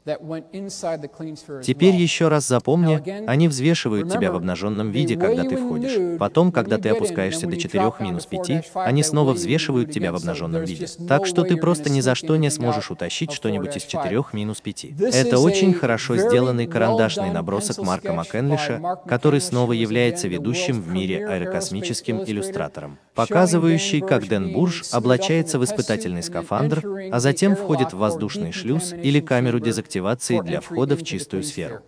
Теперь 0.05 1.95
еще 1.95 2.29
раз 2.29 2.47
запомни, 2.47 3.01
они 3.27 3.47
взвешивают 3.47 4.11
тебя 4.11 4.31
в 4.31 4.35
обнаженном 4.35 4.91
виде, 4.91 5.15
когда 5.17 5.43
ты 5.43 5.57
входишь. 5.57 6.17
Потом, 6.17 6.51
когда 6.51 6.77
ты 6.77 6.89
опускаешься 6.89 7.47
до 7.47 7.57
4 7.57 7.93
минус 7.99 8.25
5, 8.25 8.71
они 8.75 9.03
снова 9.03 9.33
взвешивают 9.33 9.91
тебя 9.91 10.11
в 10.11 10.15
обнаженном 10.15 10.63
виде. 10.63 10.87
Так 11.07 11.25
что 11.25 11.43
ты 11.43 11.57
просто 11.57 11.89
ни 11.89 11.99
за 12.01 12.15
что 12.15 12.37
не 12.37 12.49
сможешь 12.49 12.91
утащить 12.91 13.31
что-нибудь 13.31 13.75
из 13.75 13.83
4 13.83 14.23
минус 14.33 14.61
5. 14.61 14.85
Это 15.13 15.39
очень 15.39 15.73
хорошо 15.73 16.17
сделанный 16.17 16.67
карандашный 16.67 17.31
набросок 17.31 17.79
Марка 17.79 18.13
Маккенлиша, 18.13 18.99
который 19.07 19.41
снова 19.41 19.73
является 19.73 20.27
ведущим 20.27 20.81
в 20.81 20.89
мире 20.89 21.27
аэрокосмическим 21.27 22.23
иллюстратором, 22.23 22.97
показывающий, 23.15 24.01
как 24.01 24.27
Дэн 24.27 24.53
Бурж 24.53 24.83
облачается 24.91 25.59
в 25.59 25.63
испытательный 25.65 26.23
скафандр, 26.23 26.83
а 27.11 27.19
затем 27.19 27.55
входит 27.55 27.93
в 27.93 27.97
воздушный 27.97 28.51
шлюз 28.51 28.93
или 28.93 29.19
камеру 29.19 29.59
дезактивации 29.59 29.98
активации 29.99 30.39
для 30.39 30.61
входа 30.61 30.95
в 30.95 31.03
чистую 31.03 31.43
сферу. 31.43 31.81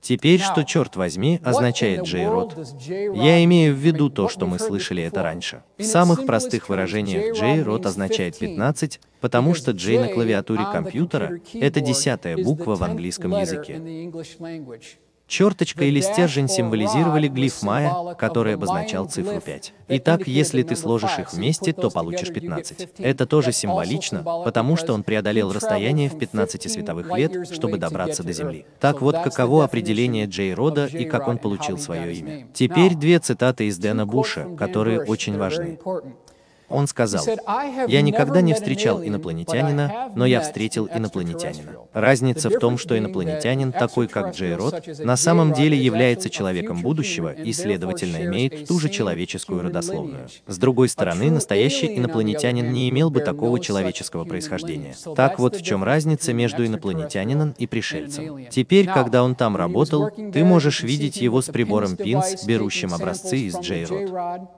Теперь, 0.00 0.40
что, 0.40 0.62
черт 0.62 0.94
возьми, 0.94 1.40
означает 1.42 2.06
J-Rod? 2.06 3.16
Я 3.16 3.42
имею 3.44 3.74
в 3.74 3.78
виду 3.78 4.08
то, 4.08 4.28
что 4.28 4.46
мы 4.46 4.58
слышали 4.58 5.02
это 5.02 5.22
раньше. 5.22 5.64
В 5.76 5.82
самых 5.82 6.24
простых 6.24 6.68
выражениях 6.68 7.36
J-Rod 7.36 7.84
означает 7.86 8.38
15, 8.38 9.00
потому 9.20 9.54
что 9.54 9.72
J 9.72 10.00
на 10.00 10.08
клавиатуре 10.08 10.64
компьютера— 10.72 11.40
это 11.52 11.80
десятая 11.80 12.36
буква 12.36 12.76
в 12.76 12.82
английском 12.84 13.32
языке. 13.32 13.80
Черточка 15.28 15.84
или 15.84 16.00
стержень 16.00 16.48
символизировали 16.48 17.28
глиф 17.28 17.62
майя, 17.62 18.14
который 18.18 18.54
обозначал 18.54 19.08
цифру 19.08 19.40
5. 19.40 19.74
Итак, 19.88 20.26
если 20.26 20.62
ты 20.62 20.74
сложишь 20.74 21.18
их 21.18 21.34
вместе, 21.34 21.74
то 21.74 21.90
получишь 21.90 22.32
15. 22.32 22.88
Это 22.98 23.26
тоже 23.26 23.52
символично, 23.52 24.22
потому 24.22 24.76
что 24.76 24.94
он 24.94 25.02
преодолел 25.02 25.52
расстояние 25.52 26.08
в 26.08 26.18
15 26.18 26.72
световых 26.72 27.14
лет, 27.16 27.52
чтобы 27.52 27.76
добраться 27.76 28.22
до 28.22 28.32
Земли. 28.32 28.64
Так 28.80 29.02
вот, 29.02 29.16
каково 29.18 29.64
определение 29.64 30.24
Джей 30.24 30.54
Рода 30.54 30.86
и 30.86 31.04
как 31.04 31.28
он 31.28 31.36
получил 31.36 31.76
свое 31.78 32.14
имя. 32.14 32.48
Теперь 32.54 32.94
две 32.94 33.18
цитаты 33.18 33.66
из 33.66 33.76
Дэна 33.76 34.06
Буша, 34.06 34.46
которые 34.56 35.02
очень 35.04 35.36
важны. 35.36 35.78
Он 36.68 36.86
сказал, 36.86 37.24
«Я 37.86 38.02
никогда 38.02 38.40
не 38.40 38.54
встречал 38.54 39.02
инопланетянина, 39.02 40.12
но 40.14 40.26
я 40.26 40.40
встретил 40.40 40.88
инопланетянина. 40.92 41.72
Разница 41.92 42.50
в 42.50 42.58
том, 42.58 42.78
что 42.78 42.98
инопланетянин, 42.98 43.72
такой 43.72 44.06
как 44.08 44.34
Джей 44.34 44.54
Рот, 44.54 44.86
на 44.98 45.16
самом 45.16 45.52
деле 45.52 45.78
является 45.78 46.30
человеком 46.30 46.82
будущего 46.82 47.32
и, 47.32 47.52
следовательно, 47.52 48.24
имеет 48.26 48.68
ту 48.68 48.78
же 48.78 48.88
человеческую 48.88 49.62
родословную. 49.62 50.28
С 50.46 50.58
другой 50.58 50.88
стороны, 50.88 51.30
настоящий 51.30 51.96
инопланетянин 51.96 52.70
не 52.72 52.88
имел 52.90 53.10
бы 53.10 53.20
такого 53.20 53.60
человеческого 53.60 54.24
происхождения. 54.24 54.94
Так 55.16 55.38
вот 55.38 55.56
в 55.56 55.62
чем 55.62 55.82
разница 55.82 56.32
между 56.32 56.66
инопланетянином 56.66 57.54
и 57.56 57.66
пришельцем. 57.66 58.46
Теперь, 58.50 58.86
когда 58.86 59.22
он 59.24 59.34
там 59.34 59.56
работал, 59.56 60.10
ты 60.10 60.44
можешь 60.44 60.82
видеть 60.82 61.16
его 61.16 61.40
с 61.40 61.46
прибором 61.46 61.94
PINS, 61.94 62.46
берущим 62.46 62.92
образцы 62.92 63.38
из 63.38 63.58
Джей 63.58 63.84
Рот 63.84 64.48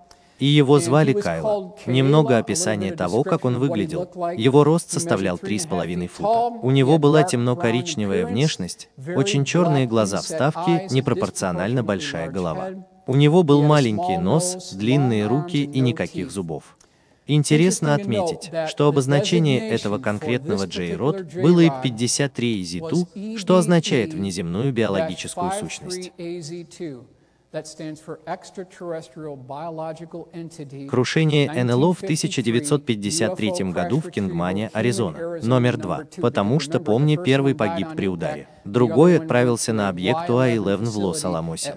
и 0.41 0.47
его 0.47 0.81
звали 0.81 1.13
Кайл. 1.13 1.77
Немного 1.87 2.39
описания 2.39 2.93
того, 2.93 3.23
как 3.23 3.45
он 3.45 3.59
выглядел. 3.59 4.09
Его 4.37 4.65
рост 4.65 4.91
составлял 4.91 5.37
3,5 5.37 6.09
фута. 6.09 6.59
У 6.63 6.71
него 6.71 6.99
была 6.99 7.23
темно-коричневая 7.23 8.27
внешность, 8.27 8.89
очень 9.15 9.45
черные 9.45 9.87
глаза 9.87 10.21
вставки, 10.21 10.93
непропорционально 10.93 11.85
большая 11.85 12.31
голова. 12.31 12.71
У 13.07 13.17
него 13.17 13.43
был 13.43 13.63
маленький 13.63 14.17
нос, 14.17 14.73
длинные 14.73 15.27
руки 15.27 15.63
и 15.65 15.81
никаких 15.81 16.31
зубов. 16.31 16.77
Интересно 17.27 17.95
отметить, 17.95 18.51
что 18.69 18.89
обозначение 18.89 19.69
этого 19.69 19.99
конкретного 19.99 20.67
J-род 20.67 21.33
было 21.35 21.61
и 21.61 21.71
53 21.83 22.63
EZ2, 22.63 23.37
что 23.39 23.57
означает 23.57 24.15
внеземную 24.15 24.73
биологическую 24.73 25.53
сущность. 25.53 26.13
Крушение 30.89 31.65
НЛО 31.65 31.95
в 31.95 32.03
1953 32.03 33.51
году 33.73 34.01
в 34.01 34.11
Кингмане, 34.11 34.71
Аризона. 34.73 35.41
Номер 35.43 35.77
два. 35.77 36.03
Потому 36.21 36.61
что, 36.61 36.79
помни, 36.79 37.17
первый 37.17 37.57
погиб 37.57 37.89
при 37.97 38.07
ударе. 38.07 38.49
Другой 38.65 39.19
отправился 39.19 39.73
на 39.73 39.89
объект 39.89 40.31
УА-11 40.31 40.85
в 40.85 40.99
Лос-Аламосе. 40.99 41.75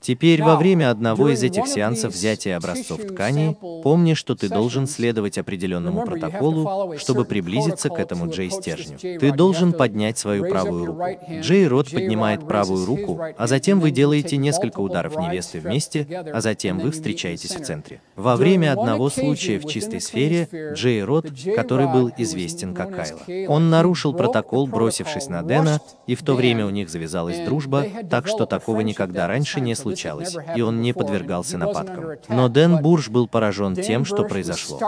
Теперь 0.00 0.42
во 0.42 0.56
время 0.56 0.90
одного 0.90 1.30
из 1.30 1.42
этих 1.42 1.66
сеансов 1.66 2.14
взятия 2.14 2.56
образцов 2.56 3.00
тканей, 3.00 3.56
помни, 3.82 4.14
что 4.14 4.34
ты 4.34 4.48
должен 4.48 4.86
следовать 4.86 5.38
определенному 5.38 6.04
протоколу, 6.04 6.96
чтобы 6.96 7.24
приблизиться 7.24 7.88
к 7.88 7.98
этому 7.98 8.30
Джей-стержню. 8.30 8.98
Ты 8.98 9.32
должен 9.32 9.72
поднять 9.72 10.18
свою 10.18 10.48
правую 10.48 10.86
руку. 10.86 11.02
Джей-род 11.40 11.90
поднимает 11.90 12.46
правую 12.46 12.86
руку, 12.86 13.20
а 13.36 13.46
затем 13.46 13.80
вы 13.80 13.90
делаете 13.90 14.36
несколько 14.36 14.80
ударов 14.80 15.16
невесты 15.16 15.60
вместе, 15.60 16.06
а 16.32 16.40
затем 16.40 16.78
вы 16.78 16.90
встречаетесь 16.90 17.54
в 17.54 17.64
центре. 17.64 18.00
Во 18.16 18.36
время 18.36 18.72
одного 18.72 19.10
случая 19.10 19.58
в 19.58 19.66
чистой 19.66 20.00
сфере, 20.00 20.48
Джей-род, 20.74 21.26
который 21.54 21.86
был 21.86 22.10
известен 22.16 22.74
как 22.74 22.94
Кайла, 22.94 23.48
он 23.48 23.70
нарушил 23.70 24.14
протокол, 24.14 24.66
бросившись 24.66 25.28
на 25.28 25.42
Дэна, 25.42 25.80
и 26.06 26.14
в 26.14 26.22
то 26.22 26.34
время 26.34 26.66
у 26.66 26.70
них 26.70 26.88
завязалась 26.88 27.38
дружба, 27.40 27.86
так 28.10 28.26
что 28.26 28.46
такого 28.46 28.80
никогда 28.80 29.26
раньше 29.26 29.60
не 29.60 29.74
случилось 29.74 29.87
случалось, 29.88 30.36
и 30.56 30.60
он 30.60 30.80
не 30.80 30.92
подвергался 30.92 31.58
нападкам. 31.58 32.18
Но 32.28 32.48
Дэн 32.48 32.82
Бурж 32.82 33.08
был 33.08 33.28
поражен 33.28 33.74
тем, 33.74 34.04
что 34.04 34.24
произошло. 34.24 34.78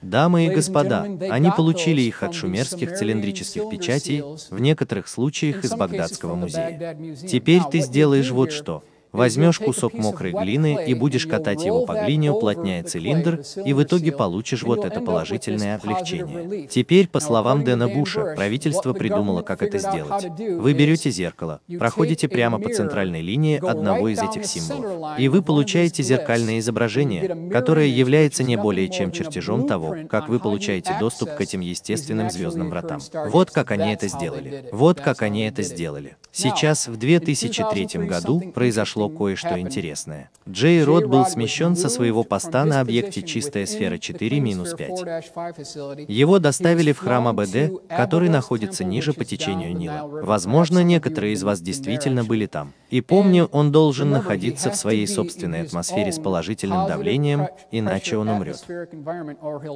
Дамы 0.02 0.46
и 0.46 0.50
господа, 0.50 1.02
они 1.02 1.50
получили 1.50 2.02
их 2.02 2.22
от 2.22 2.34
шумерских 2.34 2.96
цилиндрических 2.96 3.68
печатей, 3.68 4.22
в 4.50 4.60
некоторых 4.60 5.08
случаях 5.08 5.64
из 5.64 5.72
Багдадского 5.74 6.34
музея. 6.34 6.96
Теперь 7.28 7.62
ты 7.70 7.80
сделаешь 7.80 8.30
вот 8.30 8.52
что. 8.52 8.84
Возьмешь 9.12 9.58
кусок 9.58 9.94
мокрой 9.94 10.32
глины 10.32 10.84
и 10.86 10.94
будешь 10.94 11.26
катать 11.26 11.64
его 11.64 11.86
по 11.86 11.94
глине, 11.94 12.30
уплотняя 12.32 12.82
цилиндр, 12.82 13.42
и 13.64 13.72
в 13.72 13.82
итоге 13.82 14.12
получишь 14.12 14.62
вот 14.62 14.84
это 14.84 15.00
положительное 15.00 15.76
облегчение. 15.76 16.66
Теперь, 16.66 17.08
по 17.08 17.20
словам 17.20 17.64
Дэна 17.64 17.88
Буша, 17.88 18.34
правительство 18.36 18.92
придумало, 18.92 19.42
как 19.42 19.62
это 19.62 19.78
сделать. 19.78 20.26
Вы 20.38 20.72
берете 20.72 21.10
зеркало, 21.10 21.60
проходите 21.78 22.28
прямо 22.28 22.58
по 22.58 22.72
центральной 22.72 23.22
линии 23.22 23.58
одного 23.58 24.08
из 24.08 24.20
этих 24.20 24.44
символов, 24.44 25.18
и 25.18 25.28
вы 25.28 25.42
получаете 25.42 26.02
зеркальное 26.02 26.58
изображение, 26.58 27.50
которое 27.50 27.86
является 27.86 28.42
не 28.42 28.56
более 28.56 28.88
чем 28.88 29.12
чертежом 29.12 29.66
того, 29.66 29.96
как 30.08 30.28
вы 30.28 30.38
получаете 30.38 30.96
доступ 31.00 31.34
к 31.34 31.40
этим 31.40 31.60
естественным 31.60 32.30
звездным 32.30 32.70
вратам. 32.70 33.00
Вот 33.28 33.50
как 33.50 33.70
они 33.70 33.92
это 33.92 34.08
сделали. 34.08 34.68
Вот 34.72 35.00
как 35.00 35.22
они 35.22 35.42
это 35.46 35.62
сделали. 35.62 36.16
Сейчас, 36.32 36.88
в 36.88 36.96
2003 36.96 38.06
году, 38.06 38.52
произошло 38.54 38.97
произошло 38.98 39.08
кое-что 39.08 39.60
интересное. 39.60 40.30
Джей 40.48 40.82
Рот 40.82 41.06
был 41.06 41.26
смещен 41.26 41.76
со 41.76 41.88
своего 41.88 42.24
поста 42.24 42.64
на 42.64 42.80
объекте 42.80 43.22
«Чистая 43.22 43.66
сфера 43.66 43.96
4-5». 43.96 46.06
Его 46.08 46.38
доставили 46.38 46.92
в 46.92 46.98
храм 46.98 47.28
АБД, 47.28 47.88
который 47.88 48.28
находится 48.28 48.84
ниже 48.84 49.12
по 49.12 49.24
течению 49.24 49.76
Нила. 49.76 50.08
Возможно, 50.22 50.82
некоторые 50.82 51.34
из 51.34 51.42
вас 51.42 51.60
действительно 51.60 52.24
были 52.24 52.46
там. 52.46 52.72
И 52.90 53.00
помню, 53.00 53.48
он 53.52 53.70
должен 53.70 54.10
находиться 54.10 54.70
в 54.70 54.76
своей 54.76 55.06
собственной 55.06 55.62
атмосфере 55.62 56.12
с 56.12 56.18
положительным 56.18 56.88
давлением, 56.88 57.48
иначе 57.70 58.16
он 58.16 58.28
умрет. 58.28 58.64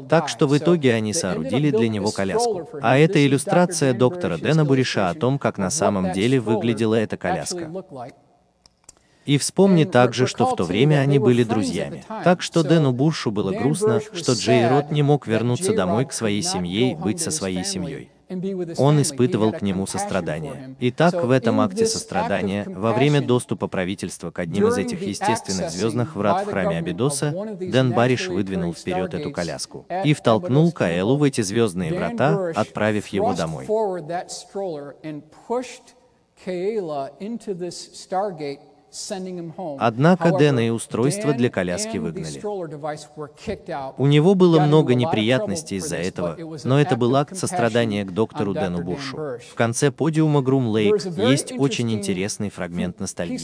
Так 0.08 0.28
что 0.28 0.46
в 0.46 0.56
итоге 0.56 0.94
они 0.94 1.12
соорудили 1.12 1.70
для 1.70 1.88
него 1.88 2.10
коляску. 2.10 2.68
А 2.80 2.96
это 2.96 3.24
иллюстрация 3.24 3.92
доктора 3.92 4.38
Дэна 4.38 4.64
Буриша 4.64 5.10
о 5.10 5.14
том, 5.14 5.38
как 5.38 5.58
на 5.58 5.70
самом 5.70 6.12
деле 6.12 6.40
выглядела 6.40 6.94
эта 6.94 7.16
коляска. 7.16 7.70
И 9.24 9.38
вспомни 9.38 9.84
также, 9.84 10.26
что 10.26 10.46
в 10.46 10.56
то 10.56 10.64
время 10.64 10.96
они 10.96 11.18
были 11.18 11.44
друзьями. 11.44 12.04
Так 12.24 12.42
что 12.42 12.62
Дэну 12.62 12.92
Бушу 12.92 13.30
было 13.30 13.52
грустно, 13.52 14.00
что 14.12 14.32
Джей 14.32 14.68
Рот 14.68 14.90
не 14.90 15.02
мог 15.02 15.26
вернуться 15.26 15.74
домой 15.74 16.06
к 16.06 16.12
своей 16.12 16.42
семье 16.42 16.92
и 16.92 16.94
быть 16.94 17.20
со 17.20 17.30
своей 17.30 17.64
семьей. 17.64 18.10
Он 18.78 19.00
испытывал 19.02 19.52
к 19.52 19.62
нему 19.62 19.86
сострадание. 19.86 20.74
Итак, 20.80 21.14
в 21.22 21.30
этом 21.30 21.60
акте 21.60 21.86
сострадания, 21.86 22.64
во 22.66 22.92
время 22.92 23.20
доступа 23.20 23.68
правительства 23.68 24.30
к 24.30 24.38
одним 24.38 24.68
из 24.68 24.78
этих 24.78 25.02
естественных 25.02 25.70
звездных 25.70 26.16
врат 26.16 26.46
в 26.46 26.50
храме 26.50 26.78
Абидоса, 26.78 27.56
Дэн 27.60 27.92
Бариш 27.92 28.28
выдвинул 28.28 28.72
вперед 28.74 29.14
эту 29.14 29.30
коляску 29.30 29.86
и 30.04 30.14
втолкнул 30.14 30.72
Каэлу 30.72 31.16
в 31.16 31.22
эти 31.22 31.42
звездные 31.42 31.92
врата, 31.92 32.52
отправив 32.54 33.08
его 33.08 33.34
домой. 33.34 33.66
Однако 39.78 40.32
Дэна 40.32 40.66
и 40.66 40.70
устройство 40.70 41.32
для 41.32 41.49
коляски 41.49 41.97
выгнали. 41.99 42.43
У 43.97 44.07
него 44.07 44.34
было 44.34 44.61
много 44.61 44.95
неприятностей 44.95 45.76
из-за 45.76 45.97
этого, 45.97 46.36
но 46.64 46.80
это 46.80 46.97
был 46.97 47.16
акт 47.16 47.36
сострадания 47.36 48.05
к 48.05 48.12
доктору 48.12 48.53
Дэну 48.53 48.82
Бушу. 48.82 49.16
В 49.51 49.55
конце 49.55 49.90
подиума 49.90 50.43
Грум 50.43 50.68
Лейк 50.68 51.05
есть 51.16 51.53
очень 51.53 51.90
интересный 51.93 52.51
фрагмент 52.51 53.01
ностальгии. 53.01 53.38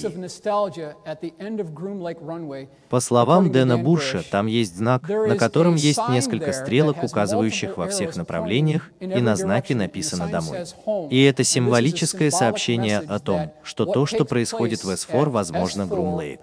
По 2.89 3.01
словам 3.01 3.51
Дэна 3.51 3.79
Буша, 3.79 4.23
там 4.31 4.47
есть 4.47 4.77
знак, 4.77 5.09
на 5.09 5.37
котором 5.37 5.77
есть 5.77 6.01
несколько 6.09 6.53
стрелок, 6.53 7.03
указывающих 7.03 7.77
во 7.77 7.87
всех 7.89 8.17
направлениях, 8.17 8.91
и 9.01 9.21
на 9.21 9.37
знаке 9.37 9.75
написано 9.75 10.29
«Домой». 10.29 10.65
И 11.11 11.23
это 11.23 11.45
символическое 11.45 12.31
сообщение 12.31 12.99
о 12.99 13.19
том, 13.19 13.53
что 13.63 13.87
то, 13.87 14.05
что 14.07 14.25
происходит 14.25 14.85
в 14.85 14.95
Эсфор, 14.95 15.31
возможно, 15.39 15.87
Грум-Лейк. 15.87 16.41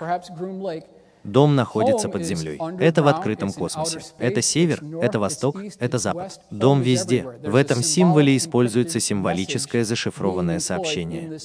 Дом 1.26 1.56
находится 1.56 2.08
под 2.08 2.24
землей. 2.24 2.60
Это 2.80 3.04
в 3.04 3.08
открытом 3.08 3.52
космосе. 3.52 4.00
Это 4.20 4.42
север, 4.42 4.82
это 5.02 5.20
восток, 5.20 5.58
это 5.80 5.98
запад. 5.98 6.40
Дом 6.52 6.82
везде. 6.82 7.24
В 7.44 7.56
этом 7.56 7.84
символе 7.84 8.38
используется 8.38 9.00
символическое 9.00 9.84
зашифрованное 9.84 10.60
сообщение. 10.60 11.40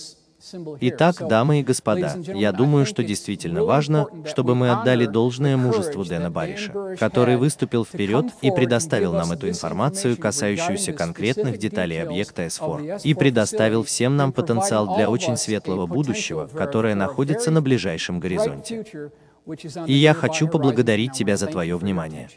Итак, 0.81 1.17
дамы 1.29 1.61
и 1.61 1.63
господа, 1.63 2.17
я 2.35 2.53
думаю, 2.53 2.87
что 2.87 3.05
действительно 3.05 3.65
важно, 3.65 4.07
чтобы 4.25 4.55
мы 4.55 4.71
отдали 4.71 5.07
должное 5.07 5.57
мужеству 5.57 6.05
Дэна 6.05 6.31
Бариша, 6.31 6.97
который 6.99 7.37
выступил 7.37 7.85
вперед 7.85 8.27
и 8.41 8.51
предоставил 8.51 9.13
нам 9.13 9.33
эту 9.33 9.49
информацию, 9.49 10.17
касающуюся 10.17 10.93
конкретных 10.93 11.59
деталей 11.59 12.03
объекта 12.03 12.47
S4, 12.47 13.03
и 13.03 13.15
предоставил 13.15 13.85
всем 13.85 14.17
нам 14.17 14.33
потенциал 14.33 14.95
для 14.97 15.11
очень 15.11 15.37
светлого 15.37 15.87
будущего, 15.87 16.47
которое 16.47 16.95
находится 16.95 17.51
на 17.51 17.61
ближайшем 17.61 18.19
горизонте. 18.21 19.11
И 19.87 19.93
я 19.93 20.15
хочу 20.15 20.49
поблагодарить 20.49 21.13
тебя 21.13 21.37
за 21.37 21.47
твое 21.47 21.77
внимание. 21.77 22.29